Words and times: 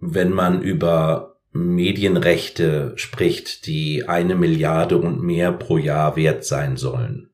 wenn 0.00 0.32
man 0.32 0.62
über 0.62 1.36
Medienrechte 1.52 2.92
spricht, 2.96 3.66
die 3.66 4.08
eine 4.08 4.34
Milliarde 4.34 4.98
und 4.98 5.22
mehr 5.22 5.52
pro 5.52 5.78
Jahr 5.78 6.16
wert 6.16 6.44
sein 6.44 6.76
sollen. 6.76 7.30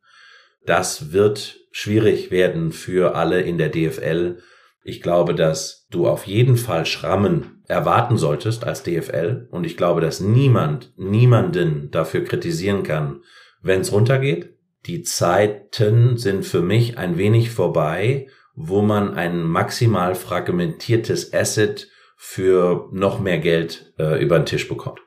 Das 0.64 1.12
wird 1.12 1.60
schwierig 1.70 2.30
werden 2.30 2.72
für 2.72 3.14
alle 3.14 3.42
in 3.42 3.58
der 3.58 3.68
DFL. 3.68 4.38
Ich 4.82 5.02
glaube, 5.02 5.34
dass 5.34 5.86
du 5.90 6.08
auf 6.08 6.26
jeden 6.26 6.56
Fall 6.56 6.86
Schrammen 6.86 7.62
erwarten 7.68 8.16
solltest 8.16 8.64
als 8.64 8.82
DFL 8.82 9.48
und 9.50 9.64
ich 9.64 9.76
glaube, 9.76 10.00
dass 10.00 10.20
niemand, 10.20 10.92
niemanden 10.96 11.90
dafür 11.90 12.24
kritisieren 12.24 12.82
kann, 12.82 13.22
wenn 13.62 13.82
es 13.82 13.92
runtergeht. 13.92 14.54
Die 14.86 15.02
Zeiten 15.02 16.16
sind 16.16 16.46
für 16.46 16.62
mich 16.62 16.96
ein 16.96 17.18
wenig 17.18 17.50
vorbei, 17.50 18.28
wo 18.54 18.82
man 18.82 19.14
ein 19.14 19.42
maximal 19.42 20.14
fragmentiertes 20.14 21.34
Asset 21.34 21.88
für 22.16 22.88
noch 22.92 23.20
mehr 23.20 23.38
Geld 23.38 23.92
äh, 23.98 24.22
über 24.22 24.38
den 24.38 24.46
Tisch 24.46 24.68
bekommt. 24.68 25.00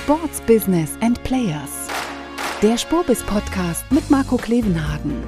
Sports 0.00 0.40
Business 0.46 0.96
and 1.00 1.22
Players. 1.24 1.88
Der 2.62 2.78
Spurbis 2.78 3.22
Podcast 3.24 3.84
mit 3.90 4.08
Marco 4.08 4.36
Klevenhagen. 4.36 5.24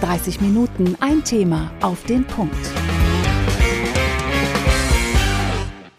30 0.00 0.40
Minuten 0.40 0.96
ein 1.00 1.22
Thema 1.22 1.70
auf 1.82 2.02
den 2.04 2.24
Punkt. 2.24 2.56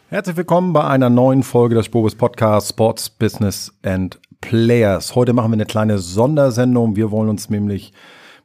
Herzlich 0.07 0.37
willkommen 0.37 0.73
bei 0.73 0.83
einer 0.85 1.11
neuen 1.11 1.43
Folge 1.43 1.75
des 1.75 1.85
Spurbis 1.85 2.15
Podcasts 2.15 2.71
Sports 2.71 3.11
Business 3.11 3.71
and 3.83 4.19
Players. 4.41 5.13
Heute 5.13 5.33
machen 5.33 5.51
wir 5.51 5.57
eine 5.57 5.65
kleine 5.65 5.99
Sondersendung. 5.99 6.95
Wir 6.95 7.11
wollen 7.11 7.29
uns 7.29 7.51
nämlich 7.51 7.93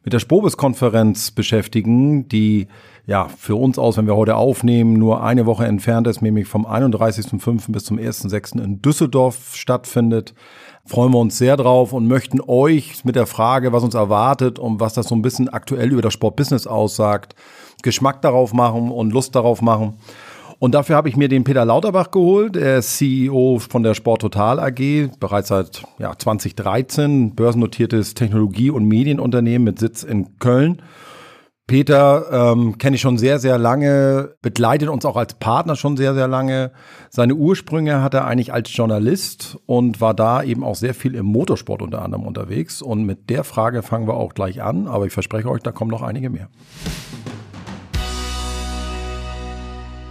mit 0.03 0.13
der 0.13 0.19
Spobis-Konferenz 0.19 1.31
beschäftigen, 1.31 2.27
die 2.27 2.67
ja 3.07 3.27
für 3.27 3.55
uns 3.55 3.77
aus, 3.77 3.97
wenn 3.97 4.07
wir 4.07 4.15
heute 4.15 4.35
aufnehmen, 4.35 4.93
nur 4.93 5.23
eine 5.23 5.45
Woche 5.45 5.65
entfernt 5.65 6.07
ist, 6.07 6.21
nämlich 6.21 6.47
vom 6.47 6.65
31.05. 6.65 7.71
bis 7.71 7.85
zum 7.85 7.97
1.06. 7.97 8.61
in 8.61 8.81
Düsseldorf 8.81 9.55
stattfindet. 9.55 10.33
Freuen 10.85 11.13
wir 11.13 11.19
uns 11.19 11.37
sehr 11.37 11.57
drauf 11.57 11.93
und 11.93 12.07
möchten 12.07 12.39
euch 12.45 13.05
mit 13.05 13.15
der 13.15 13.27
Frage, 13.27 13.73
was 13.73 13.83
uns 13.83 13.95
erwartet 13.95 14.59
und 14.59 14.79
was 14.79 14.93
das 14.93 15.07
so 15.07 15.15
ein 15.15 15.21
bisschen 15.21 15.49
aktuell 15.49 15.91
über 15.91 16.01
das 16.01 16.13
Sportbusiness 16.13 16.67
aussagt, 16.67 17.35
Geschmack 17.81 18.21
darauf 18.21 18.53
machen 18.53 18.91
und 18.91 19.11
Lust 19.11 19.35
darauf 19.35 19.61
machen. 19.61 19.97
Und 20.57 20.73
dafür 20.73 20.95
habe 20.95 21.09
ich 21.09 21.17
mir 21.17 21.27
den 21.27 21.43
Peter 21.43 21.65
Lauterbach 21.65 22.11
geholt, 22.11 22.55
er 22.55 22.77
ist 22.77 22.97
CEO 22.97 23.59
von 23.59 23.83
der 23.83 23.93
Sport 23.93 24.21
Total 24.21 24.59
AG, 24.59 25.09
bereits 25.19 25.49
seit 25.49 25.83
ja, 25.99 26.17
2013, 26.17 27.35
börsennotiertes 27.35 28.13
Technologie- 28.13 28.69
und 28.69 28.85
Medienunternehmen 28.85 29.65
mit 29.65 29.79
Sitz 29.79 30.03
in 30.03 30.39
Köln. 30.39 30.81
Peter 31.67 32.53
ähm, 32.53 32.77
kenne 32.77 32.95
ich 32.95 33.01
schon 33.01 33.17
sehr, 33.17 33.39
sehr 33.39 33.57
lange, 33.57 34.35
begleitet 34.43 34.87
uns 34.87 35.03
auch 35.03 35.15
als 35.15 35.33
Partner 35.33 35.75
schon 35.75 35.97
sehr, 35.97 36.13
sehr 36.13 36.27
lange. 36.27 36.71
Seine 37.09 37.33
Ursprünge 37.33 38.03
hat 38.03 38.13
er 38.13 38.25
eigentlich 38.25 38.53
als 38.53 38.75
Journalist 38.75 39.57
und 39.65 39.99
war 39.99 40.13
da 40.13 40.43
eben 40.43 40.63
auch 40.63 40.75
sehr 40.75 40.93
viel 40.93 41.15
im 41.15 41.25
Motorsport 41.25 41.81
unter 41.81 42.03
anderem 42.03 42.27
unterwegs. 42.27 42.83
Und 42.83 43.05
mit 43.05 43.31
der 43.31 43.43
Frage 43.43 43.81
fangen 43.81 44.07
wir 44.07 44.13
auch 44.13 44.35
gleich 44.35 44.61
an, 44.61 44.87
aber 44.87 45.07
ich 45.07 45.13
verspreche 45.13 45.49
euch, 45.49 45.63
da 45.63 45.71
kommen 45.71 45.89
noch 45.89 46.03
einige 46.03 46.29
mehr. 46.29 46.49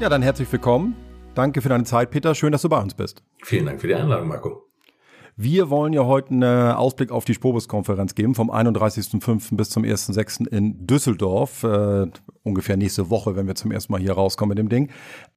Ja, 0.00 0.08
dann 0.08 0.22
herzlich 0.22 0.50
willkommen. 0.50 0.96
Danke 1.36 1.62
für 1.62 1.68
deine 1.68 1.84
Zeit, 1.84 2.10
Peter. 2.10 2.34
Schön, 2.34 2.50
dass 2.50 2.62
du 2.62 2.68
bei 2.68 2.80
uns 2.80 2.94
bist. 2.94 3.22
Vielen 3.44 3.66
Dank 3.66 3.80
für 3.80 3.86
die 3.86 3.94
Einladung, 3.94 4.26
Marco. 4.26 4.73
Wir 5.36 5.68
wollen 5.68 5.92
ja 5.92 6.04
heute 6.04 6.30
einen 6.30 6.44
Ausblick 6.44 7.10
auf 7.10 7.24
die 7.24 7.34
Spobus-Konferenz 7.34 8.14
geben, 8.14 8.36
vom 8.36 8.52
31.05. 8.52 9.56
bis 9.56 9.68
zum 9.68 9.82
1.06. 9.82 10.46
in 10.46 10.86
Düsseldorf. 10.86 11.64
Äh, 11.64 12.06
ungefähr 12.44 12.76
nächste 12.76 13.10
Woche, 13.10 13.34
wenn 13.34 13.48
wir 13.48 13.56
zum 13.56 13.72
ersten 13.72 13.92
Mal 13.92 14.00
hier 14.00 14.12
rauskommen 14.12 14.50
mit 14.50 14.58
dem 14.58 14.68
Ding. 14.68 14.90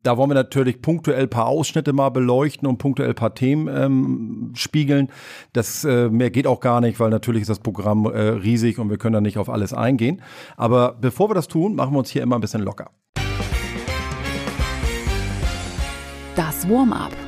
Da 0.03 0.15
wollen 0.15 0.29
wir 0.29 0.35
natürlich 0.35 0.83
punktuell 0.83 1.23
ein 1.23 1.29
paar 1.29 1.47
Ausschnitte 1.47 1.93
mal 1.93 2.09
beleuchten 2.09 2.67
und 2.67 2.77
punktuell 2.77 3.09
ein 3.09 3.15
paar 3.15 3.33
Themen 3.33 3.67
ähm, 3.75 4.51
spiegeln. 4.55 5.09
Das 5.53 5.83
äh, 5.83 6.09
mehr 6.09 6.29
geht 6.29 6.45
auch 6.45 6.59
gar 6.59 6.79
nicht, 6.79 6.99
weil 6.99 7.09
natürlich 7.09 7.41
ist 7.41 7.49
das 7.49 7.59
Programm 7.59 8.05
äh, 8.05 8.19
riesig 8.19 8.77
und 8.77 8.91
wir 8.91 8.99
können 8.99 9.13
da 9.13 9.21
nicht 9.21 9.39
auf 9.39 9.49
alles 9.49 9.73
eingehen. 9.73 10.21
Aber 10.57 10.93
bevor 10.93 11.31
wir 11.31 11.33
das 11.33 11.47
tun, 11.47 11.73
machen 11.73 11.93
wir 11.93 11.99
uns 11.99 12.11
hier 12.11 12.21
immer 12.21 12.35
ein 12.35 12.41
bisschen 12.41 12.61
locker. 12.61 12.91
Das 16.35 16.69
Warm-up. 16.69 17.26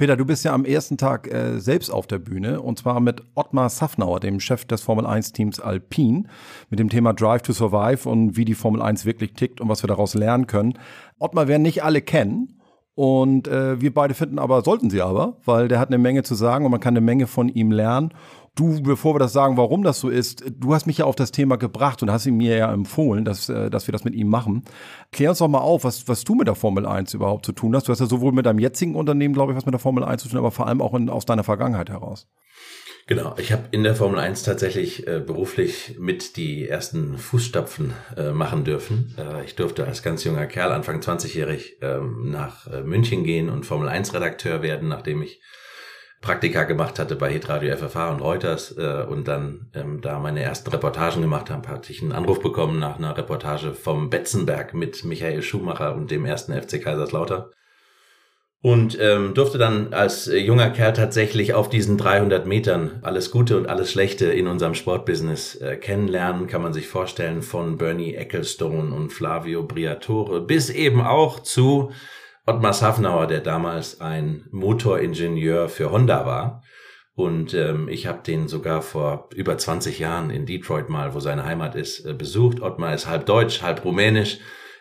Peter, 0.00 0.16
du 0.16 0.24
bist 0.24 0.46
ja 0.46 0.54
am 0.54 0.64
ersten 0.64 0.96
Tag 0.96 1.30
äh, 1.30 1.58
selbst 1.58 1.90
auf 1.90 2.06
der 2.06 2.18
Bühne 2.18 2.62
und 2.62 2.78
zwar 2.78 3.00
mit 3.00 3.22
Ottmar 3.34 3.68
Safnauer, 3.68 4.18
dem 4.18 4.40
Chef 4.40 4.64
des 4.64 4.80
Formel 4.80 5.04
1 5.04 5.32
Teams 5.32 5.60
Alpine, 5.60 6.24
mit 6.70 6.78
dem 6.78 6.88
Thema 6.88 7.12
Drive 7.12 7.42
to 7.42 7.52
Survive 7.52 8.08
und 8.08 8.34
wie 8.34 8.46
die 8.46 8.54
Formel 8.54 8.80
1 8.80 9.04
wirklich 9.04 9.34
tickt 9.34 9.60
und 9.60 9.68
was 9.68 9.82
wir 9.82 9.88
daraus 9.88 10.14
lernen 10.14 10.46
können. 10.46 10.78
Ottmar 11.18 11.48
werden 11.48 11.60
nicht 11.60 11.84
alle 11.84 12.00
kennen. 12.00 12.60
Und 12.94 13.46
äh, 13.46 13.78
wir 13.82 13.92
beide 13.92 14.14
finden 14.14 14.38
aber, 14.38 14.62
sollten 14.62 14.88
sie 14.88 15.02
aber, 15.02 15.36
weil 15.44 15.68
der 15.68 15.78
hat 15.78 15.88
eine 15.88 15.98
Menge 15.98 16.22
zu 16.22 16.34
sagen 16.34 16.64
und 16.64 16.70
man 16.70 16.80
kann 16.80 16.94
eine 16.94 17.02
Menge 17.02 17.26
von 17.26 17.50
ihm 17.50 17.70
lernen. 17.70 18.14
Du, 18.56 18.82
bevor 18.82 19.14
wir 19.14 19.20
das 19.20 19.32
sagen, 19.32 19.56
warum 19.56 19.84
das 19.84 20.00
so 20.00 20.08
ist, 20.08 20.44
du 20.50 20.74
hast 20.74 20.86
mich 20.86 20.98
ja 20.98 21.04
auf 21.04 21.14
das 21.14 21.30
Thema 21.30 21.56
gebracht 21.56 22.02
und 22.02 22.10
hast 22.10 22.26
ihn 22.26 22.36
mir 22.36 22.56
ja 22.56 22.72
empfohlen, 22.72 23.24
dass, 23.24 23.48
äh, 23.48 23.70
dass 23.70 23.86
wir 23.86 23.92
das 23.92 24.04
mit 24.04 24.14
ihm 24.14 24.28
machen. 24.28 24.64
Klär 25.12 25.30
uns 25.30 25.38
doch 25.38 25.48
mal 25.48 25.58
auf, 25.58 25.84
was, 25.84 26.08
was 26.08 26.24
du 26.24 26.34
mit 26.34 26.48
der 26.48 26.56
Formel 26.56 26.84
1 26.84 27.14
überhaupt 27.14 27.46
zu 27.46 27.52
tun 27.52 27.74
hast. 27.76 27.86
Du 27.86 27.92
hast 27.92 28.00
ja 28.00 28.06
sowohl 28.06 28.32
mit 28.32 28.46
deinem 28.46 28.58
jetzigen 28.58 28.96
Unternehmen, 28.96 29.34
glaube 29.34 29.52
ich, 29.52 29.56
was 29.56 29.66
mit 29.66 29.72
der 29.72 29.78
Formel 29.78 30.04
1 30.04 30.22
zu 30.22 30.28
tun, 30.28 30.38
aber 30.38 30.50
vor 30.50 30.66
allem 30.66 30.82
auch 30.82 30.94
in, 30.94 31.08
aus 31.08 31.26
deiner 31.26 31.44
Vergangenheit 31.44 31.90
heraus. 31.90 32.28
Genau, 33.06 33.34
ich 33.38 33.52
habe 33.52 33.64
in 33.72 33.82
der 33.82 33.96
Formel 33.96 34.20
1 34.20 34.42
tatsächlich 34.42 35.06
äh, 35.06 35.20
beruflich 35.20 35.96
mit 35.98 36.36
die 36.36 36.68
ersten 36.68 37.18
Fußstapfen 37.18 37.92
äh, 38.16 38.30
machen 38.30 38.64
dürfen. 38.64 39.14
Äh, 39.18 39.44
ich 39.44 39.56
durfte 39.56 39.84
als 39.84 40.02
ganz 40.02 40.22
junger 40.22 40.46
Kerl, 40.46 40.70
Anfang 40.72 41.00
20-jährig, 41.00 41.78
ähm, 41.82 42.30
nach 42.30 42.66
äh, 42.66 42.82
München 42.82 43.24
gehen 43.24 43.48
und 43.48 43.66
Formel 43.66 43.88
1 43.88 44.14
Redakteur 44.14 44.62
werden, 44.62 44.88
nachdem 44.88 45.22
ich 45.22 45.40
Praktika 46.20 46.64
gemacht 46.64 46.98
hatte 46.98 47.16
bei 47.16 47.32
Hitradio 47.32 47.74
FFH 47.74 48.10
und 48.10 48.20
Reuters 48.20 48.76
äh, 48.76 49.06
und 49.08 49.26
dann 49.26 49.70
ähm, 49.74 50.00
da 50.02 50.18
meine 50.18 50.42
ersten 50.42 50.68
Reportagen 50.68 51.22
gemacht 51.22 51.48
habe, 51.48 51.66
hatte 51.68 51.90
ich 51.90 52.02
einen 52.02 52.12
Anruf 52.12 52.40
bekommen 52.40 52.78
nach 52.78 52.98
einer 52.98 53.16
Reportage 53.16 53.72
vom 53.72 54.10
Betzenberg 54.10 54.74
mit 54.74 55.02
Michael 55.04 55.42
Schumacher 55.42 55.94
und 55.94 56.10
dem 56.10 56.26
ersten 56.26 56.52
FC 56.52 56.82
Kaiserslautern. 56.82 57.46
Und 58.62 58.98
ähm, 59.00 59.32
durfte 59.32 59.56
dann 59.56 59.94
als 59.94 60.28
äh, 60.28 60.36
junger 60.36 60.68
Kerl 60.68 60.92
tatsächlich 60.92 61.54
auf 61.54 61.70
diesen 61.70 61.96
300 61.96 62.46
Metern 62.46 62.98
alles 63.00 63.30
Gute 63.30 63.56
und 63.56 63.66
alles 63.66 63.90
Schlechte 63.90 64.26
in 64.26 64.46
unserem 64.46 64.74
Sportbusiness 64.74 65.54
äh, 65.56 65.78
kennenlernen, 65.78 66.46
kann 66.46 66.60
man 66.60 66.74
sich 66.74 66.86
vorstellen, 66.86 67.40
von 67.40 67.78
Bernie 67.78 68.14
Ecclestone 68.14 68.94
und 68.94 69.14
Flavio 69.14 69.62
Briatore 69.62 70.42
bis 70.42 70.68
eben 70.68 71.00
auch 71.00 71.40
zu 71.40 71.92
Ottmar 72.50 72.72
Safnauer, 72.72 73.28
der 73.28 73.40
damals 73.40 74.00
ein 74.00 74.44
Motoringenieur 74.50 75.68
für 75.68 75.92
Honda 75.92 76.26
war. 76.26 76.64
Und 77.14 77.54
ähm, 77.54 77.88
ich 77.88 78.08
habe 78.08 78.24
den 78.26 78.48
sogar 78.48 78.82
vor 78.82 79.28
über 79.36 79.56
20 79.56 80.00
Jahren 80.00 80.30
in 80.30 80.46
Detroit 80.46 80.88
mal, 80.88 81.14
wo 81.14 81.20
seine 81.20 81.44
Heimat 81.44 81.76
ist, 81.76 82.04
äh, 82.04 82.12
besucht. 82.12 82.60
Ottmar 82.60 82.92
ist 82.92 83.06
halb 83.06 83.24
deutsch, 83.26 83.62
halb 83.62 83.84
rumänisch, 83.84 84.38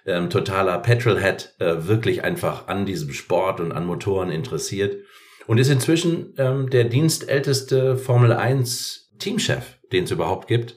ähm, 0.08 0.32
totaler 0.32 0.80
Petrolhead, 0.80 1.54
äh, 1.60 1.86
wirklich 1.86 2.24
einfach 2.24 2.68
an 2.68 2.88
diesem 2.88 3.14
Sport 3.14 3.60
und 3.60 3.72
an 3.72 3.86
Motoren 3.86 4.32
interessiert. 4.32 5.06
Und 5.46 5.60
ist 5.60 5.70
inzwischen 5.70 6.34
ähm, 6.40 6.72
der 6.72 6.86
dienstälteste 6.86 7.98
Formel 7.98 8.34
1 8.34 9.12
Teamchef, 9.20 9.78
den 9.92 10.06
es 10.06 10.12
überhaupt 10.12 10.48
gibt. 10.48 10.76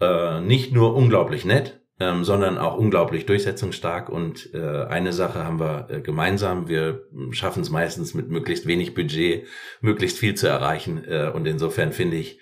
Äh, 0.00 0.40
nicht 0.42 0.72
nur 0.72 0.94
unglaublich 0.94 1.44
nett, 1.44 1.79
ähm, 2.00 2.24
sondern 2.24 2.58
auch 2.58 2.76
unglaublich 2.76 3.26
durchsetzungsstark. 3.26 4.08
Und 4.08 4.52
äh, 4.54 4.84
eine 4.86 5.12
Sache 5.12 5.44
haben 5.44 5.60
wir 5.60 5.86
äh, 5.90 6.00
gemeinsam. 6.00 6.66
Wir 6.66 7.06
schaffen 7.30 7.62
es 7.62 7.70
meistens 7.70 8.14
mit 8.14 8.30
möglichst 8.30 8.66
wenig 8.66 8.94
Budget, 8.94 9.46
möglichst 9.82 10.18
viel 10.18 10.34
zu 10.34 10.48
erreichen. 10.48 11.04
Äh, 11.04 11.30
und 11.32 11.46
insofern 11.46 11.92
finde 11.92 12.16
ich, 12.16 12.40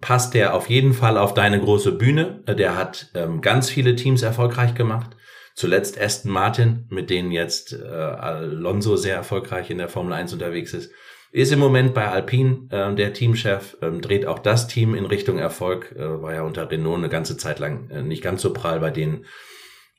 passt 0.00 0.34
der 0.34 0.54
auf 0.54 0.68
jeden 0.68 0.92
Fall 0.92 1.16
auf 1.16 1.34
deine 1.34 1.60
große 1.60 1.92
Bühne. 1.92 2.42
Äh, 2.46 2.56
der 2.56 2.76
hat 2.76 3.10
ähm, 3.14 3.40
ganz 3.40 3.70
viele 3.70 3.94
Teams 3.94 4.22
erfolgreich 4.22 4.74
gemacht. 4.74 5.16
Zuletzt 5.54 5.98
Aston 5.98 6.32
Martin, 6.32 6.86
mit 6.90 7.08
denen 7.08 7.30
jetzt 7.30 7.72
äh, 7.72 7.86
Alonso 7.86 8.96
sehr 8.96 9.14
erfolgreich 9.14 9.70
in 9.70 9.78
der 9.78 9.88
Formel 9.88 10.12
1 10.12 10.32
unterwegs 10.32 10.74
ist. 10.74 10.92
Ist 11.36 11.52
im 11.52 11.58
Moment 11.58 11.92
bei 11.92 12.08
Alpine 12.08 12.66
äh, 12.70 12.94
der 12.94 13.12
Teamchef, 13.12 13.76
ähm, 13.82 14.00
dreht 14.00 14.24
auch 14.24 14.38
das 14.38 14.68
Team 14.68 14.94
in 14.94 15.04
Richtung 15.04 15.36
Erfolg, 15.36 15.94
äh, 15.94 16.22
war 16.22 16.32
ja 16.32 16.40
unter 16.40 16.70
Renault 16.70 16.96
eine 16.96 17.10
ganze 17.10 17.36
Zeit 17.36 17.58
lang 17.58 17.90
äh, 17.90 18.00
nicht 18.00 18.22
ganz 18.22 18.40
so 18.40 18.54
prall 18.54 18.80
bei 18.80 18.90
denen. 18.90 19.26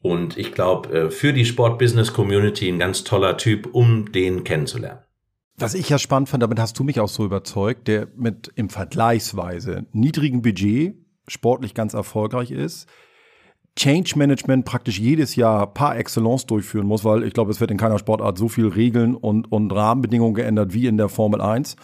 Und 0.01 0.35
ich 0.35 0.51
glaube, 0.51 0.89
äh, 0.89 1.11
für 1.11 1.33
die 1.33 1.45
Sport-Business-Community 1.45 2.67
ein 2.67 2.79
ganz 2.79 3.03
toller 3.03 3.37
Typ, 3.37 3.69
um 3.71 4.11
den 4.11 4.45
kennenzulernen. 4.45 5.01
Was 5.57 5.75
ich 5.75 5.89
ja 5.89 5.99
spannend 5.99 6.29
fand, 6.29 6.41
damit 6.41 6.59
hast 6.59 6.79
du 6.79 6.83
mich 6.83 6.99
auch 6.99 7.07
so 7.07 7.23
überzeugt, 7.23 7.87
der 7.87 8.07
mit 8.15 8.51
im 8.55 8.69
Vergleichsweise 8.71 9.85
niedrigen 9.91 10.41
Budget 10.41 10.95
sportlich 11.27 11.75
ganz 11.75 11.93
erfolgreich 11.93 12.49
ist, 12.49 12.87
Change 13.77 14.17
Management 14.17 14.65
praktisch 14.65 14.99
jedes 14.99 15.35
Jahr 15.35 15.67
par 15.67 15.97
excellence 15.97 16.45
durchführen 16.45 16.87
muss, 16.87 17.05
weil 17.05 17.23
ich 17.23 17.33
glaube, 17.33 17.51
es 17.51 17.61
wird 17.61 17.71
in 17.71 17.77
keiner 17.77 17.99
Sportart 17.99 18.37
so 18.37 18.49
viel 18.49 18.67
Regeln 18.67 19.15
und, 19.15 19.51
und 19.51 19.71
Rahmenbedingungen 19.71 20.33
geändert 20.33 20.73
wie 20.73 20.87
in 20.87 20.97
der 20.97 21.09
Formel 21.09 21.39
1. 21.39 21.75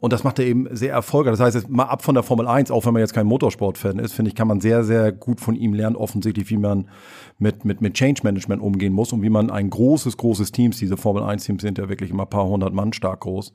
Und 0.00 0.12
das 0.12 0.22
macht 0.22 0.38
er 0.38 0.46
eben 0.46 0.68
sehr 0.70 0.92
erfolgreich. 0.92 1.36
Das 1.36 1.54
heißt, 1.54 1.68
mal 1.68 1.84
ab 1.84 2.02
von 2.02 2.14
der 2.14 2.22
Formel 2.22 2.46
1, 2.46 2.70
auch 2.70 2.86
wenn 2.86 2.92
man 2.92 3.00
jetzt 3.00 3.14
kein 3.14 3.26
Motorsport-Fan 3.26 3.98
ist, 3.98 4.12
finde 4.12 4.28
ich, 4.30 4.36
kann 4.36 4.46
man 4.46 4.60
sehr, 4.60 4.84
sehr 4.84 5.10
gut 5.10 5.40
von 5.40 5.56
ihm 5.56 5.74
lernen, 5.74 5.96
offensichtlich, 5.96 6.48
wie 6.50 6.56
man 6.56 6.88
mit, 7.38 7.64
mit, 7.64 7.80
mit 7.80 7.94
Change 7.94 8.22
Management 8.22 8.62
umgehen 8.62 8.92
muss 8.92 9.12
und 9.12 9.22
wie 9.22 9.28
man 9.28 9.50
ein 9.50 9.70
großes, 9.70 10.16
großes 10.16 10.52
Teams, 10.52 10.78
diese 10.78 10.96
Formel 10.96 11.24
1-Teams 11.24 11.62
sind 11.62 11.78
ja 11.78 11.88
wirklich 11.88 12.10
immer 12.10 12.22
ein 12.22 12.30
paar 12.30 12.46
hundert 12.46 12.72
Mann 12.72 12.92
stark 12.92 13.20
groß, 13.20 13.52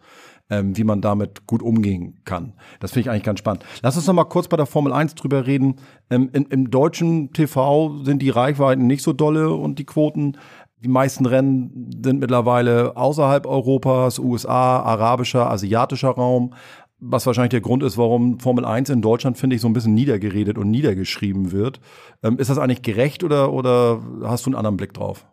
ähm, 0.49 0.77
wie 0.77 0.83
man 0.83 1.01
damit 1.01 1.47
gut 1.47 1.61
umgehen 1.61 2.21
kann. 2.25 2.53
Das 2.79 2.91
finde 2.91 3.01
ich 3.01 3.09
eigentlich 3.09 3.23
ganz 3.23 3.39
spannend. 3.39 3.65
Lass 3.81 3.95
uns 3.95 4.07
noch 4.07 4.13
mal 4.13 4.25
kurz 4.25 4.47
bei 4.47 4.57
der 4.57 4.65
Formel 4.65 4.93
1 4.93 5.15
drüber 5.15 5.47
reden. 5.47 5.75
Ähm, 6.09 6.29
in, 6.33 6.45
Im 6.45 6.69
deutschen 6.69 7.31
TV 7.33 8.03
sind 8.03 8.21
die 8.21 8.29
Reichweiten 8.29 8.87
nicht 8.87 9.03
so 9.03 9.13
dolle 9.13 9.53
und 9.53 9.79
die 9.79 9.85
Quoten. 9.85 10.37
Die 10.83 10.89
meisten 10.89 11.25
Rennen 11.25 11.91
sind 12.03 12.19
mittlerweile 12.19 12.97
außerhalb 12.97 13.45
Europas, 13.45 14.19
USA, 14.19 14.81
arabischer, 14.81 15.49
asiatischer 15.49 16.09
Raum. 16.09 16.53
Was 16.99 17.25
wahrscheinlich 17.25 17.51
der 17.51 17.61
Grund 17.61 17.83
ist, 17.83 17.97
warum 17.97 18.39
Formel 18.39 18.65
1 18.65 18.89
in 18.89 19.01
Deutschland, 19.01 19.37
finde 19.37 19.55
ich, 19.55 19.61
so 19.61 19.67
ein 19.67 19.73
bisschen 19.73 19.93
niedergeredet 19.93 20.57
und 20.57 20.71
niedergeschrieben 20.71 21.51
wird. 21.51 21.79
Ähm, 22.21 22.37
ist 22.37 22.49
das 22.49 22.57
eigentlich 22.57 22.81
gerecht 22.81 23.23
oder, 23.23 23.51
oder 23.51 24.01
hast 24.23 24.45
du 24.45 24.49
einen 24.49 24.55
anderen 24.55 24.77
Blick 24.77 24.93
drauf? 24.93 25.25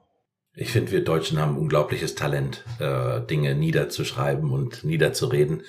Ich 0.61 0.73
finde, 0.73 0.93
wir 0.93 1.03
Deutschen 1.03 1.39
haben 1.39 1.57
unglaubliches 1.57 2.17
Talent, 2.17 2.67
äh, 2.81 3.23
Dinge 3.23 3.55
niederzuschreiben 3.55 4.51
und 4.51 4.85
niederzureden. 4.85 5.63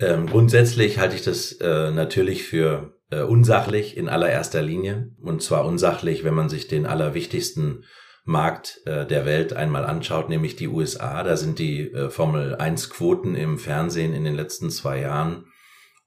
Ähm, 0.00 0.26
grundsätzlich 0.26 0.98
halte 0.98 1.14
ich 1.14 1.22
das 1.22 1.52
äh, 1.52 1.90
natürlich 1.90 2.44
für 2.44 2.94
äh, 3.10 3.20
unsachlich 3.20 3.98
in 3.98 4.08
allererster 4.08 4.62
Linie. 4.62 5.10
Und 5.20 5.42
zwar 5.42 5.66
unsachlich, 5.66 6.24
wenn 6.24 6.32
man 6.32 6.48
sich 6.48 6.68
den 6.68 6.86
allerwichtigsten 6.86 7.84
Markt 8.24 8.80
äh, 8.86 9.04
der 9.06 9.26
Welt 9.26 9.52
einmal 9.52 9.84
anschaut, 9.84 10.30
nämlich 10.30 10.56
die 10.56 10.68
USA. 10.68 11.22
Da 11.22 11.36
sind 11.36 11.58
die 11.58 11.92
äh, 11.92 12.08
Formel 12.08 12.54
1 12.54 12.88
Quoten 12.88 13.34
im 13.34 13.58
Fernsehen 13.58 14.14
in 14.14 14.24
den 14.24 14.34
letzten 14.34 14.70
zwei 14.70 15.00
Jahren 15.02 15.44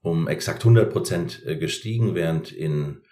um 0.02 0.28
exakt 0.28 0.62
100 0.64 0.92
Prozent 0.92 1.44
äh, 1.46 1.56
gestiegen, 1.56 2.16
während 2.16 2.52
in 2.52 3.04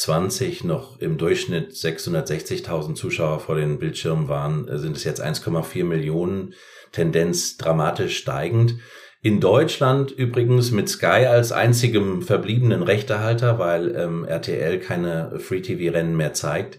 20 0.00 0.64
noch 0.64 0.98
im 0.98 1.18
Durchschnitt 1.18 1.72
660.000 1.72 2.94
Zuschauer 2.94 3.38
vor 3.38 3.56
den 3.56 3.78
Bildschirmen 3.78 4.28
waren, 4.28 4.66
äh, 4.66 4.78
sind 4.78 4.96
es 4.96 5.04
jetzt 5.04 5.22
1,4 5.22 5.84
Millionen, 5.84 6.54
Tendenz 6.90 7.58
dramatisch 7.58 8.16
steigend. 8.16 8.76
In 9.20 9.40
Deutschland 9.40 10.10
übrigens 10.10 10.70
mit 10.70 10.88
Sky 10.88 11.26
als 11.26 11.52
einzigem 11.52 12.22
verbliebenen 12.22 12.82
Rechtehalter, 12.82 13.58
weil 13.58 13.94
ähm, 13.94 14.24
RTL 14.24 14.78
keine 14.78 15.38
Free-TV-Rennen 15.38 16.16
mehr 16.16 16.32
zeigt, 16.32 16.78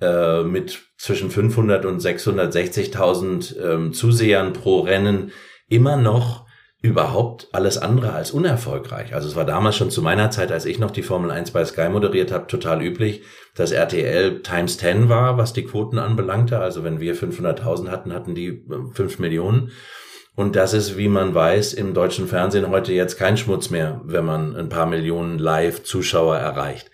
äh, 0.00 0.42
mit 0.42 0.82
zwischen 0.98 1.30
500 1.30 1.84
und 1.84 2.02
660.000 2.02 3.60
ähm, 3.60 3.92
Zusehern 3.92 4.52
pro 4.52 4.80
Rennen 4.80 5.30
immer 5.68 5.96
noch 5.96 6.45
überhaupt 6.86 7.48
alles 7.52 7.78
andere 7.78 8.12
als 8.12 8.30
unerfolgreich. 8.30 9.12
Also 9.12 9.28
es 9.28 9.34
war 9.34 9.44
damals 9.44 9.74
schon 9.74 9.90
zu 9.90 10.02
meiner 10.02 10.30
Zeit, 10.30 10.52
als 10.52 10.64
ich 10.64 10.78
noch 10.78 10.92
die 10.92 11.02
Formel 11.02 11.32
1 11.32 11.50
bei 11.50 11.64
Sky 11.64 11.88
moderiert 11.88 12.30
habe, 12.30 12.46
total 12.46 12.80
üblich, 12.80 13.22
dass 13.56 13.72
RTL 13.72 14.42
times 14.42 14.78
10 14.78 15.08
war, 15.08 15.36
was 15.36 15.52
die 15.52 15.64
Quoten 15.64 15.98
anbelangte. 15.98 16.60
Also 16.60 16.84
wenn 16.84 17.00
wir 17.00 17.16
500.000 17.16 17.88
hatten, 17.88 18.12
hatten 18.12 18.34
die 18.36 18.64
5 18.92 19.18
äh, 19.18 19.22
Millionen. 19.22 19.72
Und 20.36 20.54
das 20.54 20.74
ist, 20.74 20.96
wie 20.96 21.08
man 21.08 21.34
weiß, 21.34 21.72
im 21.74 21.92
deutschen 21.92 22.28
Fernsehen 22.28 22.68
heute 22.68 22.92
jetzt 22.92 23.16
kein 23.18 23.36
Schmutz 23.36 23.70
mehr, 23.70 24.00
wenn 24.04 24.24
man 24.24 24.54
ein 24.54 24.68
paar 24.68 24.86
Millionen 24.86 25.38
Live-Zuschauer 25.38 26.36
erreicht. 26.36 26.90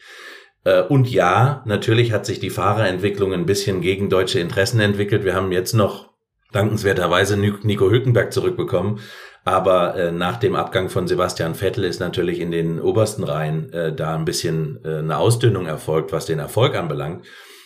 Äh, 0.65 0.83
und 0.83 1.11
ja, 1.11 1.63
natürlich 1.67 2.13
hat 2.13 2.25
sich 2.25 2.41
die 2.41 2.51
Fahrerentwicklung 2.51 3.35
ein 3.35 3.47
bisschen 3.47 3.83
gegen 3.83 4.09
deutsche 4.09 4.41
Interessen 4.41 4.81
entwickelt. 4.81 5.25
Wir 5.25 5.35
haben 5.35 5.53
jetzt 5.53 5.75
noch 5.75 6.13
dankenswerterweise 6.53 7.37
Nico 7.37 7.91
Hülkenberg 7.91 8.33
zurückbekommen. 8.33 9.01
Aber 9.45 9.97
äh, 9.97 10.13
nach 10.13 10.37
dem 10.37 10.55
Abgang 10.55 10.89
von 10.89 11.09
Sebastian 11.09 11.55
Vettel 11.55 11.85
ist 11.85 11.99
natürlich 11.99 12.39
in 12.39 12.53
den 12.53 12.81
obersten 12.81 13.25
Reihen 13.25 13.73
äh, 13.73 13.93
da 13.93 14.15
ein 14.15 14.25
bisschen 14.25 14.79
äh, 14.85 14.99
eine 14.99 15.19
Ausdünnung 15.19 15.67
erfolgt, 15.67 16.13
was 16.13 16.27
den 16.27 16.39
Erfolg 16.39 16.77
anbelangt. 16.77 17.25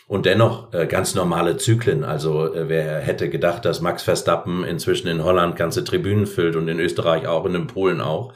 Und 0.09 0.25
dennoch 0.25 0.73
äh, 0.73 0.87
ganz 0.87 1.15
normale 1.15 1.57
Zyklen. 1.57 2.05
Also 2.05 2.55
äh, 2.55 2.69
wer 2.69 3.01
hätte 3.01 3.29
gedacht, 3.29 3.65
dass 3.65 3.81
Max 3.81 4.05
Verstappen 4.05 4.65
inzwischen 4.65 5.09
in 5.09 5.23
Holland 5.25 5.57
ganze 5.57 5.85
Tribünen 5.85 6.27
füllt 6.27 6.57
und 6.57 6.69
in 6.69 6.81
Österreich 6.81 7.27
auch 7.27 7.45
und 7.45 7.55
in 7.55 7.67
Polen 7.67 8.01
auch. 8.01 8.33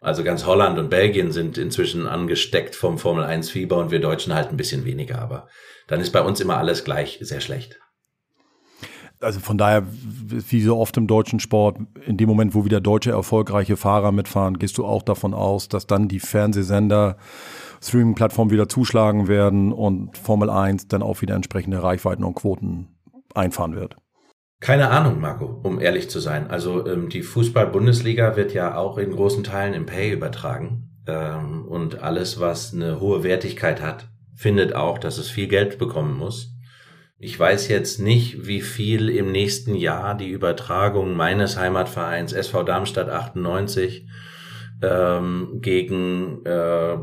Also 0.00 0.24
ganz 0.24 0.46
Holland 0.46 0.78
und 0.78 0.88
Belgien 0.88 1.30
sind 1.30 1.58
inzwischen 1.58 2.08
angesteckt 2.08 2.74
vom 2.74 2.98
Formel 2.98 3.22
1 3.22 3.50
Fieber 3.50 3.76
und 3.76 3.90
wir 3.90 4.00
Deutschen 4.00 4.34
halt 4.34 4.48
ein 4.48 4.56
bisschen 4.56 4.86
weniger. 4.86 5.20
Aber 5.20 5.48
dann 5.86 6.00
ist 6.00 6.10
bei 6.10 6.22
uns 6.22 6.40
immer 6.40 6.56
alles 6.56 6.84
gleich 6.84 7.18
sehr 7.20 7.40
schlecht. 7.40 7.78
Also 9.22 9.38
von 9.38 9.58
daher, 9.58 9.82
wie 9.86 10.62
so 10.62 10.78
oft 10.78 10.96
im 10.96 11.06
deutschen 11.06 11.40
Sport, 11.40 11.76
in 12.06 12.16
dem 12.16 12.28
Moment, 12.28 12.54
wo 12.54 12.64
wieder 12.64 12.80
deutsche 12.80 13.10
erfolgreiche 13.10 13.76
Fahrer 13.76 14.12
mitfahren, 14.12 14.58
gehst 14.58 14.78
du 14.78 14.86
auch 14.86 15.02
davon 15.02 15.34
aus, 15.34 15.68
dass 15.68 15.86
dann 15.86 16.08
die 16.08 16.20
Fernsehsender, 16.20 17.18
Streaming-Plattformen 17.82 18.50
wieder 18.50 18.68
zuschlagen 18.68 19.28
werden 19.28 19.72
und 19.72 20.16
Formel 20.16 20.48
1 20.48 20.88
dann 20.88 21.02
auch 21.02 21.20
wieder 21.20 21.34
entsprechende 21.34 21.82
Reichweiten 21.82 22.24
und 22.24 22.34
Quoten 22.34 22.88
einfahren 23.34 23.74
wird. 23.74 23.96
Keine 24.60 24.90
Ahnung, 24.90 25.20
Marco, 25.20 25.60
um 25.62 25.80
ehrlich 25.80 26.10
zu 26.10 26.20
sein. 26.20 26.50
Also 26.50 26.86
ähm, 26.86 27.08
die 27.08 27.22
Fußball-Bundesliga 27.22 28.36
wird 28.36 28.52
ja 28.52 28.76
auch 28.76 28.98
in 28.98 29.10
großen 29.10 29.44
Teilen 29.44 29.72
im 29.72 29.86
Pay 29.86 30.12
übertragen. 30.12 30.90
Ähm, 31.06 31.66
und 31.66 32.02
alles, 32.02 32.40
was 32.40 32.74
eine 32.74 33.00
hohe 33.00 33.22
Wertigkeit 33.22 33.80
hat, 33.80 34.08
findet 34.34 34.74
auch, 34.74 34.98
dass 34.98 35.16
es 35.16 35.30
viel 35.30 35.48
Geld 35.48 35.78
bekommen 35.78 36.16
muss. 36.16 36.54
Ich 37.22 37.38
weiß 37.38 37.68
jetzt 37.68 38.00
nicht, 38.00 38.46
wie 38.46 38.62
viel 38.62 39.10
im 39.10 39.30
nächsten 39.30 39.74
Jahr 39.74 40.14
die 40.14 40.30
Übertragung 40.30 41.14
meines 41.14 41.58
Heimatvereins 41.58 42.32
SV 42.32 42.62
Darmstadt 42.62 43.10
98 43.10 44.06
ähm, 44.80 45.58
gegen 45.60 46.42
äh, 46.46 46.96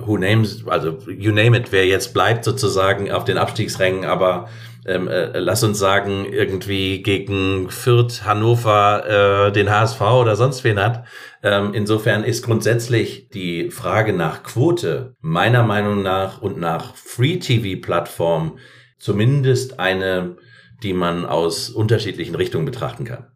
Who 0.00 0.18
Names, 0.18 0.66
also 0.66 0.98
you 1.08 1.32
name 1.32 1.56
it, 1.56 1.72
wer 1.72 1.86
jetzt 1.86 2.12
bleibt 2.12 2.44
sozusagen 2.44 3.10
auf 3.10 3.24
den 3.24 3.38
Abstiegsrängen, 3.38 4.04
aber 4.04 4.50
ähm, 4.84 5.08
äh, 5.08 5.38
lass 5.38 5.64
uns 5.64 5.78
sagen, 5.78 6.26
irgendwie 6.30 7.02
gegen 7.02 7.70
Fürth, 7.70 8.26
Hannover, 8.26 9.46
äh, 9.48 9.52
den 9.52 9.70
HSV 9.70 10.00
oder 10.02 10.36
sonst 10.36 10.62
wen 10.62 10.78
hat. 10.78 11.06
Ähm, 11.42 11.72
insofern 11.72 12.22
ist 12.22 12.44
grundsätzlich 12.44 13.30
die 13.30 13.70
Frage 13.70 14.12
nach 14.12 14.42
Quote 14.42 15.16
meiner 15.20 15.62
Meinung 15.62 16.02
nach 16.02 16.42
und 16.42 16.58
nach 16.58 16.94
Free-TV-Plattform 16.96 18.58
zumindest 18.98 19.80
eine, 19.80 20.36
die 20.82 20.92
man 20.92 21.24
aus 21.24 21.70
unterschiedlichen 21.70 22.34
Richtungen 22.34 22.64
betrachten 22.64 23.04
kann. 23.04 23.26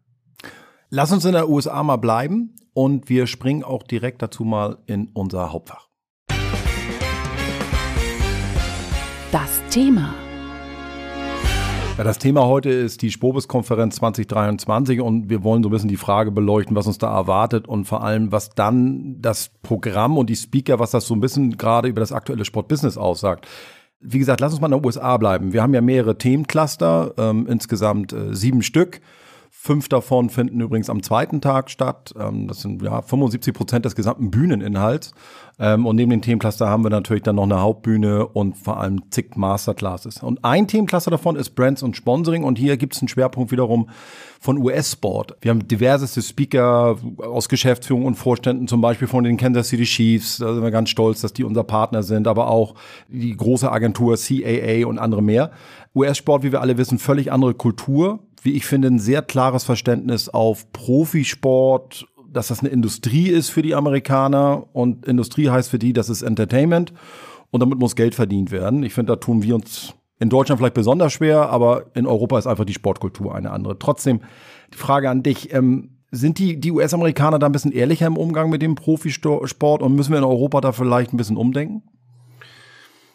Lass 0.89 1.11
uns 1.11 1.25
in 1.25 1.33
der 1.33 1.49
USA 1.49 1.81
mal 1.83 1.97
bleiben 1.97 2.55
und 2.73 3.09
wir 3.09 3.27
springen 3.27 3.63
auch 3.63 3.83
direkt 3.83 4.21
dazu 4.21 4.43
mal 4.43 4.77
in 4.85 5.09
unser 5.13 5.51
Hauptfach. 5.51 5.87
Das 9.31 9.61
Thema. 9.71 10.13
Ja, 11.97 12.03
das 12.03 12.17
Thema 12.17 12.47
heute 12.47 12.69
ist 12.69 13.03
die 13.03 13.11
Spobis-Konferenz 13.11 13.97
2023 13.97 14.99
und 14.99 15.29
wir 15.29 15.43
wollen 15.43 15.61
so 15.61 15.69
ein 15.69 15.71
bisschen 15.71 15.89
die 15.89 15.97
Frage 15.97 16.31
beleuchten, 16.31 16.75
was 16.75 16.87
uns 16.87 16.97
da 16.97 17.15
erwartet 17.15 17.67
und 17.67 17.85
vor 17.85 18.03
allem, 18.03 18.31
was 18.31 18.49
dann 18.49 19.21
das 19.21 19.51
Programm 19.61 20.17
und 20.17 20.27
die 20.29 20.35
Speaker, 20.35 20.79
was 20.79 20.89
das 20.89 21.05
so 21.05 21.13
ein 21.13 21.21
bisschen 21.21 21.55
gerade 21.55 21.87
über 21.87 21.99
das 21.99 22.11
aktuelle 22.11 22.45
Sportbusiness 22.45 22.97
aussagt. 22.97 23.47
Wie 24.03 24.19
gesagt, 24.19 24.41
lass 24.41 24.51
uns 24.51 24.61
mal 24.61 24.67
in 24.67 24.77
den 24.77 24.85
USA 24.85 25.17
bleiben. 25.17 25.53
Wir 25.53 25.63
haben 25.63 25.73
ja 25.73 25.81
mehrere 25.81 26.17
Themencluster, 26.17 27.13
ähm, 27.17 27.47
insgesamt 27.47 28.11
äh, 28.13 28.35
sieben 28.35 28.61
Stück. 28.61 28.99
Fünf 29.65 29.87
davon 29.87 30.29
finden 30.29 30.59
übrigens 30.59 30.89
am 30.89 31.01
zweiten 31.03 31.39
Tag 31.39 31.69
statt. 31.69 32.13
Ähm, 32.19 32.49
das 32.49 32.63
sind 32.63 32.81
ja 32.81 33.01
75 33.01 33.53
Prozent 33.53 33.85
des 33.85 33.95
gesamten 33.95 34.29
Bühneninhalts. 34.29 35.13
Ähm, 35.57 35.85
und 35.85 35.95
neben 35.95 36.11
den 36.11 36.21
Themencluster 36.21 36.67
haben 36.67 36.83
wir 36.83 36.89
natürlich 36.89 37.23
dann 37.23 37.37
noch 37.37 37.43
eine 37.43 37.61
Hauptbühne 37.61 38.27
und 38.27 38.57
vor 38.57 38.81
allem 38.81 39.09
zig 39.09 39.37
Masterclasses. 39.37 40.21
Und 40.21 40.43
ein 40.43 40.67
Themencluster 40.67 41.11
davon 41.11 41.37
ist 41.37 41.51
Brands 41.51 41.81
und 41.81 41.95
Sponsoring. 41.95 42.43
Und 42.43 42.57
hier 42.57 42.75
gibt 42.75 42.93
es 42.93 43.01
einen 43.01 43.07
Schwerpunkt 43.07 43.53
wiederum 43.53 43.87
von 44.41 44.57
US-Sport. 44.57 45.37
Wir 45.39 45.51
haben 45.51 45.65
diverseste 45.65 46.21
Speaker 46.21 46.97
aus 47.19 47.47
Geschäftsführung 47.47 48.05
und 48.05 48.15
Vorständen, 48.15 48.67
zum 48.67 48.81
Beispiel 48.81 49.07
von 49.07 49.23
den 49.23 49.37
Kansas 49.37 49.69
City 49.69 49.85
Chiefs. 49.85 50.39
Da 50.39 50.53
sind 50.53 50.61
wir 50.61 50.71
ganz 50.71 50.89
stolz, 50.89 51.21
dass 51.21 51.31
die 51.31 51.45
unser 51.45 51.63
Partner 51.63 52.03
sind, 52.03 52.27
aber 52.27 52.49
auch 52.49 52.75
die 53.07 53.33
große 53.33 53.71
Agentur 53.71 54.17
CAA 54.17 54.85
und 54.85 54.99
andere 54.99 55.23
mehr. 55.23 55.51
US-Sport, 55.95 56.43
wie 56.43 56.51
wir 56.51 56.59
alle 56.59 56.77
wissen, 56.77 56.99
völlig 56.99 57.31
andere 57.31 57.53
Kultur 57.53 58.19
wie 58.43 58.53
ich 58.53 58.65
finde, 58.65 58.89
ein 58.89 58.99
sehr 58.99 59.21
klares 59.21 59.63
Verständnis 59.63 60.29
auf 60.29 60.71
Profisport, 60.71 62.05
dass 62.31 62.47
das 62.47 62.59
eine 62.59 62.69
Industrie 62.69 63.29
ist 63.29 63.49
für 63.49 63.61
die 63.61 63.75
Amerikaner 63.75 64.65
und 64.73 65.05
Industrie 65.05 65.49
heißt 65.49 65.69
für 65.69 65.79
die, 65.79 65.93
das 65.93 66.09
ist 66.09 66.21
Entertainment 66.21 66.93
und 67.51 67.59
damit 67.59 67.79
muss 67.79 67.95
Geld 67.95 68.15
verdient 68.15 68.51
werden. 68.51 68.83
Ich 68.83 68.93
finde, 68.93 69.13
da 69.13 69.15
tun 69.17 69.43
wir 69.43 69.55
uns 69.55 69.93
in 70.19 70.29
Deutschland 70.29 70.59
vielleicht 70.59 70.73
besonders 70.73 71.13
schwer, 71.13 71.49
aber 71.49 71.85
in 71.93 72.07
Europa 72.07 72.39
ist 72.39 72.47
einfach 72.47 72.65
die 72.65 72.73
Sportkultur 72.73 73.35
eine 73.35 73.51
andere. 73.51 73.77
Trotzdem, 73.77 74.21
die 74.73 74.77
Frage 74.77 75.09
an 75.09 75.21
dich, 75.23 75.53
ähm, 75.53 75.97
sind 76.11 76.37
die, 76.37 76.59
die 76.59 76.71
US-Amerikaner 76.71 77.39
da 77.39 77.47
ein 77.47 77.51
bisschen 77.51 77.71
ehrlicher 77.71 78.05
im 78.05 78.17
Umgang 78.17 78.49
mit 78.49 78.61
dem 78.61 78.75
Profisport 78.75 79.81
und 79.81 79.95
müssen 79.95 80.11
wir 80.11 80.19
in 80.19 80.23
Europa 80.23 80.61
da 80.61 80.71
vielleicht 80.71 81.11
ein 81.11 81.17
bisschen 81.17 81.37
umdenken? 81.37 81.83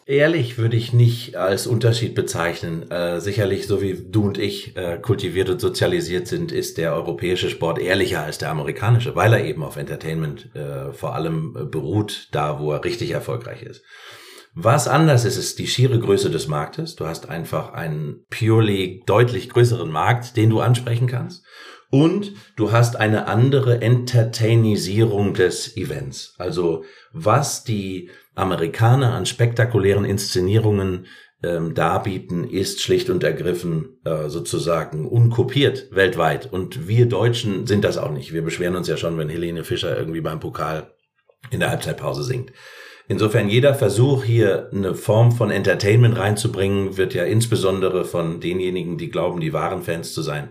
Ehrlich 0.09 0.57
würde 0.57 0.75
ich 0.75 0.91
nicht 0.91 1.35
als 1.35 1.67
Unterschied 1.67 2.15
bezeichnen. 2.15 2.89
Äh, 2.89 3.21
sicherlich, 3.21 3.67
so 3.67 3.79
wie 3.79 3.93
du 3.93 4.25
und 4.25 4.39
ich 4.39 4.75
äh, 4.75 4.97
kultiviert 4.97 5.51
und 5.51 5.61
sozialisiert 5.61 6.27
sind, 6.27 6.51
ist 6.51 6.79
der 6.79 6.95
europäische 6.95 7.47
Sport 7.47 7.77
ehrlicher 7.77 8.23
als 8.23 8.39
der 8.39 8.49
amerikanische, 8.49 9.15
weil 9.15 9.33
er 9.33 9.45
eben 9.45 9.61
auf 9.61 9.77
Entertainment 9.77 10.49
äh, 10.55 10.91
vor 10.93 11.13
allem 11.13 11.55
äh, 11.55 11.65
beruht, 11.65 12.29
da 12.31 12.59
wo 12.59 12.71
er 12.71 12.83
richtig 12.83 13.11
erfolgreich 13.11 13.61
ist. 13.61 13.83
Was 14.55 14.87
anders 14.87 15.25
ist, 15.25 15.37
ist 15.37 15.59
die 15.59 15.67
schiere 15.67 15.99
Größe 15.99 16.31
des 16.31 16.47
Marktes. 16.47 16.95
Du 16.95 17.05
hast 17.05 17.29
einfach 17.29 17.73
einen 17.73 18.25
purely 18.31 19.03
deutlich 19.05 19.47
größeren 19.47 19.91
Markt, 19.91 20.37
den 20.37 20.49
du 20.49 20.59
ansprechen 20.59 21.05
kannst. 21.05 21.43
Und 21.91 22.33
du 22.55 22.71
hast 22.71 22.95
eine 22.95 23.27
andere 23.27 23.81
Entertainisierung 23.81 25.35
des 25.35 25.77
Events. 25.77 26.33
Also 26.39 26.83
was 27.13 27.63
die 27.63 28.09
Amerikaner 28.39 29.13
an 29.13 29.25
spektakulären 29.25 30.05
Inszenierungen 30.05 31.05
ähm, 31.43 31.73
darbieten, 31.73 32.43
ist 32.43 32.81
schlicht 32.81 33.09
und 33.09 33.23
ergriffen 33.23 33.99
äh, 34.03 34.27
sozusagen 34.29 35.07
unkopiert 35.07 35.87
weltweit. 35.91 36.51
Und 36.51 36.87
wir 36.87 37.05
Deutschen 37.07 37.65
sind 37.65 37.85
das 37.85 37.97
auch 37.97 38.11
nicht. 38.11 38.33
Wir 38.33 38.41
beschweren 38.41 38.75
uns 38.75 38.87
ja 38.87 38.97
schon, 38.97 39.17
wenn 39.17 39.29
Helene 39.29 39.63
Fischer 39.63 39.97
irgendwie 39.97 40.21
beim 40.21 40.39
Pokal 40.39 40.93
in 41.51 41.59
der 41.59 41.69
Halbzeitpause 41.69 42.23
singt. 42.23 42.51
Insofern 43.07 43.49
jeder 43.49 43.73
Versuch 43.73 44.23
hier 44.23 44.69
eine 44.71 44.93
Form 44.93 45.31
von 45.31 45.49
Entertainment 45.49 46.17
reinzubringen, 46.17 46.97
wird 46.97 47.13
ja 47.13 47.23
insbesondere 47.23 48.05
von 48.05 48.39
denjenigen, 48.39 48.97
die 48.97 49.09
glauben, 49.09 49.39
die 49.39 49.53
wahren 49.53 49.81
Fans 49.81 50.13
zu 50.13 50.21
sein, 50.21 50.49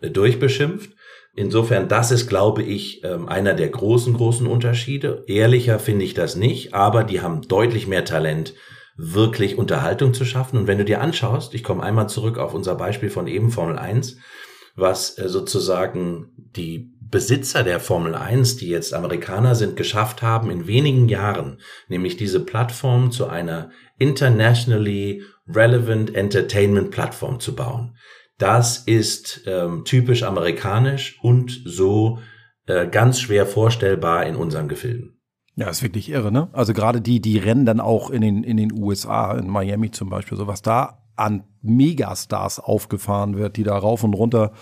äh, 0.00 0.10
durchbeschimpft. 0.10 0.92
Insofern, 1.34 1.88
das 1.88 2.10
ist, 2.10 2.28
glaube 2.28 2.62
ich, 2.62 3.04
ähm, 3.04 3.28
einer 3.28 3.54
der 3.54 3.68
großen, 3.68 4.14
großen 4.14 4.46
Unterschiede. 4.46 5.24
Ehrlicher 5.26 5.78
finde 5.78 6.04
ich 6.04 6.14
das 6.14 6.36
nicht, 6.36 6.74
aber 6.74 7.04
die 7.04 7.20
haben 7.20 7.42
deutlich 7.42 7.86
mehr 7.86 8.04
Talent, 8.04 8.54
wirklich 8.96 9.56
Unterhaltung 9.56 10.12
zu 10.12 10.24
schaffen. 10.24 10.58
Und 10.58 10.66
wenn 10.66 10.78
du 10.78 10.84
dir 10.84 11.00
anschaust, 11.00 11.54
ich 11.54 11.62
komme 11.62 11.82
einmal 11.82 12.08
zurück 12.08 12.36
auf 12.38 12.52
unser 12.52 12.74
Beispiel 12.74 13.10
von 13.10 13.26
eben 13.28 13.50
Formel 13.50 13.78
1, 13.78 14.16
was 14.74 15.18
äh, 15.18 15.28
sozusagen 15.28 16.32
die 16.36 16.92
Besitzer 17.00 17.64
der 17.64 17.80
Formel 17.80 18.14
1, 18.14 18.56
die 18.56 18.68
jetzt 18.68 18.94
Amerikaner 18.94 19.54
sind, 19.54 19.76
geschafft 19.76 20.22
haben, 20.22 20.50
in 20.50 20.66
wenigen 20.66 21.08
Jahren, 21.08 21.60
nämlich 21.88 22.16
diese 22.16 22.40
Plattform 22.40 23.10
zu 23.10 23.26
einer 23.26 23.70
internationally 23.98 25.24
relevant 25.48 26.14
Entertainment 26.14 26.90
Plattform 26.90 27.40
zu 27.40 27.54
bauen. 27.56 27.96
Das 28.40 28.78
ist 28.78 29.42
ähm, 29.46 29.84
typisch 29.84 30.22
amerikanisch 30.22 31.18
und 31.22 31.60
so 31.66 32.20
äh, 32.66 32.88
ganz 32.88 33.20
schwer 33.20 33.44
vorstellbar 33.44 34.24
in 34.24 34.34
unseren 34.34 34.66
Gefilden. 34.66 35.20
Ja, 35.56 35.68
ist 35.68 35.82
wirklich 35.82 36.08
irre, 36.08 36.32
ne? 36.32 36.48
Also 36.54 36.72
gerade 36.72 37.02
die, 37.02 37.20
die 37.20 37.36
rennen 37.36 37.66
dann 37.66 37.80
auch 37.80 38.08
in 38.08 38.22
den, 38.22 38.42
in 38.42 38.56
den 38.56 38.72
USA, 38.72 39.36
in 39.36 39.46
Miami 39.46 39.90
zum 39.90 40.08
Beispiel, 40.08 40.38
so 40.38 40.46
was 40.46 40.62
da 40.62 41.02
an 41.16 41.44
Megastars 41.60 42.60
aufgefahren 42.60 43.36
wird, 43.36 43.58
die 43.58 43.62
da 43.62 43.76
rauf 43.76 44.04
und 44.04 44.14
runter 44.14 44.52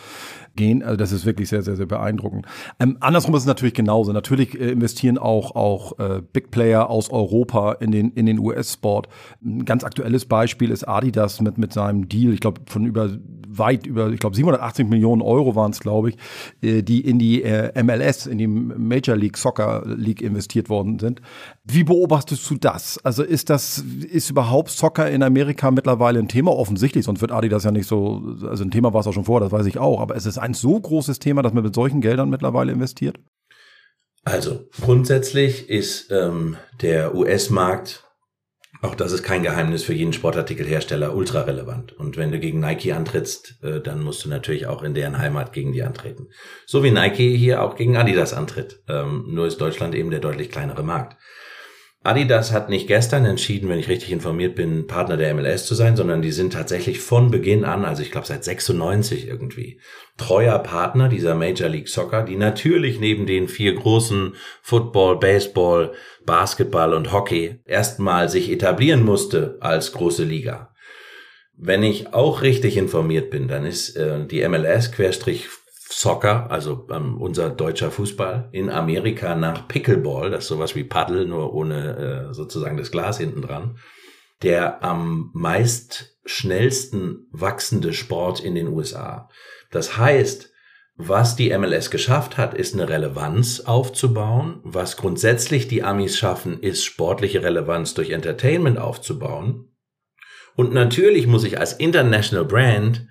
gehen. 0.58 0.82
Also 0.82 0.96
das 0.96 1.12
ist 1.12 1.24
wirklich 1.24 1.48
sehr, 1.48 1.62
sehr, 1.62 1.76
sehr 1.76 1.86
beeindruckend. 1.86 2.46
Ähm, 2.78 2.98
andersrum 3.00 3.34
ist 3.34 3.42
es 3.42 3.46
natürlich 3.46 3.72
genauso. 3.72 4.12
Natürlich 4.12 4.60
äh, 4.60 4.72
investieren 4.72 5.16
auch, 5.16 5.56
auch 5.56 5.98
äh, 5.98 6.20
Big 6.32 6.50
Player 6.50 6.90
aus 6.90 7.08
Europa 7.08 7.72
in 7.80 7.92
den, 7.92 8.10
in 8.10 8.26
den 8.26 8.38
US-Sport. 8.38 9.08
Ein 9.42 9.64
ganz 9.64 9.84
aktuelles 9.84 10.26
Beispiel 10.26 10.70
ist 10.70 10.86
Adidas 10.86 11.40
mit, 11.40 11.56
mit 11.56 11.72
seinem 11.72 12.08
Deal, 12.08 12.34
ich 12.34 12.40
glaube, 12.40 12.60
von 12.66 12.84
über 12.84 13.08
weit 13.50 13.86
über, 13.86 14.10
ich 14.10 14.20
glaube, 14.20 14.36
780 14.36 14.88
Millionen 14.88 15.22
Euro 15.22 15.56
waren 15.56 15.70
es, 15.70 15.80
glaube 15.80 16.10
ich, 16.10 16.16
äh, 16.62 16.82
die 16.82 17.00
in 17.00 17.18
die 17.18 17.42
äh, 17.42 17.82
MLS, 17.82 18.26
in 18.26 18.38
die 18.38 18.46
Major 18.46 19.16
League 19.16 19.36
Soccer 19.36 19.82
League 19.86 20.20
investiert 20.20 20.68
worden 20.68 20.98
sind. 20.98 21.20
Wie 21.64 21.84
beobachtest 21.84 22.48
du 22.50 22.56
das? 22.56 22.98
Also 23.04 23.22
ist 23.22 23.50
das, 23.50 23.78
ist 23.78 24.30
überhaupt 24.30 24.70
Soccer 24.70 25.10
in 25.10 25.22
Amerika 25.22 25.70
mittlerweile 25.70 26.18
ein 26.18 26.28
Thema? 26.28 26.52
Offensichtlich, 26.52 27.04
sonst 27.04 27.20
wird 27.20 27.32
Adidas 27.32 27.64
ja 27.64 27.70
nicht 27.70 27.86
so, 27.86 28.36
also 28.46 28.64
ein 28.64 28.70
Thema 28.70 28.92
war 28.92 29.00
es 29.00 29.06
auch 29.06 29.12
schon 29.12 29.24
vor, 29.24 29.40
das 29.40 29.52
weiß 29.52 29.66
ich 29.66 29.78
auch, 29.78 30.00
aber 30.00 30.16
es 30.16 30.26
ist 30.26 30.38
ein 30.38 30.47
so 30.54 30.78
großes 30.78 31.18
Thema, 31.18 31.42
dass 31.42 31.52
man 31.52 31.64
mit 31.64 31.74
solchen 31.74 32.00
Geldern 32.00 32.30
mittlerweile 32.30 32.72
investiert? 32.72 33.18
Also 34.24 34.68
grundsätzlich 34.80 35.70
ist 35.70 36.10
ähm, 36.10 36.56
der 36.82 37.14
US-Markt, 37.14 38.04
auch 38.82 38.94
das 38.94 39.12
ist 39.12 39.22
kein 39.22 39.42
Geheimnis 39.42 39.82
für 39.84 39.94
jeden 39.94 40.12
Sportartikelhersteller, 40.12 41.14
ultra 41.14 41.42
relevant. 41.42 41.92
Und 41.92 42.16
wenn 42.16 42.30
du 42.30 42.38
gegen 42.38 42.60
Nike 42.60 42.92
antrittst, 42.92 43.62
äh, 43.62 43.80
dann 43.80 44.02
musst 44.02 44.24
du 44.24 44.28
natürlich 44.28 44.66
auch 44.66 44.82
in 44.82 44.94
deren 44.94 45.18
Heimat 45.18 45.52
gegen 45.52 45.72
die 45.72 45.82
antreten. 45.82 46.28
So 46.66 46.84
wie 46.84 46.90
Nike 46.90 47.36
hier 47.36 47.62
auch 47.62 47.76
gegen 47.76 47.96
Adidas 47.96 48.34
antritt. 48.34 48.82
Ähm, 48.88 49.24
nur 49.28 49.46
ist 49.46 49.60
Deutschland 49.60 49.94
eben 49.94 50.10
der 50.10 50.20
deutlich 50.20 50.50
kleinere 50.50 50.82
Markt. 50.82 51.16
Adidas 52.08 52.52
hat 52.52 52.70
nicht 52.70 52.88
gestern 52.88 53.26
entschieden, 53.26 53.68
wenn 53.68 53.78
ich 53.78 53.88
richtig 53.88 54.12
informiert 54.12 54.54
bin, 54.54 54.86
Partner 54.86 55.18
der 55.18 55.34
MLS 55.34 55.66
zu 55.66 55.74
sein, 55.74 55.94
sondern 55.94 56.22
die 56.22 56.32
sind 56.32 56.54
tatsächlich 56.54 57.00
von 57.00 57.30
Beginn 57.30 57.66
an, 57.66 57.84
also 57.84 58.02
ich 58.02 58.10
glaube 58.10 58.26
seit 58.26 58.44
96 58.44 59.28
irgendwie, 59.28 59.78
treuer 60.16 60.58
Partner 60.60 61.10
dieser 61.10 61.34
Major 61.34 61.68
League 61.68 61.88
Soccer, 61.88 62.22
die 62.22 62.36
natürlich 62.36 62.98
neben 62.98 63.26
den 63.26 63.46
vier 63.46 63.74
großen 63.74 64.34
Football, 64.62 65.18
Baseball, 65.18 65.92
Basketball 66.24 66.94
und 66.94 67.12
Hockey 67.12 67.60
erstmal 67.66 68.30
sich 68.30 68.50
etablieren 68.50 69.04
musste 69.04 69.58
als 69.60 69.92
große 69.92 70.24
Liga. 70.24 70.74
Wenn 71.56 71.82
ich 71.82 72.14
auch 72.14 72.40
richtig 72.40 72.78
informiert 72.78 73.30
bin, 73.30 73.48
dann 73.48 73.66
ist 73.66 73.96
äh, 73.96 74.24
die 74.26 74.48
MLS 74.48 74.92
Querstrich 74.92 75.48
Soccer, 75.90 76.50
also 76.50 76.86
ähm, 76.90 77.20
unser 77.20 77.48
deutscher 77.48 77.90
Fußball, 77.90 78.50
in 78.52 78.68
Amerika 78.68 79.34
nach 79.34 79.68
Pickleball, 79.68 80.30
das 80.30 80.44
ist 80.44 80.48
sowas 80.48 80.74
wie 80.74 80.84
Paddle, 80.84 81.26
nur 81.26 81.54
ohne 81.54 82.28
äh, 82.28 82.34
sozusagen 82.34 82.76
das 82.76 82.90
Glas 82.90 83.16
hinten 83.18 83.40
dran, 83.40 83.78
der 84.42 84.84
am 84.84 85.30
meist 85.32 86.18
schnellsten 86.26 87.26
wachsende 87.30 87.94
Sport 87.94 88.40
in 88.40 88.54
den 88.54 88.68
USA. 88.68 89.30
Das 89.70 89.96
heißt, 89.96 90.52
was 90.96 91.36
die 91.36 91.56
MLS 91.56 91.90
geschafft 91.90 92.36
hat, 92.36 92.54
ist 92.54 92.74
eine 92.74 92.88
Relevanz 92.88 93.60
aufzubauen. 93.60 94.60
Was 94.64 94.96
grundsätzlich 94.96 95.68
die 95.68 95.84
Amis 95.84 96.18
schaffen, 96.18 96.60
ist 96.60 96.84
sportliche 96.84 97.42
Relevanz 97.42 97.94
durch 97.94 98.10
Entertainment 98.10 98.78
aufzubauen. 98.78 99.70
Und 100.54 100.74
natürlich 100.74 101.26
muss 101.26 101.44
ich 101.44 101.58
als 101.58 101.72
International 101.72 102.44
Brand 102.44 103.06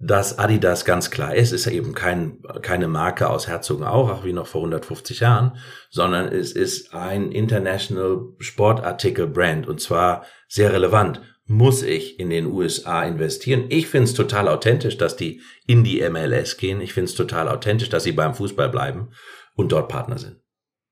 dass 0.00 0.38
Adidas 0.38 0.84
ganz 0.84 1.10
klar 1.10 1.34
ist, 1.34 1.50
ist 1.50 1.64
ja 1.64 1.72
eben 1.72 1.92
kein, 1.92 2.38
keine 2.62 2.86
Marke 2.86 3.28
aus 3.28 3.48
Herzogenaurach 3.48 4.24
wie 4.24 4.32
noch 4.32 4.46
vor 4.46 4.60
150 4.60 5.20
Jahren, 5.20 5.56
sondern 5.90 6.28
es 6.28 6.52
ist 6.52 6.94
ein 6.94 7.32
International 7.32 8.20
Sportartikel 8.38 9.26
Brand 9.26 9.66
und 9.66 9.80
zwar 9.80 10.24
sehr 10.46 10.72
relevant. 10.72 11.20
Muss 11.46 11.82
ich 11.82 12.20
in 12.20 12.30
den 12.30 12.46
USA 12.46 13.02
investieren? 13.04 13.64
Ich 13.70 13.88
finde 13.88 14.04
es 14.04 14.14
total 14.14 14.48
authentisch, 14.48 14.98
dass 14.98 15.16
die 15.16 15.40
in 15.66 15.82
die 15.82 16.06
MLS 16.08 16.58
gehen. 16.58 16.80
Ich 16.80 16.92
finde 16.92 17.08
es 17.08 17.16
total 17.16 17.48
authentisch, 17.48 17.88
dass 17.88 18.04
sie 18.04 18.12
beim 18.12 18.34
Fußball 18.34 18.68
bleiben 18.68 19.08
und 19.54 19.72
dort 19.72 19.88
Partner 19.88 20.18
sind. 20.18 20.36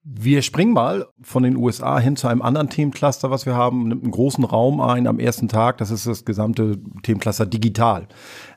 Wir 0.08 0.42
springen 0.42 0.72
mal 0.72 1.08
von 1.20 1.42
den 1.42 1.56
USA 1.56 1.98
hin 1.98 2.14
zu 2.14 2.28
einem 2.28 2.40
anderen 2.40 2.70
Themencluster, 2.70 3.32
was 3.32 3.44
wir 3.44 3.56
haben, 3.56 3.88
nimmt 3.88 4.04
einen 4.04 4.12
großen 4.12 4.44
Raum 4.44 4.80
ein 4.80 5.08
am 5.08 5.18
ersten 5.18 5.48
Tag. 5.48 5.78
Das 5.78 5.90
ist 5.90 6.06
das 6.06 6.24
gesamte 6.24 6.78
Themencluster 7.02 7.44
digital. 7.44 8.06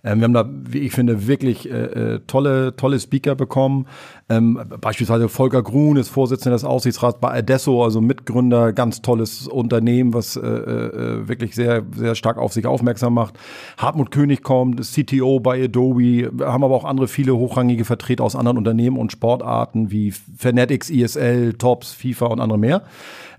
Ähm, 0.04 0.20
wir 0.20 0.26
haben 0.26 0.34
da, 0.34 0.48
wie 0.48 0.78
ich 0.80 0.92
finde, 0.92 1.28
wirklich 1.28 1.68
äh, 1.68 1.74
äh, 1.74 2.20
tolle, 2.28 2.76
tolle 2.76 3.00
Speaker 3.00 3.34
bekommen. 3.34 3.88
Ähm, 4.30 4.62
beispielsweise 4.80 5.28
Volker 5.28 5.64
Grun 5.64 5.98
ist 5.98 6.10
Vorsitzender 6.10 6.56
des 6.56 6.64
Aussichtsrats 6.64 7.20
bei 7.20 7.40
Adesso, 7.40 7.84
also 7.84 8.00
Mitgründer, 8.00 8.72
ganz 8.72 9.02
tolles 9.02 9.48
Unternehmen, 9.48 10.14
was 10.14 10.36
äh, 10.36 10.48
äh, 10.48 11.28
wirklich 11.28 11.56
sehr, 11.56 11.84
sehr 11.96 12.14
stark 12.14 12.38
auf 12.38 12.54
sich 12.54 12.68
aufmerksam 12.68 13.16
macht. 13.16 13.40
Hartmut 13.78 14.12
König 14.12 14.44
kommt, 14.44 14.82
CTO 14.82 15.40
bei 15.40 15.64
Adobe, 15.64 16.00
wir 16.00 16.32
haben 16.46 16.64
aber 16.64 16.76
auch 16.76 16.86
andere 16.86 17.08
viele 17.08 17.36
hochrangige 17.36 17.86
Vertreter 17.86 18.24
aus 18.24 18.36
anderen 18.36 18.60
Unternehmen 18.60 18.98
und 18.98 19.12
Sportarten 19.12 19.90
wie 19.90 20.12
Fanatics, 20.38 20.92
ISL, 21.40 21.54
Tops, 21.54 21.94
FIFA 21.94 22.28
und 22.28 22.40
andere 22.40 22.60
mehr 22.60 22.84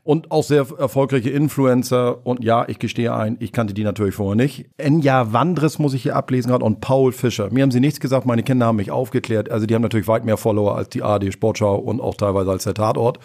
und 0.02 0.30
auch 0.30 0.42
sehr 0.42 0.66
erfolgreiche 0.78 1.30
Influencer. 1.30 2.26
Und 2.26 2.42
ja, 2.42 2.66
ich 2.69 2.78
gestehe 2.78 3.14
ein, 3.14 3.37
ich 3.40 3.52
kannte 3.52 3.75
die 3.75 3.85
natürlich 3.85 4.14
vorher 4.14 4.37
nicht. 4.37 4.71
Enya 4.78 5.33
Wandres 5.33 5.78
muss 5.78 5.95
ich 5.95 6.02
hier 6.02 6.16
ablesen 6.16 6.50
gerade 6.50 6.64
und 6.64 6.80
Paul 6.80 7.12
Fischer. 7.12 7.50
Mir 7.52 7.62
haben 7.62 7.71
sie 7.71 7.80
nichts 7.80 8.00
gesagt, 8.00 8.26
meine 8.26 8.42
Kinder 8.42 8.66
haben 8.66 8.76
mich 8.76 8.90
aufgeklärt. 8.90 9.50
Also 9.50 9.66
die 9.66 9.75
haben 9.75 9.83
natürlich 9.83 10.09
weit 10.09 10.25
mehr 10.25 10.37
Follower 10.37 10.76
als 10.76 10.88
die 10.88 11.02
AD 11.02 11.30
Sportschau 11.33 11.76
und 11.76 12.00
auch 12.00 12.14
teilweise 12.14 12.50
als 12.50 12.64
der 12.64 12.75
Tatort. 12.75 13.19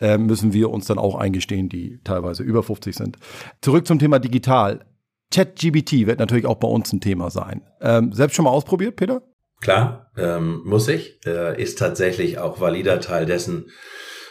Äh, 0.00 0.18
müssen 0.18 0.52
wir 0.52 0.70
uns 0.70 0.86
dann 0.86 0.98
auch 0.98 1.14
eingestehen, 1.14 1.68
die 1.68 2.00
teilweise 2.04 2.42
über 2.42 2.62
50 2.62 2.94
sind. 2.94 3.16
Zurück 3.62 3.86
zum 3.86 3.98
Thema 3.98 4.18
digital. 4.18 4.84
ChatGBT 5.32 6.06
wird 6.06 6.18
natürlich 6.18 6.46
auch 6.46 6.56
bei 6.56 6.68
uns 6.68 6.92
ein 6.92 7.00
Thema 7.00 7.30
sein. 7.30 7.62
Ähm, 7.80 8.12
selbst 8.12 8.34
schon 8.34 8.44
mal 8.44 8.50
ausprobiert, 8.50 8.96
Peter? 8.96 9.22
Klar, 9.60 10.10
ähm, 10.16 10.60
muss 10.64 10.86
ich. 10.88 11.18
Äh, 11.24 11.60
ist 11.60 11.78
tatsächlich 11.78 12.38
auch 12.38 12.60
valider 12.60 13.00
Teil 13.00 13.26
dessen, 13.26 13.70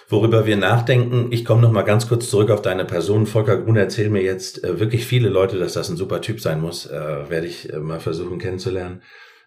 worüber 0.07 0.45
wir 0.45 0.57
nachdenken. 0.57 1.31
Ich 1.31 1.45
komme 1.45 1.61
noch 1.61 1.71
mal 1.71 1.83
ganz 1.83 2.07
kurz 2.07 2.29
zurück 2.29 2.51
auf 2.51 2.61
deine 2.61 2.85
Person. 2.85 3.25
Volker 3.25 3.57
Grun 3.57 3.77
erzählt 3.77 4.11
mir 4.11 4.21
jetzt 4.21 4.63
äh, 4.63 4.79
wirklich 4.79 5.05
viele 5.05 5.29
Leute, 5.29 5.57
dass 5.57 5.73
das 5.73 5.89
ein 5.89 5.97
super 5.97 6.21
Typ 6.21 6.39
sein 6.41 6.61
muss. 6.61 6.85
Äh, 6.85 7.29
Werde 7.29 7.47
ich 7.47 7.71
äh, 7.71 7.79
mal 7.79 7.99
versuchen 7.99 8.39
kennenzulernen. 8.39 9.01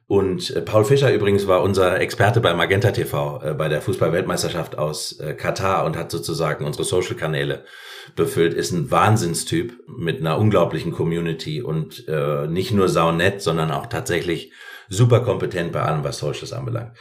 Und 0.08 0.56
äh, 0.56 0.62
Paul 0.62 0.86
Fischer 0.86 1.12
übrigens 1.12 1.46
war 1.46 1.62
unser 1.62 2.00
Experte 2.00 2.40
bei 2.40 2.54
Magenta 2.54 2.92
TV 2.92 3.42
äh, 3.42 3.54
bei 3.54 3.68
der 3.68 3.82
Fußball-Weltmeisterschaft 3.82 4.78
aus 4.78 5.20
äh, 5.20 5.34
Katar 5.34 5.84
und 5.84 5.96
hat 5.98 6.10
sozusagen 6.10 6.64
unsere 6.64 6.84
Social-Kanäle 6.84 7.64
befüllt, 8.16 8.54
ist 8.54 8.72
ein 8.72 8.90
Wahnsinnstyp 8.90 9.74
mit 9.86 10.20
einer 10.20 10.38
unglaublichen 10.38 10.92
Community 10.92 11.60
und 11.60 12.08
äh, 12.08 12.46
nicht 12.46 12.72
nur 12.72 12.88
saunett, 12.88 13.42
sondern 13.42 13.70
auch 13.70 13.86
tatsächlich 13.86 14.50
super 14.88 15.20
kompetent 15.20 15.72
bei 15.72 15.82
allem, 15.82 16.04
was 16.04 16.18
Socials 16.18 16.54
anbelangt. 16.54 16.92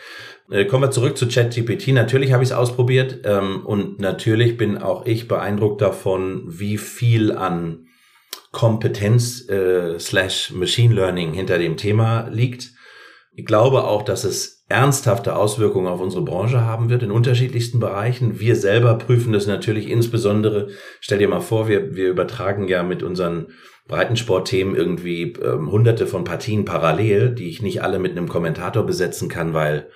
Äh, 0.50 0.66
kommen 0.66 0.84
wir 0.84 0.92
zurück 0.92 1.18
zu 1.18 1.28
ChatGPT. 1.28 1.90
Natürlich 1.90 2.32
habe 2.32 2.44
ich 2.44 2.50
es 2.50 2.56
ausprobiert 2.56 3.22
ähm, 3.26 3.66
und 3.66 4.00
natürlich 4.00 4.58
bin 4.58 4.78
auch 4.78 5.06
ich 5.06 5.28
beeindruckt 5.28 5.82
davon, 5.82 6.44
wie 6.48 6.78
viel 6.78 7.34
an 7.34 7.88
Kompetenz 8.52 9.48
äh, 9.50 10.00
slash 10.00 10.52
Machine 10.52 10.96
Learning 10.96 11.34
hinter 11.34 11.58
dem 11.58 11.76
Thema 11.76 12.28
liegt. 12.32 12.72
Ich 13.36 13.46
glaube 13.46 13.84
auch, 13.84 14.02
dass 14.02 14.24
es 14.24 14.66
ernsthafte 14.70 15.36
Auswirkungen 15.36 15.88
auf 15.88 16.02
unsere 16.02 16.24
Branche 16.24 16.62
haben 16.62 16.90
wird 16.90 17.04
in 17.04 17.12
unterschiedlichsten 17.12 17.80
Bereichen. 17.80 18.40
Wir 18.40 18.56
selber 18.56 18.96
prüfen 18.96 19.32
das 19.32 19.48
natürlich 19.48 19.90
insbesondere. 19.90 20.70
Stell 21.02 21.20
dir 21.20 21.28
mal 21.28 21.42
vor, 21.42 21.68
wir, 21.68 21.96
wir 21.96 22.10
übertragen 22.10 22.68
ja 22.68 22.84
mit 22.84 23.04
unseren 23.04 23.48
Breitensportthemen 23.88 24.76
irgendwie 24.76 25.34
ähm, 25.44 25.72
hunderte 25.72 26.08
von 26.08 26.24
Partien 26.24 26.66
parallel, 26.66 27.36
die 27.36 27.50
ich 27.50 27.62
nicht 27.62 27.82
alle 27.82 28.00
mit 28.00 28.14
einem 28.14 28.28
Kommentator 28.28 28.86
besetzen 28.86 29.30
kann, 29.30 29.54
weil 29.54 29.90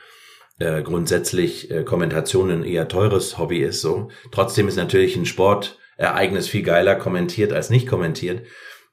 äh, 0.62 0.84
grundsätzlich 0.84 1.72
äh, 1.72 1.84
Kommentation 1.84 2.52
ein 2.52 2.64
eher 2.64 2.88
teures 2.88 3.38
Hobby 3.38 3.60
ist. 3.60 3.82
So 3.82 4.10
trotzdem 4.32 4.68
ist 4.68 4.78
natürlich 4.78 5.16
ein 5.16 5.26
Sportereignis 5.26 6.48
viel 6.48 6.64
geiler 6.64 6.96
kommentiert 6.96 7.52
als 7.52 7.70
nicht 7.70 7.88
kommentiert 7.88 8.44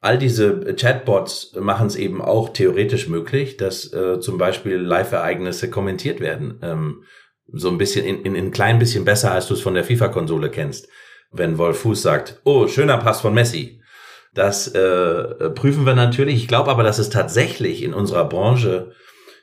all 0.01 0.19
diese 0.19 0.75
Chatbots 0.75 1.55
machen 1.59 1.89
es 1.89 1.97
eben 1.97 2.23
auch 2.23 2.51
theoretisch 2.51 3.09
möglich, 3.09 3.57
dass 3.57 3.93
äh, 3.93 4.21
zum 4.21 4.39
Beispiel 4.39 4.77
Live-Ereignisse 4.77 5.71
kommentiert 5.71 6.21
werden. 6.21 6.59
Ähm, 6.63 7.03
so 7.51 7.69
ein 7.69 7.79
bisschen 7.79 8.05
in, 8.05 8.23
in, 8.23 8.35
in 8.35 8.47
ein 8.47 8.51
klein 8.51 8.79
bisschen 8.79 9.05
besser, 9.05 9.33
als 9.33 9.49
du 9.49 9.55
es 9.55 9.61
von 9.61 9.75
der 9.75 9.85
FIFA-Konsole 9.85 10.51
kennst. 10.51 10.89
Wenn 11.31 11.59
Wolf 11.59 11.81
Fuß 11.81 12.03
sagt, 12.03 12.41
oh, 12.45 12.69
schöner 12.69 12.99
Pass 12.99 13.21
von 13.21 13.35
Messi. 13.35 13.81
Das 14.35 14.69
äh, 14.69 15.51
prüfen 15.51 15.85
wir 15.85 15.95
natürlich. 15.95 16.37
Ich 16.37 16.49
glaube 16.49 16.71
aber, 16.71 16.83
dass 16.83 16.99
es 16.99 17.11
tatsächlich 17.11 17.83
in 17.83 17.95
unserer 17.95 18.29
Branche 18.29 18.93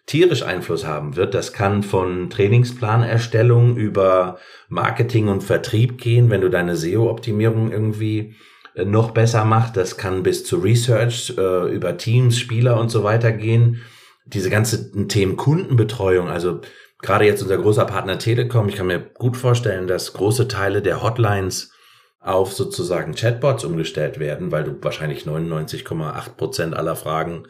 tierisch 0.05 0.43
Einfluss 0.43 0.85
haben 0.85 1.15
wird. 1.15 1.33
Das 1.33 1.53
kann 1.53 1.83
von 1.83 2.29
Trainingsplanerstellung 2.29 3.75
über 3.75 4.37
Marketing 4.69 5.27
und 5.27 5.43
Vertrieb 5.43 5.97
gehen, 5.97 6.29
wenn 6.29 6.41
du 6.41 6.49
deine 6.49 6.75
SEO-Optimierung 6.75 7.71
irgendwie 7.71 8.35
äh, 8.75 8.85
noch 8.85 9.11
besser 9.11 9.45
macht. 9.45 9.77
Das 9.77 9.97
kann 9.97 10.23
bis 10.23 10.45
zu 10.45 10.57
Research 10.57 11.33
äh, 11.37 11.73
über 11.73 11.97
Teams, 11.97 12.37
Spieler 12.37 12.79
und 12.79 12.89
so 12.89 13.03
weiter 13.03 13.31
gehen. 13.31 13.81
Diese 14.25 14.49
ganzen 14.49 15.07
Themen 15.07 15.37
Kundenbetreuung, 15.37 16.29
also 16.29 16.61
gerade 17.01 17.25
jetzt 17.25 17.41
unser 17.41 17.57
großer 17.57 17.85
Partner 17.85 18.17
Telekom, 18.17 18.69
ich 18.69 18.75
kann 18.75 18.87
mir 18.87 18.99
gut 18.99 19.37
vorstellen, 19.37 19.87
dass 19.87 20.13
große 20.13 20.47
Teile 20.47 20.81
der 20.81 21.03
Hotlines 21.03 21.71
auf 22.19 22.53
sozusagen 22.53 23.13
Chatbots 23.13 23.63
umgestellt 23.65 24.19
werden, 24.19 24.51
weil 24.51 24.63
du 24.63 24.75
wahrscheinlich 24.81 25.25
99,8 25.25 26.35
Prozent 26.35 26.75
aller 26.75 26.95
Fragen 26.95 27.43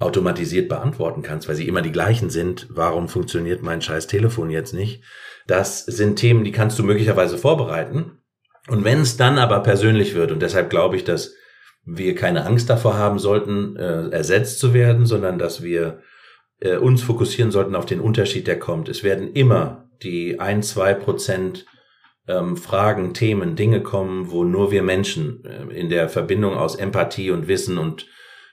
automatisiert 0.00 0.68
beantworten 0.68 1.22
kannst, 1.22 1.46
weil 1.46 1.54
sie 1.54 1.68
immer 1.68 1.82
die 1.82 1.92
gleichen 1.92 2.30
sind. 2.30 2.66
Warum 2.70 3.08
funktioniert 3.08 3.62
mein 3.62 3.82
scheiß 3.82 4.06
Telefon 4.06 4.50
jetzt 4.50 4.74
nicht? 4.74 5.04
Das 5.46 5.84
sind 5.84 6.16
Themen, 6.16 6.42
die 6.42 6.52
kannst 6.52 6.78
du 6.78 6.82
möglicherweise 6.82 7.38
vorbereiten. 7.38 8.18
Und 8.68 8.84
wenn 8.84 9.00
es 9.00 9.16
dann 9.16 9.38
aber 9.38 9.60
persönlich 9.60 10.14
wird, 10.14 10.32
und 10.32 10.40
deshalb 10.40 10.70
glaube 10.70 10.96
ich, 10.96 11.04
dass 11.04 11.34
wir 11.84 12.14
keine 12.14 12.46
Angst 12.46 12.70
davor 12.70 12.96
haben 12.96 13.18
sollten, 13.18 13.76
äh, 13.76 14.08
ersetzt 14.08 14.58
zu 14.58 14.74
werden, 14.74 15.06
sondern 15.06 15.38
dass 15.38 15.62
wir 15.62 16.00
äh, 16.60 16.76
uns 16.76 17.02
fokussieren 17.02 17.50
sollten 17.50 17.74
auf 17.74 17.86
den 17.86 18.00
Unterschied, 18.00 18.46
der 18.46 18.58
kommt. 18.58 18.88
Es 18.88 19.02
werden 19.02 19.32
immer 19.32 19.88
die 20.02 20.40
ein, 20.40 20.62
zwei 20.62 20.94
Prozent 20.94 21.66
ähm, 22.28 22.56
Fragen, 22.56 23.12
Themen, 23.12 23.56
Dinge 23.56 23.82
kommen, 23.82 24.30
wo 24.30 24.44
nur 24.44 24.70
wir 24.70 24.82
Menschen 24.82 25.44
äh, 25.44 25.74
in 25.74 25.90
der 25.90 26.08
Verbindung 26.08 26.54
aus 26.54 26.76
Empathie 26.76 27.30
und 27.30 27.48
Wissen 27.48 27.76
und 27.76 28.06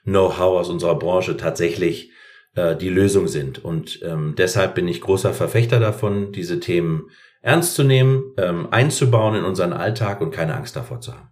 Know-how 0.08 0.60
aus 0.60 0.68
unserer 0.68 0.98
Branche 0.98 1.36
tatsächlich 1.36 2.10
äh, 2.54 2.76
die 2.76 2.88
Lösung 2.88 3.28
sind. 3.28 3.64
Und 3.64 4.00
ähm, 4.02 4.34
deshalb 4.36 4.74
bin 4.74 4.88
ich 4.88 5.00
großer 5.00 5.32
Verfechter 5.32 5.80
davon, 5.80 6.32
diese 6.32 6.60
Themen 6.60 7.10
ernst 7.42 7.74
zu 7.74 7.84
nehmen, 7.84 8.32
ähm, 8.36 8.68
einzubauen 8.70 9.36
in 9.36 9.44
unseren 9.44 9.72
Alltag 9.72 10.20
und 10.20 10.32
keine 10.32 10.54
Angst 10.54 10.76
davor 10.76 11.00
zu 11.00 11.12
haben. 11.12 11.28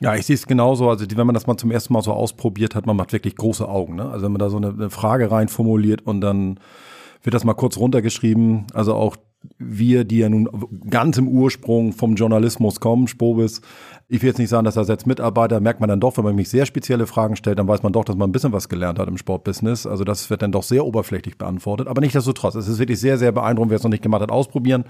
Ja, 0.00 0.14
ich 0.14 0.26
sehe 0.26 0.34
es 0.34 0.46
genauso. 0.46 0.88
Also 0.88 1.06
wenn 1.12 1.26
man 1.26 1.34
das 1.34 1.46
mal 1.46 1.56
zum 1.56 1.72
ersten 1.72 1.92
Mal 1.92 2.02
so 2.02 2.12
ausprobiert 2.12 2.74
hat, 2.74 2.86
man 2.86 2.96
macht 2.96 3.12
wirklich 3.12 3.34
große 3.34 3.68
Augen. 3.68 3.96
Ne? 3.96 4.08
Also 4.08 4.26
wenn 4.26 4.32
man 4.32 4.38
da 4.38 4.48
so 4.48 4.56
eine, 4.56 4.68
eine 4.68 4.90
Frage 4.90 5.30
rein 5.30 5.48
formuliert 5.48 6.02
und 6.06 6.20
dann 6.20 6.60
wird 7.22 7.34
das 7.34 7.44
mal 7.44 7.54
kurz 7.54 7.76
runtergeschrieben. 7.76 8.66
Also 8.74 8.94
auch 8.94 9.16
wir, 9.58 10.04
die 10.04 10.18
ja 10.18 10.28
nun 10.28 10.48
ganz 10.88 11.16
im 11.18 11.28
Ursprung 11.28 11.92
vom 11.92 12.14
Journalismus 12.14 12.80
kommen, 12.80 13.08
Spobis, 13.08 13.60
ich 14.10 14.22
will 14.22 14.28
jetzt 14.28 14.38
nicht 14.38 14.48
sagen, 14.48 14.64
dass 14.64 14.78
als 14.78 15.04
Mitarbeiter 15.04 15.60
merkt 15.60 15.80
man 15.80 15.88
dann 15.90 16.00
doch, 16.00 16.16
wenn 16.16 16.24
man 16.24 16.34
mich 16.34 16.48
sehr 16.48 16.64
spezielle 16.64 17.06
Fragen 17.06 17.36
stellt, 17.36 17.58
dann 17.58 17.68
weiß 17.68 17.82
man 17.82 17.92
doch, 17.92 18.06
dass 18.06 18.16
man 18.16 18.30
ein 18.30 18.32
bisschen 18.32 18.52
was 18.52 18.70
gelernt 18.70 18.98
hat 18.98 19.06
im 19.06 19.18
Sportbusiness. 19.18 19.86
Also 19.86 20.02
das 20.02 20.30
wird 20.30 20.40
dann 20.40 20.50
doch 20.50 20.62
sehr 20.62 20.86
oberflächlich 20.86 21.36
beantwortet. 21.36 21.88
Aber 21.88 22.00
nicht 22.00 22.14
nichtsdestotrotz, 22.14 22.54
es 22.54 22.68
ist 22.68 22.78
wirklich 22.78 22.98
sehr, 23.00 23.18
sehr 23.18 23.32
beeindruckend, 23.32 23.70
wer 23.70 23.76
es 23.76 23.82
noch 23.82 23.90
nicht 23.90 24.02
gemacht 24.02 24.22
hat, 24.22 24.30
ausprobieren. 24.30 24.84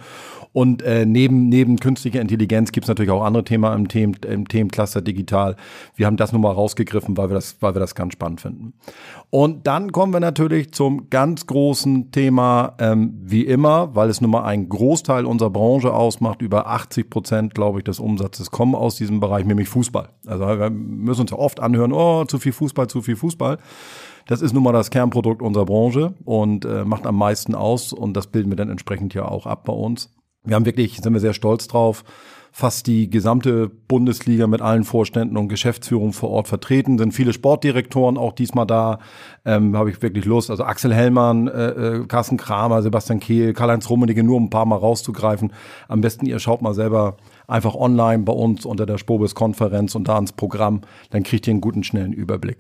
Und 0.53 0.83
äh, 0.83 1.05
neben, 1.05 1.49
neben 1.49 1.79
künstlicher 1.79 2.21
Intelligenz 2.21 2.71
gibt 2.71 2.85
es 2.85 2.89
natürlich 2.89 3.11
auch 3.11 3.25
andere 3.25 3.43
Themen 3.43 3.73
im, 3.77 3.89
Themen, 3.89 4.15
im 4.25 4.47
Themencluster 4.47 5.03
digital. 5.03 5.57
Wir 5.97 6.07
haben 6.07 6.17
das 6.17 6.33
nun 6.33 6.43
mal 6.43 6.53
rausgegriffen, 6.53 7.17
weil 7.17 7.29
wir 7.29 7.35
das, 7.35 7.57
weil 7.59 7.75
wir 7.75 7.81
das 7.81 7.97
ganz 7.97 8.13
spannend 8.13 8.41
finden. 8.41 8.75
Und 9.31 9.67
dann 9.67 9.91
kommen 9.91 10.13
wir 10.13 10.21
natürlich 10.21 10.73
zum 10.73 11.11
ganz 11.11 11.47
großen 11.47 12.13
Thema, 12.13 12.77
ähm, 12.79 13.19
wie 13.21 13.43
immer, 13.43 13.97
weil 13.97 14.11
es 14.11 14.21
nun 14.21 14.31
mal 14.31 14.45
einen 14.45 14.69
Großteil 14.69 15.27
unserer 15.27 15.51
Branche 15.51 15.93
ausmacht, 15.93 16.41
über 16.41 16.69
80 16.69 17.11
Prozent, 17.11 17.55
glaube 17.55 17.79
ich, 17.79 17.85
des 17.85 17.99
Umsatzes 17.99 18.53
kommen 18.53 18.77
aus 18.77 18.95
diesem 18.95 19.08
diesem 19.09 19.21
Bereich, 19.21 19.45
nämlich 19.45 19.69
Fußball. 19.69 20.11
Also 20.27 20.47
wir 20.47 20.71
müssen 20.71 21.23
uns 21.23 21.31
ja 21.31 21.39
oft 21.39 21.61
anhören, 21.61 21.93
oh, 21.93 22.25
zu 22.25 22.39
viel 22.39 22.53
Fußball, 22.53 22.89
zu 22.89 23.03
viel 23.03 23.17
Fußball. 23.17 23.59
Das 24.27 24.43
ist 24.43 24.53
nun 24.53 24.63
mal 24.63 24.73
das 24.73 24.91
Kernprodukt 24.91 25.41
unserer 25.41 25.65
Branche 25.65 26.15
und 26.25 26.65
äh, 26.65 26.85
macht 26.85 27.07
am 27.07 27.17
meisten 27.17 27.55
aus 27.55 27.93
und 27.93 28.15
das 28.15 28.27
bilden 28.27 28.51
wir 28.51 28.57
dann 28.57 28.69
entsprechend 28.69 29.15
ja 29.15 29.27
auch 29.27 29.47
ab 29.47 29.65
bei 29.65 29.73
uns. 29.73 30.15
Wir 30.45 30.55
haben 30.55 30.67
wirklich, 30.67 30.99
sind 30.99 31.13
wir 31.13 31.21
sehr 31.21 31.35
stolz 31.35 31.67
drauf, 31.67 32.05
fast 32.53 32.87
die 32.87 33.09
gesamte 33.11 33.69
Bundesliga 33.69 34.47
mit 34.47 34.61
allen 34.61 34.85
Vorständen 34.85 35.37
und 35.37 35.49
Geschäftsführungen 35.49 36.13
vor 36.13 36.31
Ort 36.31 36.49
vertreten. 36.49 36.99
Sind 36.99 37.13
viele 37.13 37.33
Sportdirektoren 37.33 38.17
auch 38.17 38.33
diesmal 38.33 38.67
da. 38.67 38.99
Ähm, 39.45 39.77
Habe 39.77 39.91
ich 39.91 40.03
wirklich 40.03 40.25
Lust. 40.25 40.51
Also 40.51 40.65
Axel 40.65 40.95
Hellmann, 40.95 41.49
äh, 41.49 41.69
äh, 41.69 42.07
Carsten 42.07 42.37
Kramer, 42.37 42.83
Sebastian 42.83 43.21
Kehl, 43.21 43.53
Karl-Heinz 43.53 43.89
Rummenigge, 43.89 44.23
nur 44.23 44.37
um 44.37 44.45
ein 44.45 44.51
paar 44.51 44.67
Mal 44.67 44.77
rauszugreifen. 44.77 45.53
Am 45.89 46.01
besten 46.01 46.27
ihr 46.27 46.39
schaut 46.39 46.63
mal 46.63 46.75
selber 46.75 47.17
einfach 47.49 47.75
online 47.75 48.23
bei 48.23 48.33
uns 48.33 48.65
unter 48.65 48.87
der 48.87 48.99
Spobis-Konferenz 48.99 49.95
und 49.95 50.07
da 50.07 50.19
ins 50.19 50.33
Programm. 50.33 50.83
Dann 51.11 51.25
kriegt 51.25 51.47
ihr 51.49 51.53
einen 51.53 51.61
guten, 51.61 51.83
schnellen 51.83 52.13
Überblick. 52.13 52.59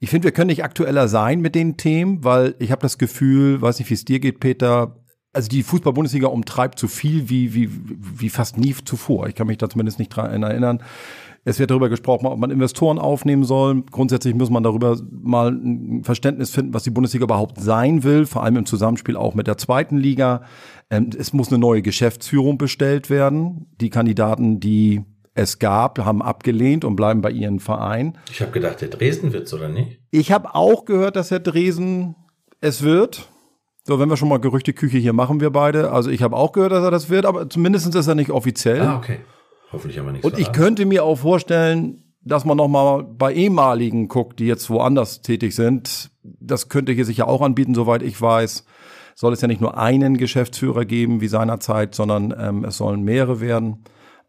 Ich 0.00 0.10
finde, 0.10 0.24
wir 0.24 0.32
können 0.32 0.48
nicht 0.48 0.64
aktueller 0.64 1.06
sein 1.06 1.40
mit 1.40 1.54
den 1.54 1.76
Themen, 1.76 2.24
weil 2.24 2.54
ich 2.58 2.72
habe 2.72 2.82
das 2.82 2.98
Gefühl, 2.98 3.60
weiß 3.60 3.78
nicht, 3.78 3.90
wie 3.90 3.94
es 3.94 4.04
dir 4.04 4.18
geht, 4.18 4.40
Peter, 4.40 4.96
also 5.32 5.48
die 5.48 5.62
Fußball-Bundesliga 5.62 6.26
umtreibt 6.26 6.78
so 6.78 6.88
viel 6.88 7.28
wie, 7.28 7.54
wie, 7.54 7.70
wie 7.70 8.30
fast 8.30 8.58
nie 8.58 8.74
zuvor. 8.84 9.28
Ich 9.28 9.34
kann 9.34 9.46
mich 9.46 9.58
da 9.58 9.68
zumindest 9.68 9.98
nicht 9.98 10.08
dran 10.08 10.42
erinnern. 10.42 10.82
Es 11.44 11.58
wird 11.58 11.70
darüber 11.70 11.88
gesprochen, 11.88 12.26
ob 12.26 12.38
man 12.38 12.50
Investoren 12.50 12.98
aufnehmen 12.98 13.44
soll. 13.44 13.82
Grundsätzlich 13.90 14.34
muss 14.34 14.50
man 14.50 14.62
darüber 14.62 14.98
mal 15.10 15.50
ein 15.50 16.04
Verständnis 16.04 16.50
finden, 16.50 16.74
was 16.74 16.82
die 16.82 16.90
Bundesliga 16.90 17.24
überhaupt 17.24 17.60
sein 17.60 18.04
will, 18.04 18.26
vor 18.26 18.42
allem 18.42 18.56
im 18.56 18.66
Zusammenspiel 18.66 19.16
auch 19.16 19.34
mit 19.34 19.46
der 19.46 19.56
zweiten 19.56 19.96
Liga. 19.96 20.42
Ähm, 20.90 21.10
es 21.18 21.32
muss 21.32 21.48
eine 21.48 21.58
neue 21.58 21.80
Geschäftsführung 21.80 22.58
bestellt 22.58 23.08
werden. 23.08 23.66
Die 23.80 23.88
Kandidaten, 23.88 24.60
die 24.60 25.02
es 25.34 25.58
gab, 25.58 25.98
haben 25.98 26.20
abgelehnt 26.20 26.84
und 26.84 26.96
bleiben 26.96 27.22
bei 27.22 27.30
ihren 27.30 27.60
Verein. 27.60 28.18
Ich 28.30 28.42
habe 28.42 28.52
gedacht, 28.52 28.82
der 28.82 28.88
Dresden 28.88 29.32
wird's 29.32 29.54
oder 29.54 29.68
nicht? 29.68 30.00
Ich 30.10 30.32
habe 30.32 30.54
auch 30.54 30.84
gehört, 30.84 31.16
dass 31.16 31.30
Herr 31.30 31.40
Dresden 31.40 32.16
es 32.60 32.82
wird. 32.82 33.28
So, 33.84 33.98
wenn 33.98 34.10
wir 34.10 34.18
schon 34.18 34.28
mal 34.28 34.38
Gerüchteküche 34.38 34.98
hier 34.98 35.14
machen, 35.14 35.40
wir 35.40 35.50
beide. 35.50 35.90
Also 35.90 36.10
ich 36.10 36.22
habe 36.22 36.36
auch 36.36 36.52
gehört, 36.52 36.72
dass 36.72 36.84
er 36.84 36.90
das 36.90 37.08
wird, 37.08 37.24
aber 37.24 37.48
zumindest 37.48 37.94
ist 37.94 38.06
er 38.06 38.14
nicht 38.14 38.30
offiziell. 38.30 38.82
Ah, 38.82 38.96
okay. 38.98 39.20
Hoffentlich 39.72 40.00
aber 40.00 40.12
nicht. 40.12 40.24
Und 40.24 40.38
ich 40.38 40.52
könnte 40.52 40.84
mir 40.86 41.04
auch 41.04 41.16
vorstellen, 41.16 42.04
dass 42.22 42.44
man 42.44 42.56
noch 42.56 42.68
mal 42.68 43.02
bei 43.02 43.32
ehemaligen 43.32 44.08
guckt, 44.08 44.38
die 44.40 44.46
jetzt 44.46 44.68
woanders 44.68 45.22
tätig 45.22 45.54
sind. 45.54 46.10
Das 46.22 46.68
könnte 46.68 46.92
hier 46.92 47.04
sicher 47.04 47.28
auch 47.28 47.40
anbieten, 47.40 47.74
soweit 47.74 48.02
ich 48.02 48.20
weiß. 48.20 48.64
Soll 49.14 49.32
es 49.32 49.40
ja 49.40 49.48
nicht 49.48 49.60
nur 49.60 49.78
einen 49.78 50.16
Geschäftsführer 50.16 50.84
geben 50.84 51.20
wie 51.20 51.28
seinerzeit, 51.28 51.94
sondern 51.94 52.34
ähm, 52.38 52.64
es 52.64 52.76
sollen 52.76 53.02
mehrere 53.02 53.40
werden. 53.40 53.84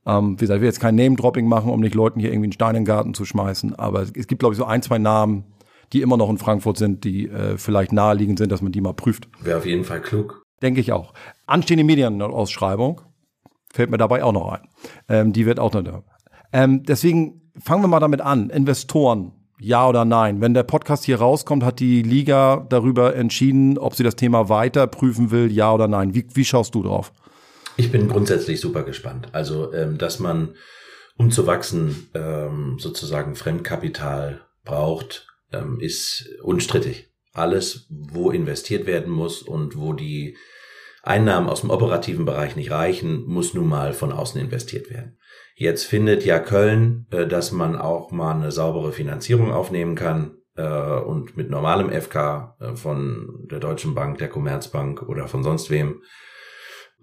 Ähm, 0.06 0.36
wie 0.40 0.46
gesagt, 0.46 0.58
ich 0.58 0.62
will 0.62 0.70
jetzt 0.70 0.80
kein 0.80 0.96
Name-Dropping 0.96 1.48
machen, 1.48 1.72
um 1.72 1.80
nicht 1.80 1.96
Leuten 1.96 2.20
hier 2.20 2.30
irgendwie 2.30 2.48
einen 2.48 2.54
Stein 2.54 2.76
in 2.76 2.82
den 2.82 2.86
Garten 2.86 3.14
zu 3.14 3.26
schmeißen. 3.26 3.76
Aber 3.76 4.02
es 4.02 4.28
gibt, 4.28 4.40
glaube 4.40 4.54
ich, 4.54 4.58
so 4.58 4.66
ein, 4.66 4.82
zwei 4.82 4.98
Namen, 4.98 5.46
die 5.94 6.02
immer 6.02 6.18
noch 6.18 6.30
in 6.30 6.38
Frankfurt 6.38 6.78
sind, 6.78 7.04
die 7.04 7.28
äh, 7.28 7.58
vielleicht 7.58 7.92
naheliegend 7.92 8.40
sind, 8.40 8.52
dass 8.52 8.62
man 8.62 8.72
die 8.72 8.82
mal 8.82 8.94
prüft. 8.94 9.28
Wäre 9.42 9.58
auf 9.58 9.66
jeden 9.66 9.84
Fall 9.84 10.02
klug. 10.02 10.44
Denke 10.62 10.80
ich 10.80 10.92
auch. 10.92 11.14
Anstehende 11.46 11.84
Medienausschreibung 11.84 13.02
fällt 13.74 13.90
mir 13.90 13.98
dabei 13.98 14.24
auch 14.24 14.34
noch 14.34 14.52
ein. 14.52 14.68
Ähm, 15.10 15.34
die 15.34 15.46
wird 15.46 15.60
auch 15.60 15.74
noch 15.74 15.84
da. 15.84 16.04
Ähm, 16.54 16.84
deswegen 16.84 17.42
fangen 17.60 17.84
wir 17.84 17.88
mal 17.88 18.00
damit 18.00 18.22
an. 18.22 18.50
Investoren. 18.50 19.34
Ja 19.60 19.88
oder 19.88 20.06
nein? 20.06 20.42
Wenn 20.42 20.56
der 20.56 20.64
Podcast 20.64 21.06
hier 21.06 21.20
rauskommt, 21.20 21.64
hat 21.64 21.80
die 21.80 22.02
Liga 22.02 22.66
darüber 22.70 23.16
entschieden, 23.16 23.78
ob 23.78 23.94
sie 23.94 24.04
das 24.04 24.16
Thema 24.16 24.50
weiter 24.50 24.88
prüfen 24.88 25.30
will, 25.30 25.52
ja 25.52 25.72
oder 25.72 25.88
nein. 25.88 26.16
Wie, 26.16 26.26
wie 26.34 26.46
schaust 26.46 26.74
du 26.74 26.82
drauf? 26.82 27.14
Ich 27.78 27.92
bin 27.92 28.08
grundsätzlich 28.08 28.60
super 28.60 28.84
gespannt. 28.84 29.28
Also, 29.34 29.72
ähm, 29.74 30.00
dass 30.00 30.20
man, 30.20 30.56
um 31.16 31.30
zu 31.30 31.46
wachsen, 31.46 32.10
ähm, 32.16 32.78
sozusagen 32.80 33.36
Fremdkapital 33.36 34.42
braucht, 34.66 35.28
ähm, 35.54 35.80
ist 35.80 36.28
unstrittig. 36.42 37.10
Alles, 37.34 37.86
wo 37.90 38.32
investiert 38.32 38.88
werden 38.88 39.14
muss 39.14 39.44
und 39.44 39.78
wo 39.78 39.94
die 39.94 40.38
Einnahmen 41.04 41.50
aus 41.50 41.62
dem 41.62 41.72
operativen 41.72 42.26
Bereich 42.26 42.56
nicht 42.56 42.72
reichen, 42.72 43.26
muss 43.26 43.54
nun 43.54 43.68
mal 43.68 43.94
von 43.94 44.12
außen 44.12 44.40
investiert 44.40 44.90
werden. 44.90 45.18
Jetzt 45.56 45.86
findet 45.86 46.26
ja 46.26 46.40
Köln, 46.40 47.08
äh, 47.12 47.28
dass 47.28 47.52
man 47.52 47.76
auch 47.78 48.12
mal 48.12 48.36
eine 48.36 48.52
saubere 48.52 48.92
Finanzierung 48.92 49.52
aufnehmen 49.52 49.96
kann 49.96 50.38
äh, 50.56 50.64
und 50.64 51.38
mit 51.38 51.50
normalem 51.50 51.90
FK 51.90 52.56
äh, 52.60 52.76
von 52.76 53.48
der 53.50 53.60
Deutschen 53.60 53.96
Bank, 53.96 54.20
der 54.20 54.30
Commerzbank 54.30 55.04
oder 55.04 55.28
von 55.28 55.44
sonst 55.44 55.70
wem 55.70 56.02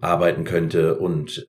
arbeiten 0.01 0.45
könnte 0.45 0.97
und 0.97 1.45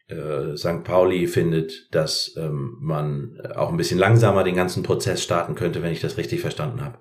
St. 0.57 0.83
Pauli 0.83 1.29
findet, 1.29 1.87
dass 1.95 2.35
ähm, 2.37 2.79
man 2.81 3.41
auch 3.55 3.71
ein 3.71 3.77
bisschen 3.77 3.97
langsamer 3.97 4.43
den 4.43 4.57
ganzen 4.57 4.83
Prozess 4.83 5.23
starten 5.23 5.55
könnte, 5.55 5.85
wenn 5.85 5.93
ich 5.93 6.01
das 6.01 6.17
richtig 6.17 6.41
verstanden 6.41 6.85
habe. 6.85 6.99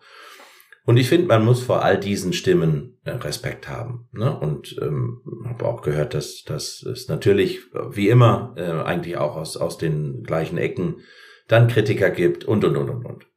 Und 0.90 0.98
ich 0.98 1.08
finde, 1.08 1.28
man 1.28 1.46
muss 1.46 1.62
vor 1.62 1.84
all 1.84 2.00
diesen 2.00 2.34
Stimmen 2.34 2.98
äh, 3.04 3.12
Respekt 3.12 3.70
haben. 3.70 4.08
Ne? 4.12 4.36
Und 4.36 4.76
ähm, 4.82 5.22
habe 5.46 5.66
auch 5.66 5.84
gehört, 5.84 6.16
dass, 6.16 6.44
dass 6.44 6.82
es 6.82 7.08
natürlich, 7.08 7.60
wie 7.92 8.10
immer, 8.10 8.56
äh, 8.58 8.72
eigentlich 8.72 9.16
auch 9.18 9.36
aus, 9.36 9.56
aus 9.56 9.78
den 9.78 10.24
gleichen 10.24 10.58
Ecken 10.58 11.02
dann 11.48 11.68
Kritiker 11.68 12.10
gibt 12.10 12.44
und, 12.44 12.66
und, 12.66 12.76
und, 12.76 12.90
und, 12.90 13.06
und. 13.06 13.28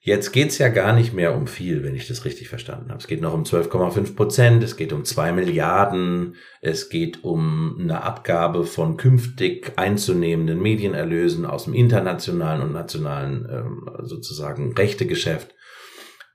Jetzt 0.00 0.32
geht's 0.32 0.56
ja 0.56 0.68
gar 0.68 0.94
nicht 0.94 1.12
mehr 1.12 1.36
um 1.36 1.46
viel, 1.46 1.82
wenn 1.82 1.94
ich 1.94 2.08
das 2.08 2.24
richtig 2.24 2.48
verstanden 2.48 2.88
habe. 2.88 3.00
Es 3.00 3.06
geht 3.06 3.20
noch 3.20 3.34
um 3.34 3.42
12,5 3.42 4.16
Prozent, 4.16 4.62
es 4.62 4.78
geht 4.78 4.94
um 4.94 5.04
zwei 5.04 5.30
Milliarden, 5.32 6.36
es 6.62 6.88
geht 6.88 7.22
um 7.22 7.76
eine 7.78 8.02
Abgabe 8.02 8.64
von 8.64 8.96
künftig 8.96 9.72
einzunehmenden 9.76 10.58
Medienerlösen 10.58 11.44
aus 11.44 11.64
dem 11.64 11.74
internationalen 11.74 12.62
und 12.62 12.72
nationalen 12.72 13.46
ähm, 13.50 13.90
sozusagen 14.04 14.72
Rechtegeschäft. 14.72 15.54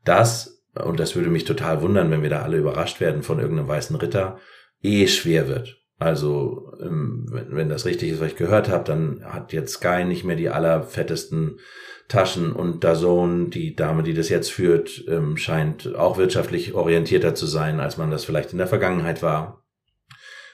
Das, 0.06 0.59
und 0.76 1.00
das 1.00 1.16
würde 1.16 1.30
mich 1.30 1.46
total 1.46 1.82
wundern, 1.82 2.12
wenn 2.12 2.22
wir 2.22 2.30
da 2.30 2.42
alle 2.42 2.58
überrascht 2.58 3.00
werden 3.00 3.24
von 3.24 3.40
irgendeinem 3.40 3.68
weißen 3.68 3.96
Ritter, 3.96 4.40
eh 4.82 5.08
schwer 5.08 5.48
wird. 5.48 5.78
Also, 5.98 6.72
ähm, 6.82 7.26
wenn, 7.30 7.68
das 7.68 7.86
richtig 7.86 8.12
ist, 8.12 8.22
was 8.22 8.30
ich 8.30 8.38
gehört 8.38 8.70
habe, 8.70 8.86
dann 8.86 9.22
hat 9.26 9.52
jetzt 9.52 9.74
Sky 9.74 10.06
nicht 10.06 10.24
mehr 10.24 10.38
die 10.38 10.50
allerfettesten 10.50 11.60
Taschen 12.08 12.54
und 12.54 12.86
Dazone, 12.86 13.50
die 13.50 13.76
Dame, 13.76 14.04
die 14.04 14.14
das 14.14 14.30
jetzt 14.30 14.50
führt, 14.50 15.04
ähm, 15.10 15.36
scheint 15.36 15.96
auch 15.96 16.18
wirtschaftlich 16.18 16.74
orientierter 16.74 17.36
zu 17.36 17.46
sein, 17.46 17.82
als 17.82 17.98
man 17.98 18.12
das 18.12 18.24
vielleicht 18.24 18.54
in 18.54 18.58
der 18.58 18.68
Vergangenheit 18.68 19.22
war. 19.22 19.66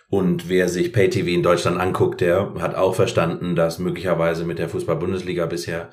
Und 0.09 0.49
wer 0.49 0.67
sich 0.67 0.93
PayTV 0.93 1.27
in 1.27 1.43
Deutschland 1.43 1.79
anguckt, 1.79 2.21
der 2.21 2.55
hat 2.59 2.75
auch 2.75 2.95
verstanden, 2.95 3.55
dass 3.55 3.79
möglicherweise 3.79 4.45
mit 4.45 4.57
der 4.57 4.69
Fußball-Bundesliga 4.69 5.45
bisher 5.45 5.91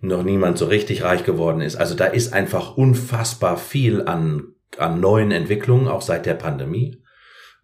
noch 0.00 0.22
niemand 0.22 0.58
so 0.58 0.66
richtig 0.66 1.02
reich 1.02 1.24
geworden 1.24 1.60
ist. 1.60 1.76
Also 1.76 1.94
da 1.94 2.06
ist 2.06 2.32
einfach 2.32 2.76
unfassbar 2.76 3.56
viel 3.56 4.02
an, 4.02 4.54
an 4.76 5.00
neuen 5.00 5.32
Entwicklungen, 5.32 5.88
auch 5.88 6.02
seit 6.02 6.26
der 6.26 6.34
Pandemie. 6.34 7.02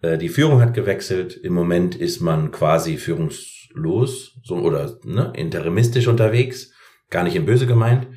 Äh, 0.03 0.19
die 0.19 0.29
Führung 0.29 0.61
hat 0.61 0.75
gewechselt. 0.75 1.37
Im 1.37 1.55
Moment 1.55 1.95
ist 1.95 2.21
man 2.21 2.51
quasi 2.51 2.97
führungslos 2.97 4.39
so, 4.43 4.57
oder 4.57 4.99
ne, 5.05 5.33
interimistisch 5.37 6.09
unterwegs 6.09 6.73
gar 7.11 7.23
nicht 7.23 7.37
im 7.37 7.47
Böse 7.47 7.67
gemeint. 7.67 8.09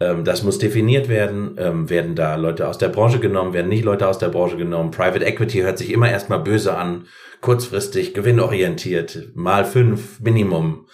Ähm, 0.00 0.24
das 0.24 0.42
muss 0.42 0.58
definiert 0.58 1.08
werden. 1.08 1.56
Ähm, 1.58 1.88
werden 1.88 2.14
da 2.14 2.36
Leute 2.36 2.68
aus 2.68 2.78
der 2.78 2.88
Branche 2.88 3.20
genommen, 3.20 3.54
werden 3.54 3.68
nicht 3.68 3.84
Leute 3.84 4.06
aus 4.06 4.18
der 4.18 4.28
Branche 4.28 4.56
genommen. 4.56 4.90
Private 4.90 5.24
Equity 5.24 5.60
hört 5.60 5.78
sich 5.78 5.90
immer 5.90 6.10
erstmal 6.10 6.40
böse 6.40 6.76
an, 6.76 7.06
kurzfristig, 7.40 8.14
gewinnorientiert, 8.14 9.30
mal 9.34 9.64
fünf 9.64 10.20
Minimum. 10.20 10.86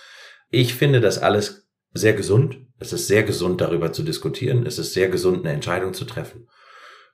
Ich 0.51 0.75
finde 0.75 1.01
das 1.01 1.19
alles 1.19 1.69
sehr 1.93 2.13
gesund. 2.13 2.68
Es 2.79 2.93
ist 2.93 3.09
sehr 3.09 3.23
gesund, 3.23 3.61
darüber 3.61 3.93
zu 3.93 4.03
diskutieren. 4.03 4.67
Es 4.67 4.79
ist 4.79 4.93
sehr 4.93 5.09
gesund, 5.09 5.45
eine 5.45 5.55
Entscheidung 5.55 5.95
zu 5.95 6.05
treffen. 6.05 6.49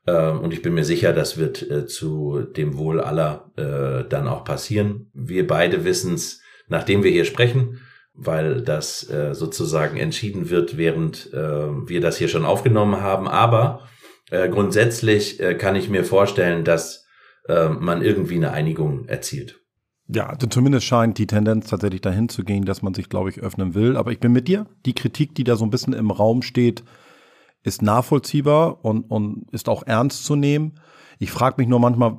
Ähm, 0.07 0.41
und 0.41 0.53
ich 0.53 0.63
bin 0.63 0.75
mir 0.75 0.85
sicher, 0.85 1.13
das 1.13 1.39
wird 1.39 1.63
äh, 1.71 1.87
zu 1.87 2.41
dem 2.41 2.77
Wohl 2.77 3.01
aller 3.01 3.51
äh, 3.57 4.09
dann 4.09 4.29
auch 4.29 4.45
passieren. 4.45 5.11
Wir 5.15 5.47
beide 5.47 5.85
wissen 5.85 6.15
es, 6.15 6.41
nachdem 6.69 7.03
wir 7.03 7.11
hier 7.11 7.25
sprechen 7.25 7.81
weil 8.17 8.61
das 8.63 9.11
äh, 9.11 9.35
sozusagen 9.35 9.97
entschieden 9.97 10.49
wird, 10.49 10.77
während 10.77 11.33
äh, 11.33 11.89
wir 11.89 12.01
das 12.01 12.17
hier 12.17 12.29
schon 12.29 12.45
aufgenommen 12.45 13.01
haben. 13.01 13.27
Aber 13.27 13.89
grundsätzlich 14.31 15.39
kann 15.59 15.77
ich 15.77 15.91
mir 15.91 16.03
vorstellen, 16.03 16.65
dass 16.65 17.07
man 17.47 18.03
irgendwie 18.03 18.37
eine 18.37 18.53
Einigung 18.53 19.05
erzielt. 19.07 19.61
Ja, 20.07 20.27
also 20.27 20.47
zumindest 20.47 20.87
scheint 20.87 21.17
die 21.19 21.27
Tendenz 21.27 21.69
tatsächlich 21.69 22.03
dahin 22.03 22.29
zu 22.29 22.45
gehen, 22.45 22.65
dass 22.65 22.83
man 22.83 22.93
sich, 22.93 23.09
glaube 23.09 23.31
ich, 23.31 23.41
öffnen 23.41 23.75
will. 23.75 23.97
Aber 23.97 24.13
ich 24.13 24.21
bin 24.21 24.33
mit 24.33 24.49
dir. 24.49 24.67
Die 24.85 24.95
Kritik, 24.95 25.35
die 25.35 25.45
da 25.45 25.57
so 25.57 25.65
ein 25.65 25.71
bisschen 25.71 25.95
im 25.95 26.11
Raum 26.11 26.43
steht, 26.43 26.85
ist 27.63 27.81
nachvollziehbar 27.81 28.85
und, 28.85 29.11
und 29.11 29.47
ist 29.53 29.69
auch 29.69 29.83
ernst 29.85 30.25
zu 30.25 30.37
nehmen. 30.37 30.81
Ich 31.19 31.31
frage 31.31 31.57
mich 31.59 31.69
nur 31.69 31.81
manchmal, 31.81 32.19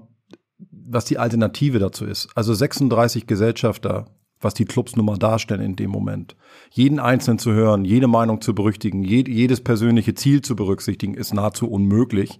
was 0.71 1.05
die 1.05 1.19
Alternative 1.19 1.77
dazu 1.77 2.05
ist. 2.05 2.29
Also 2.35 2.53
36 2.53 3.27
Gesellschafter 3.27 4.07
was 4.45 4.53
die 4.53 4.65
Clubs 4.65 4.95
nun 4.95 5.05
mal 5.05 5.17
darstellen 5.17 5.61
in 5.61 5.75
dem 5.75 5.89
Moment. 5.89 6.35
Jeden 6.71 6.99
Einzelnen 6.99 7.39
zu 7.39 7.51
hören, 7.51 7.85
jede 7.85 8.07
Meinung 8.07 8.41
zu 8.41 8.53
berücksichtigen, 8.53 9.03
jedes 9.03 9.61
persönliche 9.61 10.13
Ziel 10.13 10.41
zu 10.41 10.55
berücksichtigen, 10.55 11.15
ist 11.15 11.33
nahezu 11.33 11.69
unmöglich. 11.69 12.39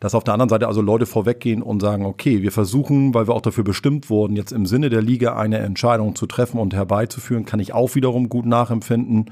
Dass 0.00 0.14
auf 0.14 0.24
der 0.24 0.34
anderen 0.34 0.48
Seite 0.48 0.66
also 0.66 0.80
Leute 0.80 1.06
vorweggehen 1.06 1.62
und 1.62 1.80
sagen, 1.80 2.06
okay, 2.06 2.42
wir 2.42 2.52
versuchen, 2.52 3.12
weil 3.12 3.28
wir 3.28 3.34
auch 3.34 3.42
dafür 3.42 3.64
bestimmt 3.64 4.08
wurden, 4.08 4.34
jetzt 4.34 4.50
im 4.50 4.64
Sinne 4.64 4.88
der 4.88 5.02
Liga 5.02 5.36
eine 5.36 5.58
Entscheidung 5.58 6.16
zu 6.16 6.26
treffen 6.26 6.58
und 6.58 6.74
herbeizuführen, 6.74 7.44
kann 7.44 7.60
ich 7.60 7.74
auch 7.74 7.94
wiederum 7.94 8.30
gut 8.30 8.46
nachempfinden. 8.46 9.30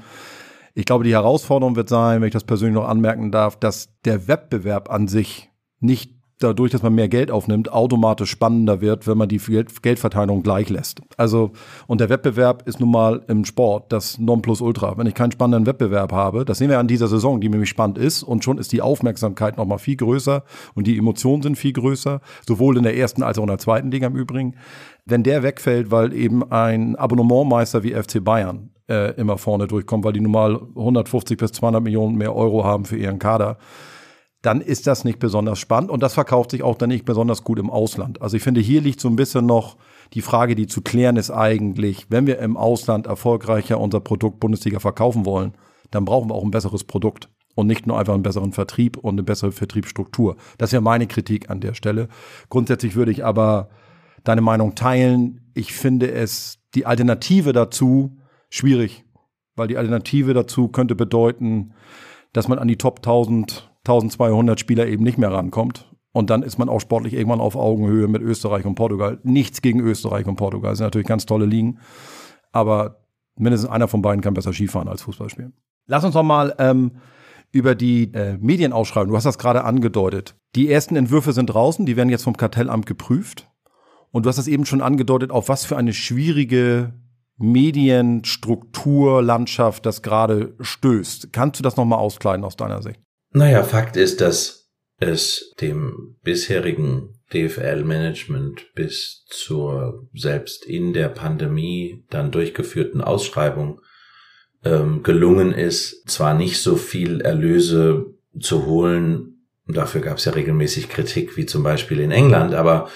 Ich 0.75 0.85
glaube, 0.85 1.03
die 1.03 1.13
Herausforderung 1.13 1.75
wird 1.75 1.89
sein, 1.89 2.21
wenn 2.21 2.27
ich 2.27 2.33
das 2.33 2.43
persönlich 2.43 2.75
noch 2.75 2.87
anmerken 2.87 3.31
darf, 3.31 3.59
dass 3.59 3.89
der 4.05 4.27
Wettbewerb 4.27 4.91
an 4.91 5.07
sich 5.07 5.49
nicht 5.79 6.18
dadurch, 6.39 6.71
dass 6.71 6.81
man 6.81 6.95
mehr 6.95 7.09
Geld 7.09 7.31
aufnimmt, 7.31 7.71
automatisch 7.71 8.31
spannender 8.31 8.81
wird, 8.81 9.07
wenn 9.07 9.17
man 9.17 9.27
die 9.27 9.39
Geldverteilung 9.81 10.41
gleich 10.41 10.69
lässt. 10.69 11.01
Also, 11.17 11.51
und 11.87 12.01
der 12.01 12.09
Wettbewerb 12.09 12.67
ist 12.67 12.79
nun 12.79 12.91
mal 12.91 13.21
im 13.27 13.45
Sport 13.45 13.91
das 13.91 14.17
Nonplusultra. 14.17 14.97
Wenn 14.97 15.07
ich 15.07 15.13
keinen 15.13 15.31
spannenden 15.31 15.65
Wettbewerb 15.65 16.11
habe, 16.11 16.45
das 16.45 16.57
sehen 16.57 16.69
wir 16.69 16.79
an 16.79 16.87
dieser 16.87 17.07
Saison, 17.07 17.41
die 17.41 17.49
nämlich 17.49 17.69
spannend 17.69 17.97
ist, 17.97 18.23
und 18.23 18.43
schon 18.43 18.57
ist 18.57 18.71
die 18.71 18.81
Aufmerksamkeit 18.81 19.57
noch 19.57 19.65
mal 19.65 19.77
viel 19.77 19.97
größer 19.97 20.43
und 20.73 20.87
die 20.87 20.97
Emotionen 20.97 21.43
sind 21.43 21.57
viel 21.57 21.73
größer, 21.73 22.21
sowohl 22.47 22.77
in 22.77 22.83
der 22.83 22.97
ersten 22.97 23.21
als 23.21 23.37
auch 23.37 23.43
in 23.43 23.47
der 23.47 23.57
zweiten 23.57 23.91
Liga 23.91 24.07
im 24.07 24.15
Übrigen. 24.15 24.55
Wenn 25.05 25.23
der 25.23 25.43
wegfällt, 25.43 25.91
weil 25.91 26.13
eben 26.13 26.49
ein 26.51 26.95
Abonnementmeister 26.95 27.83
wie 27.83 27.93
FC 27.93 28.23
Bayern 28.23 28.69
äh, 28.87 29.13
immer 29.15 29.37
vorne 29.37 29.67
durchkommt, 29.67 30.03
weil 30.05 30.13
die 30.13 30.21
nun 30.21 30.31
mal 30.31 30.55
150 30.75 31.37
bis 31.37 31.51
200 31.51 31.83
Millionen 31.83 32.15
mehr 32.15 32.35
Euro 32.35 32.63
haben 32.63 32.85
für 32.85 32.97
ihren 32.97 33.19
Kader, 33.19 33.57
dann 34.41 34.61
ist 34.61 34.87
das 34.87 35.03
nicht 35.03 35.19
besonders 35.19 35.59
spannend 35.59 35.91
und 35.91 36.01
das 36.01 36.13
verkauft 36.13 36.51
sich 36.51 36.63
auch 36.63 36.77
dann 36.77 36.89
nicht 36.89 37.05
besonders 37.05 37.43
gut 37.43 37.59
im 37.59 37.69
Ausland. 37.69 38.21
Also 38.21 38.37
ich 38.37 38.43
finde, 38.43 38.61
hier 38.61 38.81
liegt 38.81 39.01
so 39.01 39.09
ein 39.09 39.17
bisschen 39.17 39.45
noch 39.45 39.77
die 40.13 40.21
Frage, 40.21 40.55
die 40.55 40.67
zu 40.67 40.81
klären 40.81 41.17
ist 41.17 41.29
eigentlich, 41.29 42.07
wenn 42.09 42.25
wir 42.25 42.39
im 42.39 42.55
Ausland 42.55 43.05
erfolgreicher 43.05 43.79
unser 43.79 43.99
Produkt 43.99 44.39
Bundesliga 44.39 44.79
verkaufen 44.79 45.25
wollen, 45.25 45.53
dann 45.91 46.05
brauchen 46.05 46.29
wir 46.29 46.35
auch 46.35 46.43
ein 46.43 46.51
besseres 46.51 46.85
Produkt 46.85 47.29
und 47.55 47.67
nicht 47.67 47.85
nur 47.85 47.99
einfach 47.99 48.13
einen 48.13 48.23
besseren 48.23 48.53
Vertrieb 48.53 48.97
und 48.97 49.15
eine 49.15 49.23
bessere 49.23 49.51
Vertriebsstruktur. 49.51 50.37
Das 50.57 50.69
ist 50.69 50.73
ja 50.73 50.81
meine 50.81 51.07
Kritik 51.07 51.49
an 51.49 51.59
der 51.59 51.73
Stelle. 51.73 52.07
Grundsätzlich 52.49 52.95
würde 52.95 53.11
ich 53.11 53.25
aber 53.25 53.69
deine 54.23 54.41
Meinung 54.41 54.75
teilen. 54.75 55.51
Ich 55.53 55.73
finde 55.73 56.11
es 56.11 56.59
die 56.75 56.85
Alternative 56.85 57.51
dazu 57.51 58.17
schwierig, 58.49 59.03
weil 59.55 59.67
die 59.67 59.77
Alternative 59.77 60.33
dazu 60.33 60.69
könnte 60.69 60.95
bedeuten, 60.95 61.73
dass 62.31 62.47
man 62.47 62.59
an 62.59 62.67
die 62.67 62.77
Top 62.77 62.99
1000 62.99 63.68
1200 63.85 64.59
Spieler 64.59 64.87
eben 64.87 65.03
nicht 65.03 65.17
mehr 65.17 65.31
rankommt. 65.31 65.89
Und 66.11 66.29
dann 66.29 66.43
ist 66.43 66.57
man 66.57 66.69
auch 66.69 66.81
sportlich 66.81 67.13
irgendwann 67.13 67.39
auf 67.39 67.55
Augenhöhe 67.55 68.07
mit 68.07 68.21
Österreich 68.21 68.65
und 68.65 68.75
Portugal. 68.75 69.19
Nichts 69.23 69.61
gegen 69.61 69.79
Österreich 69.79 70.25
und 70.25 70.37
Portugal. 70.37 70.71
Das 70.71 70.79
sind 70.79 70.85
natürlich 70.85 71.07
ganz 71.07 71.25
tolle 71.25 71.45
Ligen. 71.45 71.79
Aber 72.51 73.05
mindestens 73.35 73.69
einer 73.69 73.87
von 73.87 74.01
beiden 74.01 74.21
kann 74.21 74.33
besser 74.33 74.53
Skifahren 74.53 74.87
als 74.87 75.03
Fußball 75.03 75.29
spielen. 75.29 75.53
Lass 75.85 76.03
uns 76.03 76.13
doch 76.13 76.23
mal 76.23 76.55
ähm, 76.57 76.93
über 77.51 77.75
die 77.75 78.11
äh, 78.13 78.37
Medienausschreibung. 78.39 79.09
Du 79.09 79.15
hast 79.15 79.25
das 79.25 79.37
gerade 79.37 79.63
angedeutet. 79.63 80.35
Die 80.55 80.71
ersten 80.71 80.95
Entwürfe 80.95 81.33
sind 81.33 81.45
draußen. 81.47 81.85
Die 81.85 81.95
werden 81.95 82.09
jetzt 82.09 82.23
vom 82.23 82.37
Kartellamt 82.37 82.87
geprüft. 82.87 83.47
Und 84.11 84.25
du 84.25 84.29
hast 84.29 84.37
das 84.37 84.47
eben 84.47 84.65
schon 84.65 84.81
angedeutet, 84.81 85.29
auf 85.31 85.49
was 85.49 85.65
für 85.65 85.77
eine 85.77 85.93
schwierige 85.93 86.95
Medienstrukturlandschaft 87.37 89.85
das 89.85 90.01
gerade 90.01 90.55
stößt. 90.59 91.31
Kannst 91.31 91.59
du 91.59 91.63
das 91.63 91.77
nochmal 91.77 91.99
auskleiden 91.99 92.43
aus 92.43 92.57
deiner 92.57 92.81
Sicht? 92.81 92.99
Naja, 93.31 93.63
Fakt 93.63 93.95
ist, 93.95 94.21
dass 94.21 94.69
es 94.99 95.53
dem 95.61 96.15
bisherigen 96.23 97.19
DFL-Management 97.31 98.73
bis 98.73 99.23
zur 99.27 100.07
selbst 100.13 100.65
in 100.65 100.93
der 100.93 101.09
Pandemie 101.09 102.03
dann 102.09 102.31
durchgeführten 102.31 103.01
Ausschreibung 103.01 103.81
ähm, 104.65 105.03
gelungen 105.03 105.53
ist, 105.53 106.09
zwar 106.09 106.33
nicht 106.33 106.59
so 106.59 106.75
viel 106.75 107.21
Erlöse 107.21 108.07
zu 108.39 108.65
holen, 108.65 109.45
dafür 109.67 110.01
gab 110.01 110.17
es 110.17 110.25
ja 110.25 110.33
regelmäßig 110.33 110.89
Kritik, 110.89 111.37
wie 111.37 111.45
zum 111.45 111.63
Beispiel 111.63 111.99
in 111.99 112.11
England, 112.11 112.53
aber 112.53 112.89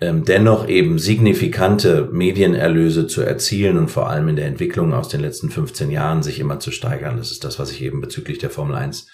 ähm, 0.00 0.24
dennoch 0.24 0.68
eben 0.68 0.98
signifikante 0.98 2.08
Medienerlöse 2.12 3.06
zu 3.06 3.22
erzielen 3.22 3.76
und 3.78 3.88
vor 3.88 4.10
allem 4.10 4.28
in 4.28 4.36
der 4.36 4.46
Entwicklung 4.46 4.92
aus 4.92 5.08
den 5.08 5.20
letzten 5.20 5.50
15 5.50 5.90
Jahren 5.90 6.22
sich 6.22 6.40
immer 6.40 6.58
zu 6.58 6.70
steigern. 6.70 7.18
Das 7.18 7.30
ist 7.30 7.44
das, 7.44 7.58
was 7.58 7.70
ich 7.70 7.82
eben 7.82 8.00
bezüglich 8.00 8.38
der 8.38 8.50
Formel 8.50 8.74
1 8.74 9.06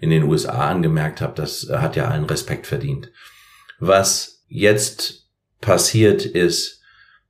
in 0.00 0.10
den 0.10 0.24
USA 0.24 0.68
angemerkt 0.68 1.20
habe. 1.20 1.34
Das 1.34 1.68
äh, 1.68 1.78
hat 1.78 1.96
ja 1.96 2.08
allen 2.08 2.24
Respekt 2.24 2.66
verdient. 2.66 3.10
Was 3.78 4.44
jetzt 4.48 5.28
passiert 5.60 6.24
ist, 6.24 6.82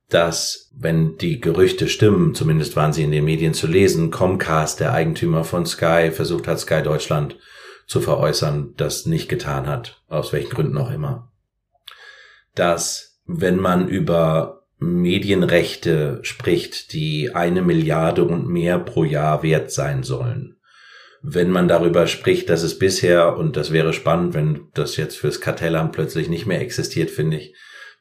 dass, 0.09 0.71
wenn 0.73 1.17
die 1.17 1.41
Gerüchte 1.41 1.89
stimmen, 1.89 2.33
zumindest 2.33 2.75
waren 2.75 2.93
sie 2.93 3.03
in 3.03 3.11
den 3.11 3.25
Medien 3.25 3.53
zu 3.53 3.67
lesen, 3.67 4.09
Comcast, 4.09 4.79
der 4.79 4.93
Eigentümer 4.93 5.43
von 5.43 5.65
Sky, 5.65 6.11
versucht 6.13 6.47
hat, 6.47 6.59
Sky 6.59 6.81
Deutschland 6.81 7.37
zu 7.87 7.99
veräußern, 7.99 8.73
das 8.77 9.05
nicht 9.05 9.27
getan 9.27 9.67
hat, 9.67 10.01
aus 10.07 10.31
welchen 10.33 10.51
Gründen 10.51 10.77
auch 10.77 10.91
immer. 10.91 11.31
Dass, 12.55 13.19
wenn 13.25 13.57
man 13.57 13.87
über 13.87 14.65
Medienrechte 14.79 16.19
spricht, 16.21 16.93
die 16.93 17.33
eine 17.33 17.61
Milliarde 17.61 18.23
und 18.23 18.47
mehr 18.47 18.79
pro 18.79 19.03
Jahr 19.03 19.43
wert 19.43 19.71
sein 19.71 20.03
sollen, 20.03 20.57
wenn 21.21 21.49
man 21.49 21.67
darüber 21.67 22.07
spricht, 22.07 22.49
dass 22.49 22.63
es 22.63 22.77
bisher, 22.77 23.37
und 23.37 23.57
das 23.57 23.71
wäre 23.71 23.93
spannend, 23.93 24.33
wenn 24.33 24.67
das 24.73 24.97
jetzt 24.97 25.17
fürs 25.17 25.41
Kartellamt 25.41 25.91
plötzlich 25.91 26.29
nicht 26.29 26.45
mehr 26.45 26.61
existiert, 26.61 27.09
finde 27.09 27.37
ich, 27.37 27.55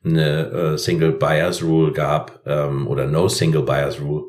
eine 0.05 0.51
äh, 0.51 0.79
Single 0.79 1.13
Buyers 1.13 1.63
Rule 1.63 1.93
gab 1.93 2.41
ähm, 2.47 2.87
oder 2.87 3.07
No 3.07 3.29
Single 3.29 3.63
Buyers 3.63 4.01
Rule, 4.01 4.27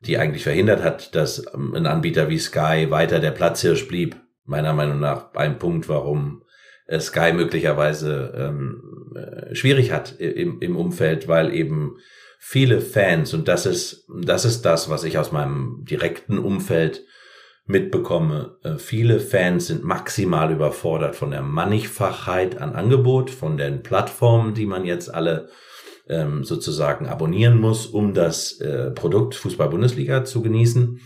die 0.00 0.18
eigentlich 0.18 0.42
verhindert 0.42 0.82
hat, 0.82 1.14
dass 1.14 1.44
ähm, 1.54 1.74
ein 1.74 1.86
Anbieter 1.86 2.28
wie 2.28 2.38
Sky 2.38 2.90
weiter 2.90 3.20
der 3.20 3.30
Platzhirsch 3.30 3.88
blieb. 3.88 4.16
Meiner 4.44 4.74
Meinung 4.74 5.00
nach 5.00 5.32
ein 5.34 5.58
Punkt, 5.58 5.88
warum 5.88 6.42
äh, 6.86 7.00
Sky 7.00 7.32
möglicherweise 7.32 8.34
ähm, 8.36 9.14
äh, 9.14 9.54
schwierig 9.54 9.92
hat 9.92 10.18
im, 10.18 10.60
im 10.60 10.76
Umfeld, 10.76 11.28
weil 11.28 11.54
eben 11.54 11.96
viele 12.38 12.82
Fans, 12.82 13.32
und 13.32 13.48
das 13.48 13.64
ist, 13.64 14.06
das 14.22 14.44
ist 14.44 14.62
das, 14.62 14.90
was 14.90 15.04
ich 15.04 15.16
aus 15.16 15.32
meinem 15.32 15.84
direkten 15.88 16.38
Umfeld 16.38 17.04
mitbekomme, 17.66 18.56
äh, 18.62 18.76
viele 18.76 19.20
Fans 19.20 19.68
sind 19.68 19.84
maximal 19.84 20.52
überfordert 20.52 21.16
von 21.16 21.30
der 21.30 21.42
Mannigfachheit 21.42 22.60
an 22.60 22.74
Angebot, 22.74 23.30
von 23.30 23.56
den 23.56 23.82
Plattformen, 23.82 24.54
die 24.54 24.66
man 24.66 24.84
jetzt 24.84 25.12
alle 25.12 25.48
ähm, 26.08 26.44
sozusagen 26.44 27.06
abonnieren 27.06 27.58
muss, 27.58 27.86
um 27.86 28.12
das 28.12 28.60
äh, 28.60 28.90
Produkt 28.90 29.34
Fußball-Bundesliga 29.34 30.24
zu 30.24 30.42
genießen. 30.42 31.00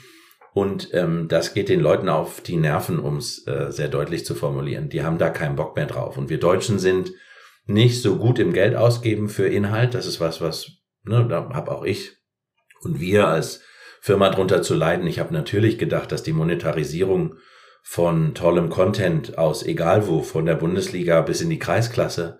Und 0.54 0.92
ähm, 0.92 1.28
das 1.28 1.54
geht 1.54 1.68
den 1.68 1.80
Leuten 1.80 2.08
auf 2.08 2.40
die 2.40 2.56
Nerven, 2.56 2.98
um 2.98 3.18
es 3.18 3.46
äh, 3.46 3.70
sehr 3.70 3.88
deutlich 3.88 4.24
zu 4.24 4.34
formulieren. 4.34 4.88
Die 4.88 5.04
haben 5.04 5.18
da 5.18 5.30
keinen 5.30 5.54
Bock 5.54 5.76
mehr 5.76 5.86
drauf. 5.86 6.18
Und 6.18 6.30
wir 6.30 6.40
Deutschen 6.40 6.80
sind 6.80 7.12
nicht 7.66 8.02
so 8.02 8.16
gut 8.16 8.40
im 8.40 8.52
Geld 8.52 8.74
ausgeben 8.74 9.28
für 9.28 9.46
Inhalt. 9.46 9.94
Das 9.94 10.06
ist 10.06 10.20
was, 10.20 10.40
was, 10.40 10.72
ne, 11.04 11.26
da 11.28 11.48
habe 11.50 11.70
auch 11.70 11.84
ich 11.84 12.16
und 12.80 12.98
wir 12.98 13.28
als 13.28 13.62
Firma 14.00 14.30
drunter 14.30 14.62
zu 14.62 14.74
leiden. 14.74 15.06
Ich 15.06 15.18
habe 15.18 15.32
natürlich 15.32 15.78
gedacht, 15.78 16.12
dass 16.12 16.22
die 16.22 16.32
Monetarisierung 16.32 17.34
von 17.82 18.34
tollem 18.34 18.68
Content 18.68 19.38
aus 19.38 19.64
egal 19.64 20.06
wo, 20.08 20.22
von 20.22 20.46
der 20.46 20.56
Bundesliga 20.56 21.22
bis 21.22 21.40
in 21.40 21.50
die 21.50 21.58
Kreisklasse, 21.58 22.38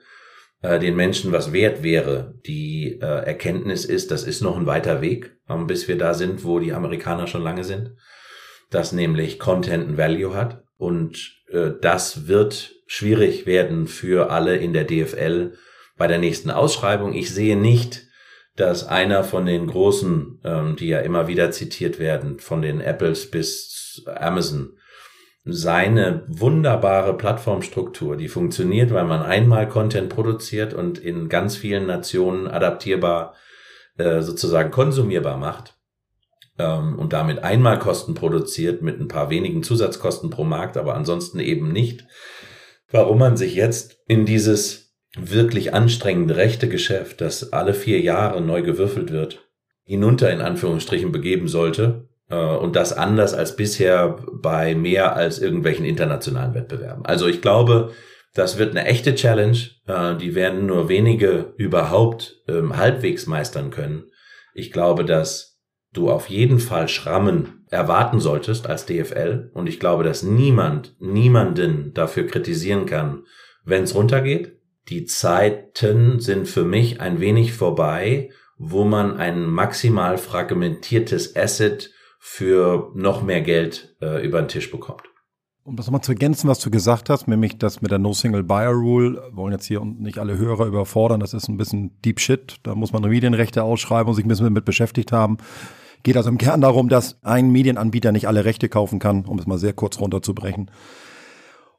äh, 0.62 0.79
den 0.79 0.97
Menschen 0.97 1.33
was 1.33 1.53
wert 1.53 1.83
wäre. 1.83 2.35
Die 2.47 2.99
äh, 3.01 3.25
Erkenntnis 3.25 3.85
ist, 3.85 4.11
das 4.11 4.25
ist 4.25 4.42
noch 4.42 4.57
ein 4.57 4.66
weiter 4.66 5.01
Weg, 5.01 5.37
ähm, 5.49 5.66
bis 5.66 5.88
wir 5.88 5.97
da 5.97 6.14
sind, 6.14 6.44
wo 6.44 6.59
die 6.59 6.73
Amerikaner 6.73 7.27
schon 7.27 7.42
lange 7.42 7.64
sind, 7.64 7.92
dass 8.71 8.92
nämlich 8.92 9.38
Content 9.38 9.88
ein 9.88 9.99
Value 9.99 10.35
hat. 10.35 10.64
Und 10.77 11.37
äh, 11.51 11.71
das 11.81 12.29
wird 12.29 12.75
schwierig 12.87 13.47
werden 13.47 13.87
für 13.87 14.31
alle 14.31 14.57
in 14.57 14.73
der 14.73 14.85
DFL 14.85 15.55
bei 15.97 16.07
der 16.07 16.18
nächsten 16.18 16.51
Ausschreibung. 16.51 17.12
Ich 17.12 17.35
sehe 17.35 17.57
nicht, 17.57 18.08
dass 18.59 18.87
einer 18.87 19.23
von 19.23 19.47
den 19.47 19.68
großen, 19.68 20.40
ähm, 20.44 20.77
die 20.77 20.88
ja 20.88 20.99
immer 20.99 21.29
wieder 21.29 21.53
zitiert 21.53 21.99
werden, 21.99 22.40
von 22.40 22.61
den 22.61 22.81
Apples 22.81 23.31
bis 23.31 24.03
Amazon, 24.07 24.73
seine 25.44 26.25
wunderbare 26.27 27.16
Plattformstruktur, 27.16 28.16
die 28.16 28.29
funktioniert, 28.29 28.92
weil 28.92 29.05
man 29.05 29.23
einmal 29.23 29.68
Content 29.68 30.09
produziert 30.09 30.75
und 30.75 30.99
in 30.99 31.29
ganz 31.29 31.57
vielen 31.57 31.87
Nationen 31.87 32.49
adaptierbar 32.49 33.35
äh, 33.97 34.21
sozusagen 34.23 34.73
konsumierbar 34.73 35.38
macht 35.38 35.79
ähm, 36.59 36.99
und 36.99 37.12
damit 37.12 37.44
einmal 37.44 37.79
Kosten 37.79 38.14
produziert 38.14 38.83
mit 38.83 39.01
ein 39.01 39.09
paar 39.09 39.31
wenigen 39.31 39.62
Zusatzkosten 39.62 40.31
pro 40.31 40.44
Markt, 40.44 40.77
aber 40.77 40.94
ansonsten 40.94 41.38
eben 41.38 41.73
nicht, 41.73 42.07
warum 42.90 43.18
man 43.18 43.37
sich 43.37 43.55
jetzt 43.55 43.99
in 44.09 44.27
dieses 44.27 44.88
wirklich 45.16 45.75
anstrengende 45.75 46.37
rechte 46.37 46.68
Geschäft, 46.68 47.21
das 47.21 47.53
alle 47.53 47.75
vier 47.75 48.01
Jahre 48.01 48.40
neu 48.40 48.62
gewürfelt 48.62 49.11
wird, 49.11 49.49
hinunter 49.85 50.31
in 50.31 50.40
Anführungsstrichen 50.40 51.12
begeben 51.12 51.49
sollte. 51.49 52.09
Äh, 52.29 52.37
und 52.37 52.77
das 52.77 52.92
anders 52.92 53.35
als 53.35 53.57
bisher 53.57 54.18
bei 54.33 54.75
mehr 54.75 55.16
als 55.16 55.38
irgendwelchen 55.38 55.85
internationalen 55.85 56.55
Wettbewerben. 56.55 57.07
Also 57.07 57.27
ich 57.27 57.40
glaube, 57.40 57.92
das 58.35 58.59
wird 58.59 58.77
eine 58.77 58.87
echte 58.87 59.14
Challenge. 59.14 59.59
Äh, 59.87 60.16
die 60.16 60.35
werden 60.35 60.66
nur 60.66 60.88
wenige 60.88 61.55
überhaupt 61.57 62.42
ähm, 62.47 62.77
halbwegs 62.77 63.27
meistern 63.27 63.71
können. 63.71 64.05
Ich 64.55 64.73
glaube, 64.73 65.05
dass 65.05 65.59
du 65.94 66.11
auf 66.11 66.29
jeden 66.29 66.59
Fall 66.59 66.88
Schrammen 66.88 67.64
erwarten 67.71 68.21
solltest 68.21 68.66
als 68.66 68.85
DFL. 68.85 69.51
Und 69.55 69.68
ich 69.68 69.81
glaube, 69.81 70.05
dass 70.05 70.23
niemand, 70.23 70.97
niemanden 71.01 71.94
dafür 71.94 72.27
kritisieren 72.27 72.85
kann, 72.85 73.25
wenn 73.64 73.85
es 73.85 73.94
runtergeht 73.94 74.58
die 74.88 75.05
Zeiten 75.05 76.20
sind 76.20 76.48
für 76.48 76.64
mich 76.64 77.01
ein 77.01 77.20
wenig 77.20 77.53
vorbei, 77.53 78.31
wo 78.57 78.85
man 78.85 79.16
ein 79.16 79.44
maximal 79.44 80.18
fragmentiertes 80.18 81.37
Asset 81.37 81.92
für 82.18 82.90
noch 82.94 83.22
mehr 83.22 83.40
Geld 83.40 83.96
äh, 84.01 84.24
über 84.24 84.40
den 84.42 84.48
Tisch 84.48 84.70
bekommt. 84.70 85.03
Um 85.62 85.77
das 85.77 85.87
nochmal 85.87 86.01
zu 86.01 86.12
ergänzen, 86.12 86.48
was 86.48 86.61
du 86.61 86.70
gesagt 86.70 87.11
hast, 87.11 87.29
nämlich 87.29 87.59
das 87.59 87.83
mit 87.83 87.90
der 87.90 87.98
No 87.98 88.14
Single 88.14 88.42
Buyer 88.42 88.72
Rule, 88.72 89.22
wollen 89.33 89.53
jetzt 89.53 89.66
hier 89.66 89.85
nicht 89.85 90.18
alle 90.18 90.38
Hörer 90.38 90.66
überfordern, 90.66 91.20
das 91.20 91.35
ist 91.35 91.48
ein 91.48 91.59
bisschen 91.59 92.01
Deep 92.01 92.20
Shit, 92.20 92.57
da 92.62 92.74
muss 92.74 92.92
man 92.92 93.03
Medienrechte 93.03 93.62
ausschreiben 93.62 94.09
und 94.09 94.14
sich 94.14 94.24
ein 94.24 94.29
bisschen 94.29 94.46
damit 94.46 94.64
beschäftigt 94.64 95.12
haben. 95.12 95.37
Geht 96.03 96.16
also 96.16 96.31
im 96.31 96.38
Kern 96.38 96.62
darum, 96.62 96.88
dass 96.88 97.22
ein 97.22 97.51
Medienanbieter 97.51 98.12
nicht 98.12 98.29
alle 98.29 98.46
Rechte 98.46 98.68
kaufen 98.68 98.98
kann, 98.98 99.27
um 99.27 99.38
es 99.38 99.46
mal 99.46 99.59
sehr 99.59 99.74
kurz 99.74 100.01
runterzubrechen. 100.01 100.70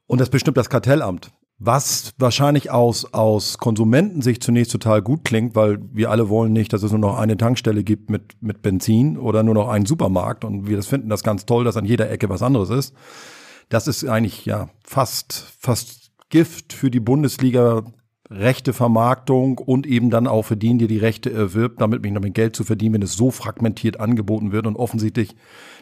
Und 0.06 0.20
das 0.20 0.30
bestimmt 0.30 0.56
das 0.56 0.70
Kartellamt. 0.70 1.32
Was 1.62 2.14
wahrscheinlich 2.16 2.70
aus, 2.70 3.12
aus 3.12 3.58
Konsumentensicht 3.58 4.42
zunächst 4.42 4.72
total 4.72 5.02
gut 5.02 5.26
klingt, 5.26 5.54
weil 5.54 5.78
wir 5.92 6.10
alle 6.10 6.30
wollen 6.30 6.54
nicht, 6.54 6.72
dass 6.72 6.82
es 6.82 6.90
nur 6.90 7.00
noch 7.00 7.18
eine 7.18 7.36
Tankstelle 7.36 7.84
gibt 7.84 8.08
mit, 8.08 8.34
mit 8.40 8.62
Benzin 8.62 9.18
oder 9.18 9.42
nur 9.42 9.52
noch 9.52 9.68
einen 9.68 9.84
Supermarkt 9.84 10.46
und 10.46 10.66
wir 10.66 10.78
das 10.78 10.86
finden 10.86 11.10
das 11.10 11.22
ganz 11.22 11.44
toll, 11.44 11.64
dass 11.64 11.76
an 11.76 11.84
jeder 11.84 12.10
Ecke 12.10 12.30
was 12.30 12.42
anderes 12.42 12.70
ist. 12.70 12.94
Das 13.68 13.88
ist 13.88 14.06
eigentlich 14.06 14.46
ja 14.46 14.70
fast, 14.82 15.34
fast 15.60 16.12
Gift 16.30 16.72
für 16.72 16.90
die 16.90 16.98
Bundesliga 16.98 17.82
rechte 18.30 18.72
Vermarktung 18.72 19.58
und 19.58 19.86
eben 19.86 20.10
dann 20.10 20.26
auch 20.26 20.42
für 20.42 20.56
den, 20.56 20.78
der 20.78 20.88
die 20.88 20.98
Rechte 20.98 21.32
erwirbt, 21.32 21.80
damit 21.80 22.02
mich 22.02 22.12
noch 22.12 22.22
mit 22.22 22.34
Geld 22.34 22.54
zu 22.54 22.64
verdienen, 22.64 22.94
wenn 22.94 23.02
es 23.02 23.14
so 23.14 23.30
fragmentiert 23.30 23.98
angeboten 23.98 24.52
wird. 24.52 24.66
Und 24.66 24.76
offensichtlich 24.76 25.34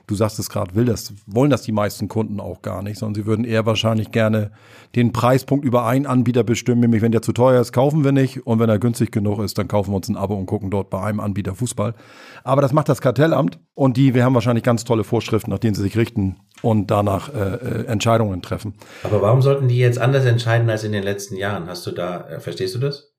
du 0.09 0.15
sagst 0.15 0.39
es 0.39 0.49
gerade, 0.49 0.75
will 0.75 0.87
das, 0.87 1.13
wollen 1.27 1.51
das 1.51 1.63
die 1.63 1.73
meisten 1.73 2.09
Kunden 2.09 2.41
auch 2.41 2.63
gar 2.63 2.83
nicht, 2.83 2.99
sondern 2.99 3.15
sie 3.15 3.27
würden 3.27 3.45
eher 3.45 3.67
wahrscheinlich 3.67 4.11
gerne 4.11 4.51
den 4.97 5.13
Preispunkt 5.13 5.65
über 5.65 5.87
einen 5.87 6.07
Anbieter 6.07 6.43
bestimmen, 6.43 6.81
nämlich 6.81 7.03
wenn 7.03 7.13
der 7.13 7.23
zu 7.23 7.33
teuer 7.33 7.61
ist, 7.61 7.73
kaufen 7.73 8.05
wir 8.05 8.13
nicht. 8.13 8.47
Und 8.47 8.59
wenn 8.59 8.69
er 8.69 8.79
günstig 8.79 9.13
genug 9.13 9.39
ist, 9.41 9.59
dann 9.59 9.69
kaufen 9.69 9.93
wir 9.93 9.97
uns 9.97 10.09
ein 10.09 10.17
Abo 10.17 10.35
und 10.35 10.47
gucken 10.47 10.71
dort 10.71 10.91
bei 10.91 11.01
einem 11.01 11.21
Anbieter 11.21 11.55
Fußball. 11.55 11.95
Aber 12.43 12.63
das 12.63 12.73
macht 12.73 12.89
das 12.89 13.01
Kartellamt. 13.01 13.61
Und 13.75 13.97
die, 13.97 14.15
wir 14.15 14.25
haben 14.25 14.35
wahrscheinlich 14.35 14.65
ganz 14.65 14.85
tolle 14.85 15.05
Vorschriften, 15.05 15.51
nach 15.51 15.59
denen 15.59 15.75
sie 15.75 15.83
sich 15.83 15.97
richten 15.97 16.37
und 16.63 16.91
danach 16.91 17.33
äh, 17.33 17.55
äh, 17.55 17.87
Entscheidungen 17.87 18.43
treffen. 18.43 18.75
Aber 19.03 19.23
warum 19.23 19.43
sollten 19.43 19.69
die 19.69 19.79
jetzt 19.79 19.99
anders 19.99 20.25
entscheiden 20.25 20.69
als 20.71 20.85
in 20.85 20.93
den 20.93 21.03
letzten 21.03 21.37
Jahren? 21.37 21.69
Hast 21.69 21.87
du 21.87 21.93
da, 21.93 22.29
äh, 22.29 22.41
verstehst 22.41 22.75
du 22.75 22.79
das? 22.79 23.13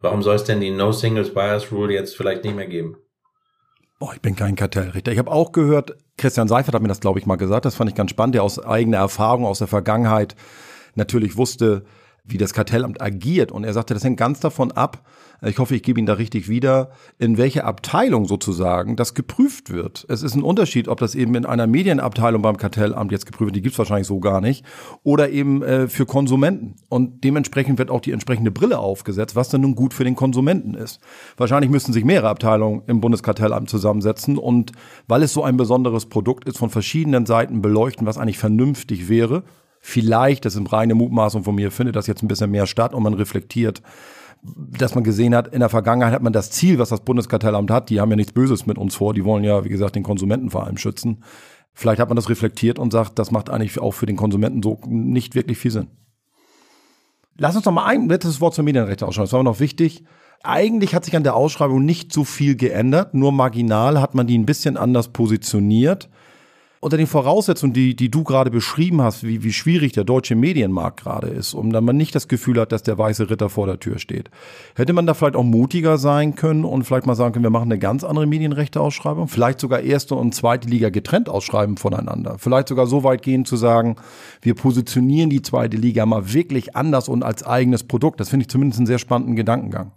Warum 0.00 0.22
soll 0.22 0.36
es 0.36 0.44
denn 0.44 0.60
die 0.60 0.70
No 0.70 0.92
Singles 0.92 1.32
Bias 1.32 1.72
Rule 1.72 1.94
jetzt 1.94 2.16
vielleicht 2.16 2.44
nicht 2.44 2.56
mehr 2.56 2.66
geben? 2.66 2.96
Boah, 3.98 4.12
ich 4.12 4.20
bin 4.20 4.36
kein 4.36 4.56
Kartellrichter. 4.56 5.10
Ich 5.10 5.18
habe 5.18 5.30
auch 5.30 5.52
gehört, 5.52 5.96
Christian 6.18 6.48
Seifert 6.48 6.74
hat 6.74 6.82
mir 6.82 6.88
das, 6.88 7.00
glaube 7.00 7.18
ich, 7.18 7.24
mal 7.24 7.36
gesagt, 7.36 7.64
das 7.64 7.76
fand 7.76 7.88
ich 7.88 7.96
ganz 7.96 8.10
spannend, 8.10 8.34
der 8.34 8.42
aus 8.42 8.62
eigener 8.62 8.98
Erfahrung, 8.98 9.46
aus 9.46 9.58
der 9.58 9.68
Vergangenheit 9.68 10.36
natürlich 10.96 11.36
wusste, 11.38 11.84
wie 12.26 12.38
das 12.38 12.52
Kartellamt 12.52 13.00
agiert. 13.00 13.52
Und 13.52 13.64
er 13.64 13.72
sagte, 13.72 13.94
das 13.94 14.04
hängt 14.04 14.18
ganz 14.18 14.40
davon 14.40 14.72
ab, 14.72 15.04
ich 15.42 15.58
hoffe, 15.58 15.74
ich 15.74 15.82
gebe 15.82 16.00
Ihnen 16.00 16.06
da 16.06 16.14
richtig 16.14 16.48
wieder, 16.48 16.90
in 17.18 17.36
welche 17.36 17.64
Abteilung 17.64 18.26
sozusagen 18.26 18.96
das 18.96 19.12
geprüft 19.12 19.70
wird. 19.70 20.06
Es 20.08 20.22
ist 20.22 20.34
ein 20.34 20.42
Unterschied, 20.42 20.88
ob 20.88 20.98
das 20.98 21.14
eben 21.14 21.34
in 21.34 21.44
einer 21.44 21.66
Medienabteilung 21.66 22.40
beim 22.40 22.56
Kartellamt 22.56 23.12
jetzt 23.12 23.26
geprüft 23.26 23.48
wird, 23.48 23.56
die 23.56 23.62
gibt's 23.62 23.78
wahrscheinlich 23.78 24.06
so 24.06 24.18
gar 24.18 24.40
nicht, 24.40 24.64
oder 25.02 25.28
eben 25.30 25.62
äh, 25.62 25.88
für 25.88 26.06
Konsumenten. 26.06 26.76
Und 26.88 27.22
dementsprechend 27.22 27.78
wird 27.78 27.90
auch 27.90 28.00
die 28.00 28.12
entsprechende 28.12 28.50
Brille 28.50 28.78
aufgesetzt, 28.78 29.36
was 29.36 29.50
dann 29.50 29.60
nun 29.60 29.74
gut 29.74 29.92
für 29.92 30.04
den 30.04 30.16
Konsumenten 30.16 30.74
ist. 30.74 31.00
Wahrscheinlich 31.36 31.70
müssten 31.70 31.92
sich 31.92 32.04
mehrere 32.04 32.30
Abteilungen 32.30 32.82
im 32.86 33.00
Bundeskartellamt 33.00 33.68
zusammensetzen 33.68 34.38
und 34.38 34.72
weil 35.06 35.22
es 35.22 35.34
so 35.34 35.42
ein 35.42 35.58
besonderes 35.58 36.06
Produkt 36.06 36.48
ist, 36.48 36.56
von 36.56 36.70
verschiedenen 36.70 37.26
Seiten 37.26 37.60
beleuchten, 37.60 38.06
was 38.06 38.16
eigentlich 38.16 38.38
vernünftig 38.38 39.08
wäre. 39.08 39.42
Vielleicht, 39.88 40.44
das 40.44 40.56
ist 40.56 40.72
reine 40.72 40.96
Mutmaßung 40.96 41.44
von 41.44 41.54
mir, 41.54 41.70
findet 41.70 41.94
das 41.94 42.08
jetzt 42.08 42.20
ein 42.20 42.26
bisschen 42.26 42.50
mehr 42.50 42.66
statt 42.66 42.92
und 42.92 43.04
man 43.04 43.14
reflektiert, 43.14 43.82
dass 44.42 44.96
man 44.96 45.04
gesehen 45.04 45.32
hat, 45.32 45.54
in 45.54 45.60
der 45.60 45.68
Vergangenheit 45.68 46.12
hat 46.12 46.24
man 46.24 46.32
das 46.32 46.50
Ziel, 46.50 46.80
was 46.80 46.88
das 46.88 47.04
Bundeskartellamt 47.04 47.70
hat, 47.70 47.88
die 47.88 48.00
haben 48.00 48.10
ja 48.10 48.16
nichts 48.16 48.32
Böses 48.32 48.66
mit 48.66 48.78
uns 48.78 48.96
vor, 48.96 49.14
die 49.14 49.24
wollen 49.24 49.44
ja, 49.44 49.64
wie 49.64 49.68
gesagt, 49.68 49.94
den 49.94 50.02
Konsumenten 50.02 50.50
vor 50.50 50.66
allem 50.66 50.76
schützen. 50.76 51.22
Vielleicht 51.72 52.00
hat 52.00 52.08
man 52.08 52.16
das 52.16 52.28
reflektiert 52.28 52.80
und 52.80 52.92
sagt, 52.92 53.16
das 53.20 53.30
macht 53.30 53.48
eigentlich 53.48 53.78
auch 53.78 53.92
für 53.92 54.06
den 54.06 54.16
Konsumenten 54.16 54.60
so 54.60 54.80
nicht 54.88 55.36
wirklich 55.36 55.56
viel 55.56 55.70
Sinn. 55.70 55.86
Lass 57.38 57.54
uns 57.54 57.64
noch 57.64 57.72
mal 57.72 57.86
ein 57.86 58.08
letztes 58.08 58.40
Wort 58.40 58.54
zur 58.54 58.64
Medienrechte 58.64 59.06
ausschauen. 59.06 59.26
Das 59.26 59.32
war 59.34 59.44
noch 59.44 59.60
wichtig. 59.60 60.02
Eigentlich 60.42 60.96
hat 60.96 61.04
sich 61.04 61.14
an 61.14 61.22
der 61.22 61.36
Ausschreibung 61.36 61.84
nicht 61.84 62.12
so 62.12 62.24
viel 62.24 62.56
geändert, 62.56 63.14
nur 63.14 63.30
marginal 63.30 64.00
hat 64.00 64.16
man 64.16 64.26
die 64.26 64.36
ein 64.36 64.46
bisschen 64.46 64.76
anders 64.76 65.12
positioniert 65.12 66.10
unter 66.80 66.96
den 66.96 67.06
Voraussetzungen, 67.06 67.72
die, 67.72 67.96
die 67.96 68.10
du 68.10 68.24
gerade 68.24 68.50
beschrieben 68.50 69.02
hast, 69.02 69.22
wie, 69.22 69.42
wie 69.42 69.52
schwierig 69.52 69.92
der 69.92 70.04
deutsche 70.04 70.34
Medienmarkt 70.34 71.00
gerade 71.00 71.28
ist, 71.28 71.54
um 71.54 71.72
dann 71.72 71.84
man 71.84 71.96
nicht 71.96 72.14
das 72.14 72.28
Gefühl 72.28 72.60
hat, 72.60 72.72
dass 72.72 72.82
der 72.82 72.98
weiße 72.98 73.30
Ritter 73.30 73.48
vor 73.48 73.66
der 73.66 73.80
Tür 73.80 73.98
steht. 73.98 74.30
Hätte 74.74 74.92
man 74.92 75.06
da 75.06 75.14
vielleicht 75.14 75.36
auch 75.36 75.44
mutiger 75.44 75.98
sein 75.98 76.34
können 76.34 76.64
und 76.64 76.84
vielleicht 76.84 77.06
mal 77.06 77.14
sagen 77.14 77.32
können, 77.32 77.44
wir 77.44 77.50
machen 77.50 77.70
eine 77.70 77.78
ganz 77.78 78.04
andere 78.04 78.26
Medienrechteausschreibung, 78.26 79.28
vielleicht 79.28 79.60
sogar 79.60 79.80
erste 79.80 80.14
und 80.14 80.34
zweite 80.34 80.68
Liga 80.68 80.90
getrennt 80.90 81.28
ausschreiben 81.28 81.76
voneinander. 81.76 82.36
Vielleicht 82.38 82.68
sogar 82.68 82.86
so 82.86 83.04
weit 83.04 83.22
gehen 83.22 83.44
zu 83.44 83.56
sagen, 83.56 83.96
wir 84.42 84.54
positionieren 84.54 85.30
die 85.30 85.42
zweite 85.42 85.76
Liga 85.76 86.06
mal 86.06 86.32
wirklich 86.32 86.76
anders 86.76 87.08
und 87.08 87.22
als 87.22 87.42
eigenes 87.42 87.84
Produkt. 87.84 88.20
Das 88.20 88.28
finde 88.28 88.44
ich 88.44 88.48
zumindest 88.48 88.80
einen 88.80 88.86
sehr 88.86 88.98
spannenden 88.98 89.36
Gedankengang. 89.36 89.92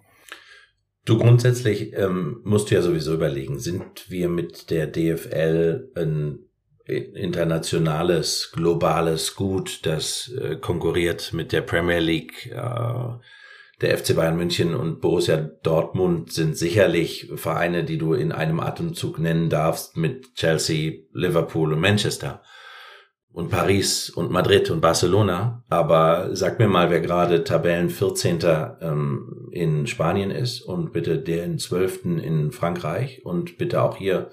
Du 1.06 1.18
grundsätzlich 1.18 1.94
ähm, 1.96 2.42
musst 2.44 2.70
du 2.70 2.76
ja 2.76 2.82
sowieso 2.82 3.13
überlegen, 3.13 3.58
sind 3.58 4.10
wir 4.10 4.30
mit 4.30 4.70
der 4.70 4.86
DFL 4.86 5.89
ein 5.96 6.49
internationales, 6.89 8.52
globales 8.54 9.36
Gut, 9.36 9.86
das 9.86 10.32
äh, 10.41 10.56
konkurriert 10.56 11.34
mit 11.34 11.52
der 11.52 11.62
Premier 11.62 11.99
League. 11.99 12.47
Äh, 12.52 13.17
der 13.82 13.97
FC 13.97 14.15
Bayern 14.15 14.36
München 14.36 14.75
und 14.75 14.99
Borussia 14.99 15.38
Dortmund 15.38 16.34
sind 16.34 16.58
sicherlich 16.58 17.32
Vereine, 17.36 17.86
die 17.86 17.97
du 17.97 18.13
in 18.13 18.34
einem 18.34 18.60
Atemzug 18.60 19.19
nennen 19.19 19.49
darfst 19.49 19.95
mit 19.95 20.36
Chelsea, 20.36 21.04
Liverpool 21.13 21.71
und 21.71 21.80
Manchester 21.80 22.41
und 23.32 23.49
Paris 23.49 24.10
und 24.10 24.32
Madrid 24.32 24.69
und 24.69 24.82
Barcelona. 24.82 25.63
Aber 25.69 26.36
sag 26.36 26.60
mir 26.60 26.67
mal, 26.67 26.89
wer 26.89 26.99
gerade 26.99 27.43
Tabellen 27.43 27.89
14. 27.89 28.39
Ähm, 28.82 29.49
in 29.52 29.88
Spanien 29.88 30.32
ist 30.32 30.62
und 30.62 30.91
bitte 30.91 31.17
den 31.17 31.58
12. 31.58 32.06
in 32.21 32.52
Frankreich 32.52 33.25
und 33.25 33.58
bitte 33.58 33.82
auch 33.82 33.97
hier 33.97 34.30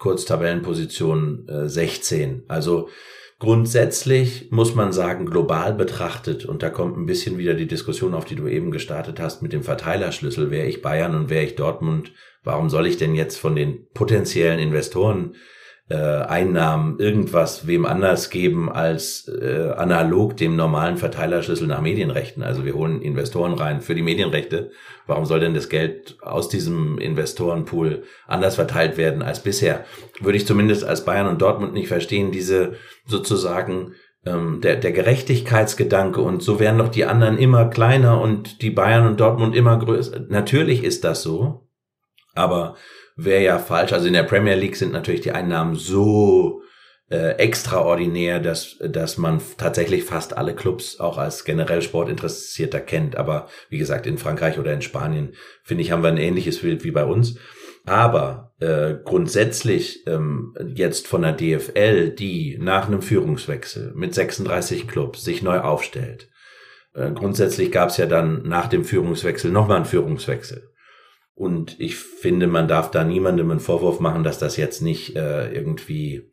Kurztabellenposition 0.00 1.46
äh, 1.46 1.68
16. 1.68 2.44
Also 2.48 2.88
grundsätzlich 3.38 4.50
muss 4.50 4.74
man 4.74 4.92
sagen, 4.92 5.26
global 5.26 5.74
betrachtet, 5.74 6.44
und 6.44 6.64
da 6.64 6.70
kommt 6.70 6.96
ein 6.96 7.06
bisschen 7.06 7.38
wieder 7.38 7.54
die 7.54 7.68
Diskussion 7.68 8.14
auf, 8.14 8.24
die 8.24 8.34
du 8.34 8.48
eben 8.48 8.72
gestartet 8.72 9.20
hast 9.20 9.42
mit 9.42 9.52
dem 9.52 9.62
Verteilerschlüssel, 9.62 10.50
wäre 10.50 10.66
ich 10.66 10.82
Bayern 10.82 11.14
und 11.14 11.30
wäre 11.30 11.44
ich 11.44 11.54
Dortmund, 11.54 12.12
warum 12.42 12.70
soll 12.70 12.86
ich 12.86 12.96
denn 12.96 13.14
jetzt 13.14 13.36
von 13.36 13.54
den 13.54 13.86
potenziellen 13.94 14.58
Investoren 14.58 15.36
äh, 15.90 15.96
Einnahmen 15.96 17.00
irgendwas 17.00 17.66
wem 17.66 17.84
anders 17.84 18.30
geben 18.30 18.70
als 18.70 19.26
äh, 19.26 19.72
analog 19.76 20.36
dem 20.36 20.54
normalen 20.54 20.96
Verteilerschlüssel 20.96 21.66
nach 21.66 21.80
Medienrechten. 21.80 22.44
Also 22.44 22.64
wir 22.64 22.74
holen 22.74 23.02
Investoren 23.02 23.54
rein 23.54 23.80
für 23.80 23.96
die 23.96 24.02
Medienrechte. 24.02 24.70
Warum 25.08 25.26
soll 25.26 25.40
denn 25.40 25.52
das 25.52 25.68
Geld 25.68 26.16
aus 26.22 26.48
diesem 26.48 26.98
Investorenpool 26.98 28.04
anders 28.28 28.54
verteilt 28.54 28.96
werden 28.98 29.20
als 29.22 29.40
bisher? 29.40 29.84
Würde 30.20 30.38
ich 30.38 30.46
zumindest 30.46 30.84
als 30.84 31.04
Bayern 31.04 31.26
und 31.26 31.42
Dortmund 31.42 31.74
nicht 31.74 31.88
verstehen, 31.88 32.30
diese 32.30 32.74
sozusagen 33.06 33.94
ähm, 34.24 34.60
der, 34.60 34.76
der 34.76 34.92
Gerechtigkeitsgedanke 34.92 36.20
und 36.20 36.40
so 36.40 36.60
werden 36.60 36.78
doch 36.78 36.90
die 36.90 37.04
anderen 37.04 37.36
immer 37.36 37.68
kleiner 37.68 38.20
und 38.20 38.62
die 38.62 38.70
Bayern 38.70 39.08
und 39.08 39.18
Dortmund 39.18 39.56
immer 39.56 39.76
größer. 39.76 40.20
Natürlich 40.28 40.84
ist 40.84 41.02
das 41.02 41.24
so, 41.24 41.66
aber 42.34 42.76
wäre 43.16 43.42
ja 43.42 43.58
falsch. 43.58 43.92
Also 43.92 44.06
in 44.06 44.12
der 44.12 44.22
Premier 44.22 44.54
League 44.54 44.76
sind 44.76 44.92
natürlich 44.92 45.20
die 45.20 45.32
Einnahmen 45.32 45.74
so 45.74 46.62
äh, 47.10 47.36
extraordinär, 47.38 48.38
dass, 48.40 48.78
dass 48.78 49.18
man 49.18 49.40
tatsächlich 49.56 50.04
fast 50.04 50.36
alle 50.36 50.54
Clubs 50.54 51.00
auch 51.00 51.18
als 51.18 51.44
generell 51.44 51.82
Sportinteressierter 51.82 52.80
kennt. 52.80 53.16
Aber 53.16 53.48
wie 53.68 53.78
gesagt, 53.78 54.06
in 54.06 54.18
Frankreich 54.18 54.58
oder 54.58 54.72
in 54.72 54.82
Spanien, 54.82 55.34
finde 55.64 55.82
ich, 55.82 55.90
haben 55.90 56.02
wir 56.02 56.08
ein 56.08 56.18
ähnliches 56.18 56.60
Bild 56.60 56.84
wie 56.84 56.92
bei 56.92 57.04
uns. 57.04 57.36
Aber 57.84 58.52
äh, 58.60 58.94
grundsätzlich 59.04 60.06
ähm, 60.06 60.54
jetzt 60.74 61.08
von 61.08 61.22
der 61.22 61.32
DFL, 61.32 62.10
die 62.10 62.58
nach 62.60 62.86
einem 62.86 63.02
Führungswechsel 63.02 63.92
mit 63.94 64.14
36 64.14 64.86
Clubs 64.86 65.24
sich 65.24 65.42
neu 65.42 65.60
aufstellt. 65.60 66.28
Äh, 66.94 67.10
grundsätzlich 67.12 67.72
gab 67.72 67.88
es 67.88 67.96
ja 67.96 68.06
dann 68.06 68.42
nach 68.42 68.68
dem 68.68 68.84
Führungswechsel 68.84 69.50
nochmal 69.50 69.78
einen 69.78 69.86
Führungswechsel. 69.86 70.69
Und 71.40 71.80
ich 71.80 71.96
finde, 71.96 72.46
man 72.46 72.68
darf 72.68 72.90
da 72.90 73.02
niemandem 73.02 73.50
einen 73.50 73.60
Vorwurf 73.60 73.98
machen, 73.98 74.24
dass 74.24 74.38
das 74.38 74.58
jetzt 74.58 74.82
nicht 74.82 75.16
äh, 75.16 75.50
irgendwie 75.50 76.30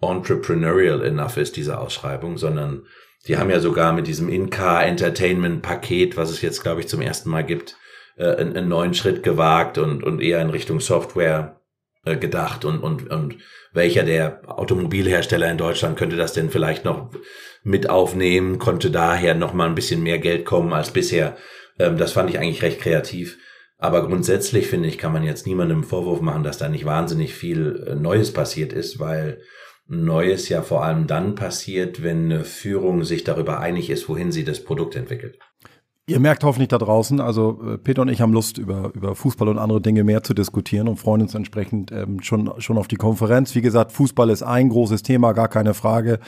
entrepreneurial 0.00 1.02
enough 1.02 1.36
ist, 1.36 1.56
diese 1.56 1.80
Ausschreibung, 1.80 2.38
sondern 2.38 2.86
die 3.26 3.38
haben 3.38 3.50
ja 3.50 3.58
sogar 3.58 3.92
mit 3.92 4.06
diesem 4.06 4.28
In-Car 4.28 4.86
Entertainment 4.86 5.62
Paket, 5.62 6.16
was 6.16 6.30
es 6.30 6.42
jetzt, 6.42 6.62
glaube 6.62 6.80
ich, 6.80 6.86
zum 6.86 7.00
ersten 7.00 7.28
Mal 7.28 7.42
gibt, 7.42 7.76
äh, 8.18 8.36
einen, 8.36 8.56
einen 8.56 8.68
neuen 8.68 8.94
Schritt 8.94 9.24
gewagt 9.24 9.78
und, 9.78 10.04
und 10.04 10.22
eher 10.22 10.40
in 10.40 10.50
Richtung 10.50 10.78
Software 10.78 11.60
äh, 12.04 12.16
gedacht 12.16 12.64
und, 12.64 12.78
und, 12.78 13.10
und 13.10 13.38
welcher 13.72 14.04
der 14.04 14.42
Automobilhersteller 14.46 15.50
in 15.50 15.58
Deutschland 15.58 15.98
könnte 15.98 16.14
das 16.14 16.34
denn 16.34 16.50
vielleicht 16.50 16.84
noch 16.84 17.10
mit 17.64 17.90
aufnehmen, 17.90 18.60
konnte 18.60 18.92
daher 18.92 19.34
noch 19.34 19.54
mal 19.54 19.66
ein 19.68 19.74
bisschen 19.74 20.04
mehr 20.04 20.20
Geld 20.20 20.44
kommen 20.44 20.72
als 20.72 20.92
bisher. 20.92 21.36
Ähm, 21.80 21.98
das 21.98 22.12
fand 22.12 22.30
ich 22.30 22.38
eigentlich 22.38 22.62
recht 22.62 22.80
kreativ. 22.80 23.38
Aber 23.78 24.06
grundsätzlich 24.06 24.68
finde 24.68 24.88
ich, 24.88 24.98
kann 24.98 25.12
man 25.12 25.22
jetzt 25.22 25.46
niemandem 25.46 25.84
Vorwurf 25.84 26.20
machen, 26.20 26.42
dass 26.42 26.58
da 26.58 26.68
nicht 26.68 26.86
wahnsinnig 26.86 27.34
viel 27.34 27.84
äh, 27.86 27.94
Neues 27.94 28.32
passiert 28.32 28.72
ist, 28.72 28.98
weil 28.98 29.42
Neues 29.86 30.48
ja 30.48 30.62
vor 30.62 30.84
allem 30.84 31.06
dann 31.06 31.34
passiert, 31.34 32.02
wenn 32.02 32.24
eine 32.24 32.44
Führung 32.44 33.04
sich 33.04 33.22
darüber 33.22 33.60
einig 33.60 33.90
ist, 33.90 34.08
wohin 34.08 34.32
sie 34.32 34.44
das 34.44 34.64
Produkt 34.64 34.96
entwickelt. 34.96 35.38
Ihr 36.08 36.20
merkt 36.20 36.44
hoffentlich 36.44 36.68
da 36.68 36.78
draußen, 36.78 37.20
also 37.20 37.58
äh, 37.66 37.78
Peter 37.78 38.02
und 38.02 38.08
ich 38.08 38.20
haben 38.20 38.32
Lust, 38.32 38.58
über, 38.58 38.92
über 38.94 39.16
Fußball 39.16 39.48
und 39.48 39.58
andere 39.58 39.80
Dinge 39.80 40.04
mehr 40.04 40.22
zu 40.22 40.34
diskutieren 40.34 40.86
und 40.86 40.98
freuen 40.98 41.22
uns 41.22 41.34
entsprechend 41.34 41.90
ähm, 41.90 42.22
schon, 42.22 42.48
schon 42.58 42.78
auf 42.78 42.86
die 42.86 42.94
Konferenz. 42.94 43.56
Wie 43.56 43.60
gesagt, 43.60 43.90
Fußball 43.90 44.30
ist 44.30 44.44
ein 44.44 44.68
großes 44.68 45.02
Thema, 45.02 45.32
gar 45.32 45.48
keine 45.48 45.74
Frage. 45.74 46.20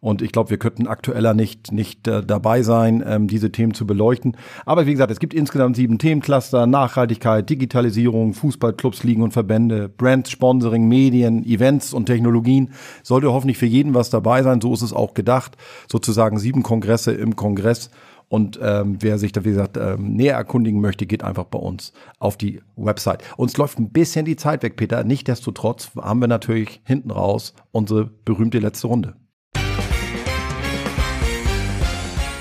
Und 0.00 0.20
ich 0.20 0.32
glaube, 0.32 0.50
wir 0.50 0.58
könnten 0.58 0.86
aktueller 0.86 1.32
nicht, 1.32 1.72
nicht 1.72 2.06
äh, 2.08 2.22
dabei 2.22 2.62
sein, 2.62 3.02
ähm, 3.06 3.26
diese 3.26 3.50
Themen 3.50 3.72
zu 3.72 3.86
beleuchten. 3.86 4.36
Aber 4.66 4.84
wie 4.84 4.92
gesagt, 4.92 5.10
es 5.10 5.18
gibt 5.18 5.32
insgesamt 5.32 5.76
sieben 5.76 5.96
Themencluster, 5.96 6.66
Nachhaltigkeit, 6.66 7.48
Digitalisierung, 7.48 8.34
Fußballclubs, 8.34 9.02
Ligen 9.02 9.22
und 9.22 9.32
Verbände, 9.32 9.88
Brand, 9.88 10.28
Sponsoring, 10.28 10.86
Medien, 10.88 11.42
Events 11.46 11.94
und 11.94 12.04
Technologien. 12.04 12.72
Sollte 13.02 13.32
hoffentlich 13.32 13.56
für 13.56 13.64
jeden 13.64 13.94
was 13.94 14.10
dabei 14.10 14.42
sein. 14.42 14.60
So 14.60 14.74
ist 14.74 14.82
es 14.82 14.92
auch 14.92 15.14
gedacht. 15.14 15.56
Sozusagen 15.90 16.38
sieben 16.38 16.62
Kongresse 16.62 17.12
im 17.12 17.34
Kongress. 17.34 17.88
Und 18.32 18.58
ähm, 18.62 18.96
wer 19.00 19.18
sich 19.18 19.32
da, 19.32 19.44
wie 19.44 19.50
gesagt, 19.50 19.76
ähm, 19.76 20.14
näher 20.14 20.36
erkundigen 20.36 20.80
möchte, 20.80 21.04
geht 21.04 21.22
einfach 21.22 21.44
bei 21.44 21.58
uns 21.58 21.92
auf 22.18 22.38
die 22.38 22.62
Website. 22.76 23.22
Uns 23.36 23.58
läuft 23.58 23.78
ein 23.78 23.90
bisschen 23.90 24.24
die 24.24 24.36
Zeit 24.36 24.62
weg, 24.62 24.76
Peter. 24.76 25.04
Nichtsdestotrotz 25.04 25.90
haben 26.00 26.20
wir 26.20 26.28
natürlich 26.28 26.80
hinten 26.86 27.10
raus 27.10 27.52
unsere 27.72 28.06
berühmte 28.06 28.58
letzte 28.58 28.86
Runde. 28.86 29.16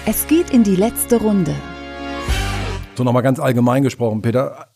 Es 0.05 0.25
geht 0.27 0.51
in 0.51 0.63
die 0.63 0.77
letzte 0.77 1.17
Runde. 1.17 1.53
So 2.95 3.03
nochmal 3.03 3.23
ganz 3.23 3.41
allgemein 3.41 3.83
gesprochen, 3.83 4.21
Peter. 4.21 4.70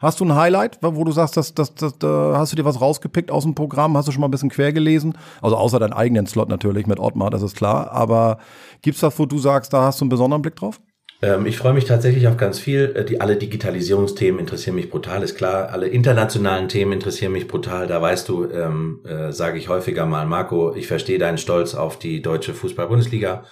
Hast 0.00 0.18
du 0.18 0.24
ein 0.24 0.34
Highlight, 0.34 0.78
wo 0.80 1.04
du 1.04 1.12
sagst, 1.12 1.36
dass, 1.36 1.52
dass, 1.52 1.74
dass, 1.74 1.98
da 1.98 2.32
hast 2.36 2.52
du 2.52 2.56
dir 2.56 2.64
was 2.64 2.80
rausgepickt 2.80 3.30
aus 3.30 3.44
dem 3.44 3.54
Programm? 3.54 3.98
Hast 3.98 4.08
du 4.08 4.12
schon 4.12 4.22
mal 4.22 4.28
ein 4.28 4.30
bisschen 4.30 4.48
quer 4.48 4.72
gelesen? 4.72 5.16
Also 5.42 5.56
außer 5.56 5.78
deinen 5.78 5.92
eigenen 5.92 6.26
Slot 6.26 6.48
natürlich 6.48 6.86
mit 6.86 6.98
Ottmar, 6.98 7.28
das 7.28 7.42
ist 7.42 7.54
klar. 7.54 7.92
Aber 7.92 8.38
gibt's 8.80 9.02
was, 9.02 9.18
wo 9.18 9.26
du 9.26 9.38
sagst, 9.38 9.74
da 9.74 9.82
hast 9.82 10.00
du 10.00 10.04
einen 10.04 10.08
besonderen 10.08 10.40
Blick 10.40 10.56
drauf? 10.56 10.80
Ähm, 11.20 11.44
ich 11.44 11.58
freue 11.58 11.74
mich 11.74 11.84
tatsächlich 11.84 12.26
auf 12.28 12.38
ganz 12.38 12.58
viel. 12.58 12.94
Äh, 12.96 13.04
die 13.04 13.20
alle 13.20 13.36
Digitalisierungsthemen 13.36 14.40
interessieren 14.40 14.76
mich 14.76 14.88
brutal, 14.88 15.22
ist 15.22 15.36
klar. 15.36 15.68
Alle 15.68 15.88
internationalen 15.88 16.68
Themen 16.68 16.92
interessieren 16.92 17.32
mich 17.32 17.46
brutal. 17.46 17.86
Da 17.86 18.00
weißt 18.00 18.26
du, 18.26 18.50
ähm, 18.50 19.00
äh, 19.04 19.32
sage 19.32 19.58
ich 19.58 19.68
häufiger 19.68 20.06
mal, 20.06 20.24
Marco, 20.24 20.74
ich 20.74 20.86
verstehe 20.86 21.18
deinen 21.18 21.36
Stolz 21.36 21.74
auf 21.74 21.98
die 21.98 22.22
deutsche 22.22 22.54
Fußball-Bundesliga. 22.54 23.44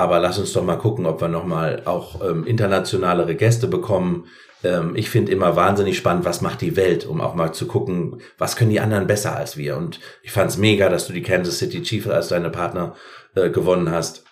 Aber 0.00 0.18
lass 0.18 0.38
uns 0.38 0.52
doch 0.52 0.64
mal 0.64 0.76
gucken, 0.76 1.06
ob 1.06 1.20
wir 1.20 1.28
nochmal 1.28 1.82
auch 1.84 2.22
ähm, 2.22 2.44
internationalere 2.44 3.34
Gäste 3.34 3.66
bekommen. 3.66 4.26
Ähm, 4.64 4.96
ich 4.96 5.10
finde 5.10 5.32
immer 5.32 5.56
wahnsinnig 5.56 5.96
spannend, 5.96 6.24
was 6.24 6.40
macht 6.40 6.60
die 6.60 6.76
Welt, 6.76 7.06
um 7.06 7.20
auch 7.20 7.34
mal 7.34 7.52
zu 7.52 7.66
gucken, 7.66 8.20
was 8.38 8.56
können 8.56 8.70
die 8.70 8.80
anderen 8.80 9.06
besser 9.06 9.36
als 9.36 9.56
wir. 9.56 9.76
Und 9.76 10.00
ich 10.22 10.32
fand 10.32 10.50
es 10.50 10.58
mega, 10.58 10.88
dass 10.88 11.06
du 11.06 11.12
die 11.12 11.22
Kansas 11.22 11.58
City 11.58 11.82
Chiefs 11.82 12.08
als 12.08 12.28
deine 12.28 12.50
Partner 12.50 12.94
äh, 13.34 13.50
gewonnen 13.50 13.90
hast. 13.90 14.24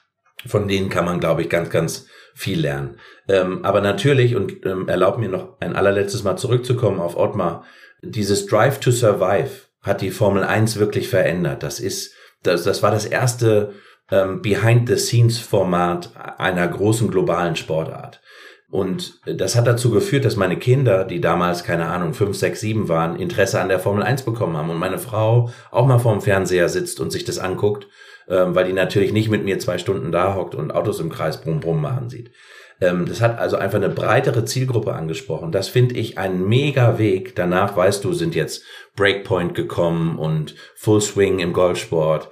Von 0.46 0.68
denen 0.68 0.88
kann 0.88 1.04
man, 1.04 1.20
glaube 1.20 1.42
ich, 1.42 1.48
ganz, 1.48 1.70
ganz 1.70 2.06
viel 2.34 2.60
lernen. 2.60 2.98
Ähm, 3.28 3.64
aber 3.64 3.80
natürlich, 3.80 4.36
und 4.36 4.64
ähm, 4.66 4.88
erlaub 4.88 5.18
mir 5.18 5.28
noch 5.28 5.60
ein 5.60 5.74
allerletztes 5.74 6.22
Mal 6.22 6.36
zurückzukommen 6.36 7.00
auf 7.00 7.16
Ottmar, 7.16 7.64
dieses 8.02 8.46
Drive 8.46 8.78
to 8.78 8.90
Survive 8.90 9.50
hat 9.82 10.00
die 10.00 10.10
Formel 10.10 10.44
1 10.44 10.78
wirklich 10.78 11.08
verändert. 11.08 11.62
Das 11.62 11.80
ist, 11.80 12.12
das, 12.42 12.64
das 12.64 12.82
war 12.82 12.90
das 12.90 13.06
erste 13.06 13.72
ähm, 14.10 14.42
Behind-the-Scenes-Format 14.42 16.10
einer 16.38 16.68
großen 16.68 17.10
globalen 17.10 17.56
Sportart. 17.56 18.20
Und 18.68 19.20
das 19.26 19.54
hat 19.54 19.66
dazu 19.66 19.90
geführt, 19.90 20.24
dass 20.24 20.36
meine 20.36 20.56
Kinder, 20.56 21.04
die 21.04 21.20
damals, 21.20 21.62
keine 21.62 21.86
Ahnung, 21.86 22.14
fünf, 22.14 22.36
sechs, 22.36 22.60
sieben 22.60 22.88
waren, 22.88 23.16
Interesse 23.16 23.60
an 23.60 23.68
der 23.68 23.78
Formel 23.78 24.02
1 24.02 24.22
bekommen 24.22 24.56
haben. 24.56 24.70
Und 24.70 24.78
meine 24.78 24.98
Frau 24.98 25.50
auch 25.70 25.86
mal 25.86 25.98
vorm 25.98 26.20
Fernseher 26.20 26.68
sitzt 26.68 26.98
und 27.00 27.12
sich 27.12 27.24
das 27.24 27.38
anguckt, 27.38 27.86
ähm, 28.28 28.54
weil 28.54 28.66
die 28.66 28.72
natürlich 28.72 29.12
nicht 29.12 29.30
mit 29.30 29.44
mir 29.44 29.58
zwei 29.60 29.78
Stunden 29.78 30.10
da 30.10 30.34
hockt 30.34 30.54
und 30.54 30.74
Autos 30.74 30.98
im 30.98 31.10
Kreis 31.10 31.40
brumm 31.40 31.60
brumm 31.60 31.80
machen 31.80 32.10
sieht. 32.10 32.32
Ähm, 32.80 33.06
das 33.06 33.20
hat 33.20 33.38
also 33.38 33.56
einfach 33.56 33.78
eine 33.78 33.88
breitere 33.88 34.44
Zielgruppe 34.44 34.94
angesprochen. 34.94 35.52
Das 35.52 35.68
finde 35.68 35.94
ich 35.94 36.18
ein 36.18 36.46
mega 36.46 36.98
Weg. 36.98 37.36
Danach, 37.36 37.76
weißt 37.76 38.04
du, 38.04 38.12
sind 38.12 38.34
jetzt 38.34 38.64
Breakpoint 38.96 39.54
gekommen 39.54 40.18
und 40.18 40.56
Full 40.74 41.00
Swing 41.00 41.38
im 41.38 41.52
Golfsport. 41.52 42.30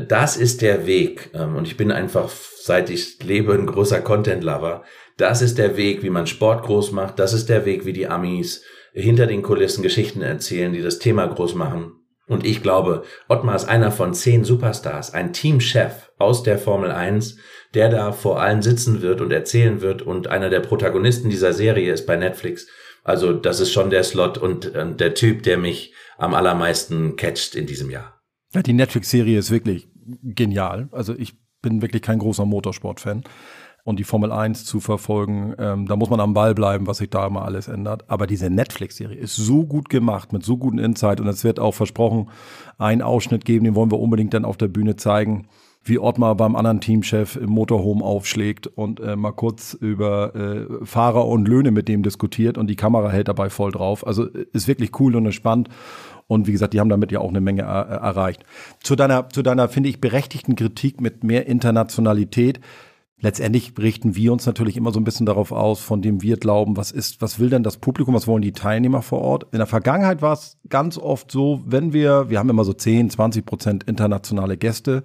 Das 0.00 0.36
ist 0.36 0.62
der 0.62 0.86
Weg. 0.86 1.30
Ähm, 1.34 1.56
und 1.56 1.66
ich 1.66 1.76
bin 1.76 1.90
einfach, 1.90 2.28
seit 2.28 2.90
ich 2.90 3.22
lebe, 3.22 3.54
ein 3.54 3.66
großer 3.66 4.00
Content-Lover. 4.00 4.84
Das 5.16 5.42
ist 5.42 5.58
der 5.58 5.76
Weg, 5.76 6.02
wie 6.02 6.10
man 6.10 6.26
Sport 6.26 6.64
groß 6.64 6.92
macht. 6.92 7.18
Das 7.18 7.32
ist 7.32 7.48
der 7.48 7.64
Weg, 7.64 7.84
wie 7.84 7.92
die 7.92 8.06
Amis 8.06 8.64
hinter 8.92 9.26
den 9.26 9.42
Kulissen 9.42 9.82
Geschichten 9.82 10.22
erzählen, 10.22 10.72
die 10.72 10.82
das 10.82 10.98
Thema 10.98 11.26
groß 11.26 11.54
machen. 11.54 11.92
Und 12.26 12.44
ich 12.44 12.62
glaube, 12.62 13.04
Ottmar 13.28 13.56
ist 13.56 13.68
einer 13.68 13.90
von 13.90 14.12
zehn 14.12 14.44
Superstars, 14.44 15.14
ein 15.14 15.32
Teamchef 15.32 16.10
aus 16.18 16.42
der 16.42 16.58
Formel 16.58 16.90
1, 16.90 17.38
der 17.74 17.88
da 17.88 18.12
vor 18.12 18.40
allen 18.40 18.60
sitzen 18.60 19.00
wird 19.00 19.20
und 19.22 19.32
erzählen 19.32 19.80
wird 19.80 20.02
und 20.02 20.26
einer 20.26 20.50
der 20.50 20.60
Protagonisten 20.60 21.30
dieser 21.30 21.54
Serie 21.54 21.92
ist 21.92 22.06
bei 22.06 22.16
Netflix. 22.16 22.66
Also 23.02 23.32
das 23.32 23.60
ist 23.60 23.72
schon 23.72 23.88
der 23.88 24.04
Slot 24.04 24.36
und, 24.36 24.74
und 24.76 25.00
der 25.00 25.14
Typ, 25.14 25.42
der 25.42 25.56
mich 25.56 25.94
am 26.18 26.34
allermeisten 26.34 27.16
catcht 27.16 27.54
in 27.54 27.66
diesem 27.66 27.90
Jahr. 27.90 28.17
Ja, 28.54 28.62
die 28.62 28.72
Netflix-Serie 28.72 29.38
ist 29.38 29.50
wirklich 29.50 29.88
genial. 30.22 30.88
Also 30.92 31.14
ich 31.14 31.34
bin 31.60 31.82
wirklich 31.82 32.02
kein 32.02 32.18
großer 32.18 32.46
Motorsport-Fan 32.46 33.24
und 33.84 33.98
die 33.98 34.04
Formel 34.04 34.32
1 34.32 34.64
zu 34.64 34.80
verfolgen, 34.80 35.54
ähm, 35.58 35.86
da 35.86 35.96
muss 35.96 36.10
man 36.10 36.20
am 36.20 36.34
Ball 36.34 36.54
bleiben, 36.54 36.86
was 36.86 36.98
sich 36.98 37.10
da 37.10 37.26
immer 37.26 37.46
alles 37.46 37.68
ändert. 37.68 38.10
Aber 38.10 38.26
diese 38.26 38.50
Netflix-Serie 38.50 39.16
ist 39.16 39.36
so 39.36 39.64
gut 39.64 39.88
gemacht, 39.88 40.32
mit 40.32 40.44
so 40.44 40.58
guten 40.58 40.78
Insight 40.78 41.20
und 41.20 41.26
es 41.26 41.42
wird 41.42 41.58
auch 41.58 41.74
versprochen, 41.74 42.28
einen 42.76 43.02
Ausschnitt 43.02 43.44
geben, 43.44 43.64
den 43.64 43.74
wollen 43.74 43.90
wir 43.90 43.98
unbedingt 43.98 44.34
dann 44.34 44.44
auf 44.44 44.58
der 44.58 44.68
Bühne 44.68 44.96
zeigen, 44.96 45.48
wie 45.84 45.98
Ottmar 45.98 46.34
beim 46.34 46.54
anderen 46.54 46.82
Teamchef 46.82 47.36
im 47.36 47.48
Motorhome 47.48 48.04
aufschlägt 48.04 48.66
und 48.66 49.00
äh, 49.00 49.16
mal 49.16 49.32
kurz 49.32 49.72
über 49.72 50.34
äh, 50.34 50.84
Fahrer 50.84 51.26
und 51.26 51.48
Löhne 51.48 51.70
mit 51.70 51.88
dem 51.88 52.02
diskutiert 52.02 52.58
und 52.58 52.66
die 52.66 52.76
Kamera 52.76 53.08
hält 53.08 53.28
dabei 53.28 53.48
voll 53.48 53.72
drauf. 53.72 54.06
Also 54.06 54.24
ist 54.24 54.68
wirklich 54.68 55.00
cool 55.00 55.16
und 55.16 55.32
spannend. 55.32 55.70
Und 56.28 56.46
wie 56.46 56.52
gesagt, 56.52 56.74
die 56.74 56.80
haben 56.80 56.88
damit 56.88 57.10
ja 57.10 57.20
auch 57.20 57.30
eine 57.30 57.40
Menge 57.40 57.62
äh, 57.62 57.64
erreicht. 57.64 58.44
Zu 58.82 58.94
deiner, 58.94 59.28
zu 59.28 59.42
deiner, 59.42 59.68
finde 59.68 59.88
ich, 59.88 60.00
berechtigten 60.00 60.54
Kritik 60.54 61.00
mit 61.00 61.24
mehr 61.24 61.46
Internationalität 61.46 62.60
letztendlich 63.20 63.72
richten 63.78 64.16
wir 64.16 64.32
uns 64.32 64.46
natürlich 64.46 64.76
immer 64.76 64.92
so 64.92 65.00
ein 65.00 65.04
bisschen 65.04 65.26
darauf 65.26 65.52
aus, 65.52 65.80
von 65.80 66.02
dem 66.02 66.22
wir 66.22 66.36
glauben, 66.36 66.76
was 66.76 66.90
ist, 66.90 67.20
was 67.20 67.38
will 67.38 67.50
denn 67.50 67.62
das 67.62 67.78
Publikum, 67.78 68.14
was 68.14 68.26
wollen 68.26 68.42
die 68.42 68.52
Teilnehmer 68.52 69.02
vor 69.02 69.20
Ort. 69.20 69.46
In 69.52 69.58
der 69.58 69.66
Vergangenheit 69.66 70.22
war 70.22 70.32
es 70.32 70.58
ganz 70.68 70.98
oft 70.98 71.30
so, 71.30 71.62
wenn 71.66 71.92
wir, 71.92 72.30
wir 72.30 72.38
haben 72.38 72.50
immer 72.50 72.64
so 72.64 72.72
10, 72.72 73.10
20 73.10 73.44
Prozent 73.44 73.84
internationale 73.84 74.56
Gäste, 74.56 75.02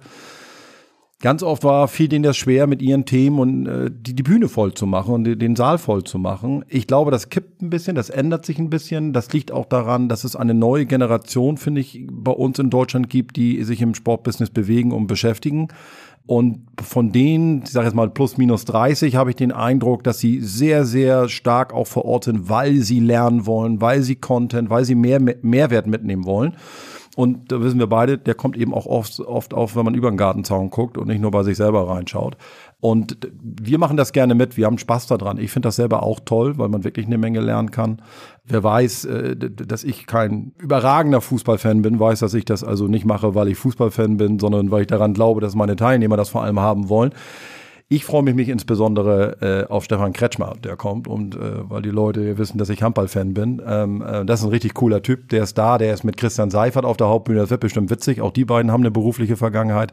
Ganz 1.24 1.42
oft 1.42 1.64
war 1.64 1.88
viel 1.88 2.08
denen 2.08 2.22
das 2.22 2.36
schwer, 2.36 2.66
mit 2.66 2.82
ihren 2.82 3.06
Themen 3.06 3.38
und 3.38 3.66
äh, 3.66 3.90
die, 3.90 4.12
die 4.14 4.22
Bühne 4.22 4.46
voll 4.46 4.74
zu 4.74 4.84
machen 4.84 5.14
und 5.14 5.24
den 5.24 5.56
Saal 5.56 5.78
voll 5.78 6.04
zu 6.04 6.18
machen. 6.18 6.66
Ich 6.68 6.86
glaube, 6.86 7.10
das 7.10 7.30
kippt 7.30 7.62
ein 7.62 7.70
bisschen, 7.70 7.96
das 7.96 8.10
ändert 8.10 8.44
sich 8.44 8.58
ein 8.58 8.68
bisschen. 8.68 9.14
Das 9.14 9.32
liegt 9.32 9.50
auch 9.50 9.64
daran, 9.64 10.10
dass 10.10 10.24
es 10.24 10.36
eine 10.36 10.52
neue 10.52 10.84
Generation, 10.84 11.56
finde 11.56 11.80
ich, 11.80 12.06
bei 12.10 12.30
uns 12.30 12.58
in 12.58 12.68
Deutschland 12.68 13.08
gibt, 13.08 13.36
die 13.36 13.64
sich 13.64 13.80
im 13.80 13.94
Sportbusiness 13.94 14.50
bewegen 14.50 14.92
und 14.92 15.06
beschäftigen. 15.06 15.68
Und 16.26 16.66
von 16.82 17.10
denen, 17.10 17.62
ich 17.62 17.70
sage 17.70 17.86
jetzt 17.86 17.94
mal 17.94 18.10
plus 18.10 18.36
minus 18.36 18.66
30, 18.66 19.16
habe 19.16 19.30
ich 19.30 19.36
den 19.36 19.50
Eindruck, 19.50 20.04
dass 20.04 20.18
sie 20.18 20.40
sehr, 20.42 20.84
sehr 20.84 21.30
stark 21.30 21.72
auch 21.72 21.86
vor 21.86 22.04
Ort 22.04 22.24
sind, 22.24 22.50
weil 22.50 22.76
sie 22.80 23.00
lernen 23.00 23.46
wollen, 23.46 23.80
weil 23.80 24.02
sie 24.02 24.16
Content, 24.16 24.68
weil 24.68 24.84
sie 24.84 24.94
mehr 24.94 25.20
Mehrwert 25.40 25.86
mitnehmen 25.86 26.26
wollen. 26.26 26.54
Und 27.16 27.52
da 27.52 27.60
wissen 27.62 27.78
wir 27.78 27.86
beide, 27.86 28.18
der 28.18 28.34
kommt 28.34 28.56
eben 28.56 28.74
auch 28.74 28.86
oft, 28.86 29.20
oft 29.20 29.54
auf, 29.54 29.76
wenn 29.76 29.84
man 29.84 29.94
über 29.94 30.10
den 30.10 30.16
Gartenzaun 30.16 30.70
guckt 30.70 30.98
und 30.98 31.06
nicht 31.06 31.20
nur 31.20 31.30
bei 31.30 31.44
sich 31.44 31.56
selber 31.56 31.88
reinschaut. 31.88 32.36
Und 32.80 33.18
wir 33.40 33.78
machen 33.78 33.96
das 33.96 34.12
gerne 34.12 34.34
mit, 34.34 34.56
wir 34.56 34.66
haben 34.66 34.78
Spaß 34.78 35.06
daran. 35.06 35.38
Ich 35.38 35.52
finde 35.52 35.68
das 35.68 35.76
selber 35.76 36.02
auch 36.02 36.20
toll, 36.24 36.58
weil 36.58 36.68
man 36.68 36.82
wirklich 36.82 37.06
eine 37.06 37.16
Menge 37.16 37.40
lernen 37.40 37.70
kann. 37.70 38.02
Wer 38.44 38.64
weiß, 38.64 39.04
äh, 39.04 39.36
dass 39.36 39.84
ich 39.84 40.06
kein 40.06 40.52
überragender 40.58 41.20
Fußballfan 41.20 41.82
bin, 41.82 42.00
weiß, 42.00 42.18
dass 42.18 42.34
ich 42.34 42.44
das 42.44 42.64
also 42.64 42.88
nicht 42.88 43.04
mache, 43.04 43.34
weil 43.34 43.48
ich 43.48 43.58
Fußballfan 43.58 44.16
bin, 44.16 44.38
sondern 44.38 44.70
weil 44.70 44.82
ich 44.82 44.88
daran 44.88 45.14
glaube, 45.14 45.40
dass 45.40 45.54
meine 45.54 45.76
Teilnehmer 45.76 46.16
das 46.16 46.30
vor 46.30 46.42
allem 46.42 46.58
haben 46.58 46.88
wollen. 46.88 47.12
Ich 47.88 48.04
freue 48.06 48.22
mich, 48.22 48.34
mich 48.34 48.48
insbesondere 48.48 49.66
äh, 49.68 49.70
auf 49.70 49.84
Stefan 49.84 50.14
Kretschmer, 50.14 50.54
der 50.62 50.76
kommt 50.76 51.06
und 51.06 51.36
äh, 51.36 51.68
weil 51.68 51.82
die 51.82 51.90
Leute 51.90 52.38
wissen, 52.38 52.56
dass 52.56 52.70
ich 52.70 52.82
Handball-Fan 52.82 53.34
bin. 53.34 53.60
Ähm, 53.66 54.02
äh, 54.02 54.24
das 54.24 54.40
ist 54.40 54.46
ein 54.46 54.50
richtig 54.50 54.72
cooler 54.72 55.02
Typ. 55.02 55.28
Der 55.28 55.42
ist 55.42 55.58
da, 55.58 55.76
der 55.76 55.92
ist 55.92 56.02
mit 56.02 56.16
Christian 56.16 56.50
Seifert 56.50 56.86
auf 56.86 56.96
der 56.96 57.08
Hauptbühne. 57.08 57.40
Das 57.40 57.50
wird 57.50 57.60
bestimmt 57.60 57.90
witzig. 57.90 58.22
Auch 58.22 58.32
die 58.32 58.46
beiden 58.46 58.72
haben 58.72 58.80
eine 58.80 58.90
berufliche 58.90 59.36
Vergangenheit. 59.36 59.92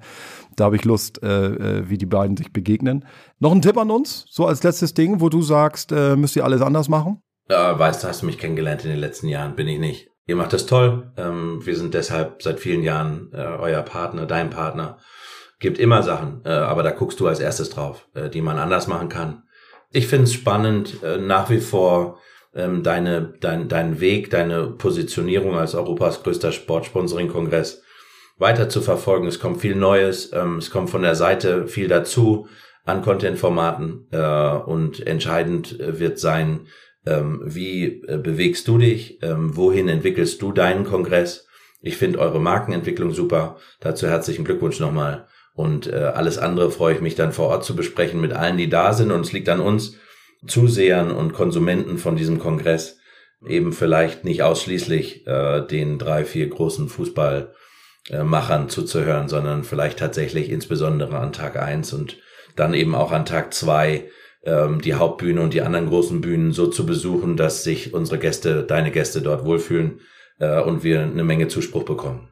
Da 0.56 0.66
habe 0.66 0.78
ich 0.78 0.86
Lust, 0.86 1.22
äh, 1.22 1.48
äh, 1.48 1.89
wie 1.89 1.98
die 1.98 2.06
beiden 2.06 2.38
sich 2.38 2.54
begegnen. 2.54 3.06
Noch 3.39 3.52
ein 3.52 3.62
Tipp 3.62 3.78
an 3.78 3.92
uns, 3.92 4.26
so 4.30 4.46
als 4.46 4.64
letztes 4.64 4.94
Ding, 4.94 5.20
wo 5.20 5.28
du 5.28 5.42
sagst, 5.42 5.92
äh, 5.92 6.16
müsst 6.16 6.38
ihr 6.38 6.46
alles 6.46 6.62
anders 6.62 6.88
machen? 6.88 7.22
Ja, 7.50 7.78
weißt 7.78 8.04
du, 8.04 8.08
hast 8.08 8.22
du 8.22 8.26
mich 8.26 8.38
kennengelernt 8.38 8.86
in 8.86 8.92
den 8.92 9.00
letzten 9.00 9.28
Jahren, 9.28 9.56
bin 9.56 9.68
ich 9.68 9.80
nicht. 9.80 10.08
Ihr 10.28 10.38
macht 10.38 10.54
das 10.54 10.66
toll. 10.66 11.12
Ähm, 11.18 11.60
wir 11.66 11.76
sind 11.76 11.94
deshalb 11.94 12.42
seit 12.42 12.62
vielen 12.62 12.84
Jahren 12.84 13.30
äh, 13.34 13.38
euer 13.38 13.82
Partner, 13.82 14.26
dein 14.26 14.50
Partner 14.50 14.98
gibt 15.62 15.80
immer 15.80 16.03
Sachen, 16.03 16.41
äh, 16.43 16.49
aber 16.49 16.84
da 16.84 16.91
guckst 16.91 17.20
du 17.22 17.28
als 17.28 17.39
erstes 17.39 17.70
drauf, 17.70 18.07
äh, 18.14 18.30
die 18.30 18.41
man 18.41 18.57
anders 18.57 18.88
machen 18.88 19.07
kann. 19.07 19.43
Ich 19.91 20.07
finde 20.07 20.26
es 20.26 20.34
spannend, 20.34 21.01
äh, 21.03 21.18
nach 21.18 21.49
wie 21.49 21.59
vor 21.59 22.20
ähm, 22.53 22.84
deine, 22.84 23.34
dein, 23.39 23.70
deinen 23.70 24.01
Weg, 24.01 24.30
deine 24.30 24.68
Positionierung 24.68 25.55
als 25.55 25.76
Europas 25.76 26.24
größter 26.24 26.51
Sportsponsoring-Kongress 26.51 27.84
weiter 28.38 28.68
zu 28.68 28.82
verfolgen. 28.82 29.28
Es 29.28 29.39
kommt 29.39 29.62
viel 29.62 29.76
Neues, 29.76 30.34
ähm, 30.34 30.57
es 30.57 30.72
kommt 30.72 30.89
von 30.89 31.03
der 31.03 31.16
Seite 31.16 31.68
viel 31.68 31.88
dazu 31.88 32.47
an 32.84 33.03
Content-Formaten 33.03 34.07
äh, 34.12 34.18
und 34.18 35.05
entscheidend 35.05 35.80
äh, 35.80 35.99
wird 35.99 36.20
sein, 36.20 36.68
ähm, 37.05 37.41
wie 37.45 38.03
äh, 38.07 38.18
bewegst 38.18 38.68
du 38.68 38.80
dich, 38.80 39.22
ähm, 39.22 39.55
wohin 39.55 39.88
entwickelst 39.88 40.41
du 40.41 40.51
deinen 40.51 40.86
Kongress. 40.86 41.47
Ich 41.82 41.97
finde 41.97 42.20
eure 42.20 42.39
Markenentwicklung 42.39 43.12
super. 43.12 43.57
Dazu 43.80 44.07
herzlichen 44.07 44.45
Glückwunsch 44.45 44.80
nochmal. 44.80 45.28
Und 45.54 45.88
äh, 45.88 45.95
alles 45.95 46.38
andere 46.38 46.72
freue 46.72 46.95
ich 46.95 47.02
mich 47.02 47.16
dann 47.16 47.34
vor 47.34 47.49
Ort 47.49 47.64
zu 47.64 47.76
besprechen 47.76 48.22
mit 48.22 48.34
allen, 48.34 48.58
die 48.58 48.70
da 48.70 48.93
sind. 48.93 49.12
Und 49.12 49.22
es 49.22 49.32
liegt 49.32 49.49
an 49.49 49.60
uns, 49.60 49.97
Zusehern 50.47 51.12
und 51.12 51.34
Konsumenten 51.34 51.97
von 51.97 52.16
diesem 52.16 52.39
Kongress, 52.39 52.97
eben 53.47 53.74
vielleicht 53.74 54.24
nicht 54.24 54.43
ausschließlich 54.43 55.28
äh, 55.28 55.62
den 55.62 55.99
drei, 55.99 56.26
vier 56.26 56.47
großen 56.49 56.89
Fußballmachern 56.89 58.70
zuzuhören, 58.70 59.28
sondern 59.30 59.64
vielleicht 59.64 59.99
tatsächlich 59.99 60.49
insbesondere 60.49 61.20
an 61.20 61.34
Tag 61.34 61.58
eins 61.58 61.93
und 61.93 62.18
dann 62.56 62.74
eben 62.74 62.95
auch 62.95 63.12
an 63.12 63.26
Tag 63.26 63.54
zwei 63.54 64.10
ähm, 64.43 64.82
die 64.82 64.95
Hauptbühne 64.95 65.41
und 65.41 65.54
die 65.54 65.62
anderen 65.62 65.88
großen 65.88 66.22
Bühnen 66.22 66.52
so 66.52 66.68
zu 66.68 66.86
besuchen, 66.86 67.38
dass 67.38 67.64
sich 67.64 67.93
unsere 67.93 68.20
Gäste, 68.20 68.64
deine 68.64 68.91
Gäste 68.91 69.22
dort 69.22 69.45
wohlfühlen 69.45 70.02
äh, 70.39 70.60
und 70.62 70.84
wir 70.84 71.02
eine 71.02 71.24
Menge 71.24 71.47
Zuspruch 71.47 71.84
bekommen. 71.84 72.30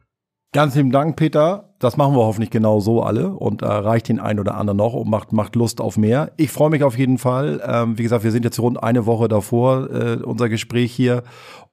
Ganz 0.51 0.73
lieben 0.73 0.91
Dank, 0.91 1.15
Peter. 1.15 1.69
Das 1.77 1.95
machen 1.95 2.15
wir 2.15 2.25
hoffentlich 2.25 2.49
genau 2.49 2.79
so 2.79 3.03
alle 3.03 3.35
und 3.35 3.61
erreicht 3.61 4.09
äh, 4.09 4.13
den 4.13 4.19
einen 4.19 4.39
oder 4.39 4.55
anderen 4.55 4.77
noch 4.77 4.95
und 4.95 5.07
macht, 5.07 5.31
macht 5.31 5.55
Lust 5.55 5.79
auf 5.79 5.95
mehr. 5.95 6.31
Ich 6.37 6.49
freue 6.49 6.71
mich 6.71 6.81
auf 6.81 6.97
jeden 6.97 7.19
Fall. 7.19 7.61
Ähm, 7.63 7.99
wie 7.99 8.01
gesagt, 8.01 8.23
wir 8.23 8.31
sind 8.31 8.45
jetzt 8.45 8.59
rund 8.59 8.81
eine 8.81 9.05
Woche 9.05 9.27
davor, 9.27 9.91
äh, 9.91 10.15
unser 10.23 10.49
Gespräch 10.49 10.91
hier 10.91 11.21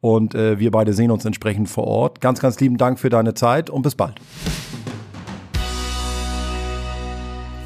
und 0.02 0.34
äh, 0.34 0.58
wir 0.58 0.70
beide 0.72 0.92
sehen 0.92 1.10
uns 1.10 1.24
entsprechend 1.24 1.70
vor 1.70 1.86
Ort. 1.86 2.20
Ganz, 2.20 2.38
ganz 2.38 2.60
lieben 2.60 2.76
Dank 2.76 2.98
für 2.98 3.08
deine 3.08 3.32
Zeit 3.32 3.70
und 3.70 3.80
bis 3.80 3.94
bald. 3.94 4.20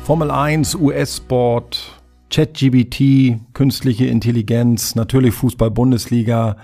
Formel 0.04 0.30
1, 0.30 0.76
US-Sport, 0.76 2.00
ChatGBT, 2.32 3.40
künstliche 3.52 4.06
Intelligenz, 4.06 4.94
natürlich 4.94 5.34
Fußball-Bundesliga. 5.34 6.56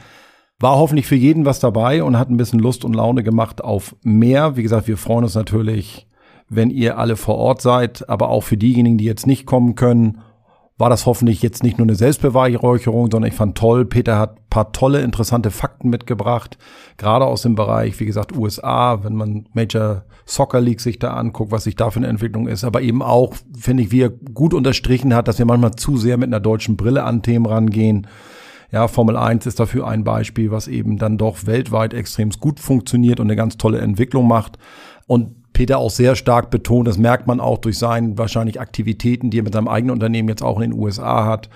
War 0.58 0.76
hoffentlich 0.76 1.06
für 1.06 1.16
jeden 1.16 1.44
was 1.44 1.60
dabei 1.60 2.02
und 2.02 2.18
hat 2.18 2.30
ein 2.30 2.36
bisschen 2.36 2.58
Lust 2.58 2.84
und 2.84 2.94
Laune 2.94 3.22
gemacht 3.22 3.62
auf 3.62 3.94
mehr. 4.02 4.56
Wie 4.56 4.62
gesagt, 4.62 4.88
wir 4.88 4.96
freuen 4.96 5.24
uns 5.24 5.34
natürlich, 5.34 6.06
wenn 6.48 6.70
ihr 6.70 6.98
alle 6.98 7.16
vor 7.16 7.36
Ort 7.36 7.60
seid, 7.60 8.08
aber 8.08 8.30
auch 8.30 8.42
für 8.42 8.56
diejenigen, 8.56 8.98
die 8.98 9.04
jetzt 9.04 9.26
nicht 9.26 9.46
kommen 9.46 9.74
können 9.74 10.22
war 10.78 10.90
das 10.90 11.06
hoffentlich 11.06 11.40
jetzt 11.42 11.62
nicht 11.62 11.78
nur 11.78 11.86
eine 11.86 11.94
Selbstbeweihräucherung, 11.94 13.10
sondern 13.10 13.30
ich 13.30 13.36
fand 13.36 13.56
toll, 13.56 13.86
Peter 13.86 14.18
hat 14.18 14.50
paar 14.50 14.72
tolle, 14.72 15.00
interessante 15.00 15.50
Fakten 15.50 15.88
mitgebracht, 15.88 16.58
gerade 16.98 17.24
aus 17.24 17.42
dem 17.42 17.54
Bereich, 17.54 17.98
wie 17.98 18.04
gesagt, 18.04 18.36
USA, 18.36 19.02
wenn 19.02 19.14
man 19.14 19.48
Major 19.54 20.04
Soccer 20.26 20.60
League 20.60 20.80
sich 20.80 20.98
da 20.98 21.14
anguckt, 21.14 21.50
was 21.50 21.64
sich 21.64 21.76
da 21.76 21.90
für 21.90 22.00
eine 22.00 22.08
Entwicklung 22.08 22.46
ist, 22.46 22.62
aber 22.62 22.82
eben 22.82 23.02
auch, 23.02 23.34
finde 23.58 23.84
ich, 23.84 23.90
wie 23.90 24.02
er 24.02 24.10
gut 24.10 24.52
unterstrichen 24.52 25.14
hat, 25.14 25.28
dass 25.28 25.38
wir 25.38 25.46
manchmal 25.46 25.76
zu 25.76 25.96
sehr 25.96 26.18
mit 26.18 26.28
einer 26.28 26.40
deutschen 26.40 26.76
Brille 26.76 27.04
an 27.04 27.22
Themen 27.22 27.46
rangehen. 27.46 28.06
Ja, 28.72 28.88
Formel 28.88 29.16
1 29.16 29.46
ist 29.46 29.60
dafür 29.60 29.86
ein 29.86 30.04
Beispiel, 30.04 30.50
was 30.50 30.68
eben 30.68 30.98
dann 30.98 31.18
doch 31.18 31.46
weltweit 31.46 31.94
extrem 31.94 32.30
gut 32.30 32.60
funktioniert 32.60 33.20
und 33.20 33.26
eine 33.26 33.36
ganz 33.36 33.56
tolle 33.56 33.78
Entwicklung 33.78 34.26
macht. 34.26 34.58
Und 35.06 35.52
Peter 35.52 35.78
auch 35.78 35.90
sehr 35.90 36.16
stark 36.16 36.50
betont, 36.50 36.86
das 36.86 36.98
merkt 36.98 37.26
man 37.26 37.40
auch 37.40 37.58
durch 37.58 37.78
seine 37.78 38.18
wahrscheinlich 38.18 38.60
Aktivitäten, 38.60 39.30
die 39.30 39.38
er 39.38 39.44
mit 39.44 39.54
seinem 39.54 39.68
eigenen 39.68 39.92
Unternehmen 39.92 40.28
jetzt 40.28 40.42
auch 40.42 40.60
in 40.60 40.70
den 40.70 40.78
USA 40.78 41.24
hat. 41.24 41.48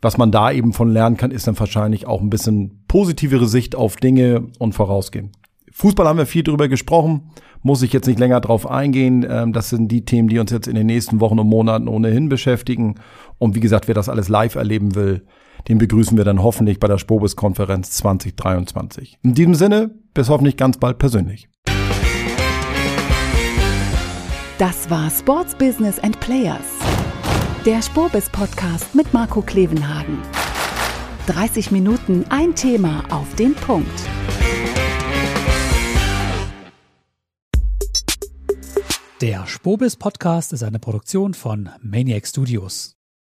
Was 0.00 0.18
man 0.18 0.30
da 0.30 0.52
eben 0.52 0.72
von 0.72 0.90
lernen 0.90 1.16
kann, 1.16 1.30
ist 1.30 1.46
dann 1.46 1.58
wahrscheinlich 1.58 2.06
auch 2.06 2.20
ein 2.20 2.30
bisschen 2.30 2.84
positivere 2.86 3.46
Sicht 3.46 3.74
auf 3.74 3.96
Dinge 3.96 4.48
und 4.58 4.72
vorausgehen. 4.72 5.32
Fußball 5.72 6.06
haben 6.06 6.18
wir 6.18 6.26
viel 6.26 6.42
drüber 6.42 6.68
gesprochen, 6.68 7.32
muss 7.62 7.82
ich 7.82 7.92
jetzt 7.92 8.06
nicht 8.06 8.18
länger 8.18 8.40
drauf 8.40 8.70
eingehen. 8.70 9.26
Ähm, 9.28 9.52
das 9.52 9.68
sind 9.68 9.88
die 9.88 10.04
Themen, 10.04 10.28
die 10.28 10.38
uns 10.38 10.50
jetzt 10.50 10.68
in 10.68 10.74
den 10.74 10.86
nächsten 10.86 11.20
Wochen 11.20 11.38
und 11.38 11.48
Monaten 11.48 11.88
ohnehin 11.88 12.28
beschäftigen. 12.28 12.94
Und 13.38 13.54
wie 13.54 13.60
gesagt, 13.60 13.88
wer 13.88 13.94
das 13.94 14.08
alles 14.08 14.28
live 14.28 14.54
erleben 14.54 14.94
will, 14.94 15.26
den 15.68 15.78
begrüßen 15.78 16.16
wir 16.16 16.24
dann 16.24 16.42
hoffentlich 16.42 16.78
bei 16.78 16.88
der 16.88 16.98
Spobis-Konferenz 16.98 17.90
2023. 17.92 19.18
In 19.22 19.34
diesem 19.34 19.54
Sinne, 19.54 19.90
bis 20.14 20.28
hoffentlich 20.28 20.56
ganz 20.56 20.78
bald 20.78 20.98
persönlich. 20.98 21.48
Das 24.58 24.88
war 24.88 25.10
Sports 25.10 25.54
Business 25.54 25.98
and 25.98 26.18
Players. 26.20 26.64
Der 27.66 27.82
Spurbis 27.82 28.30
Podcast 28.30 28.94
mit 28.94 29.12
Marco 29.12 29.42
Klevenhagen. 29.42 30.18
30 31.26 31.72
Minuten 31.72 32.24
ein 32.28 32.54
Thema 32.54 33.02
auf 33.10 33.34
den 33.34 33.54
Punkt. 33.54 33.90
Der 39.20 39.46
Spobis 39.46 39.96
Podcast 39.96 40.52
ist 40.52 40.62
eine 40.62 40.78
Produktion 40.78 41.34
von 41.34 41.70
Maniac 41.82 42.26
Studios. 42.26 42.95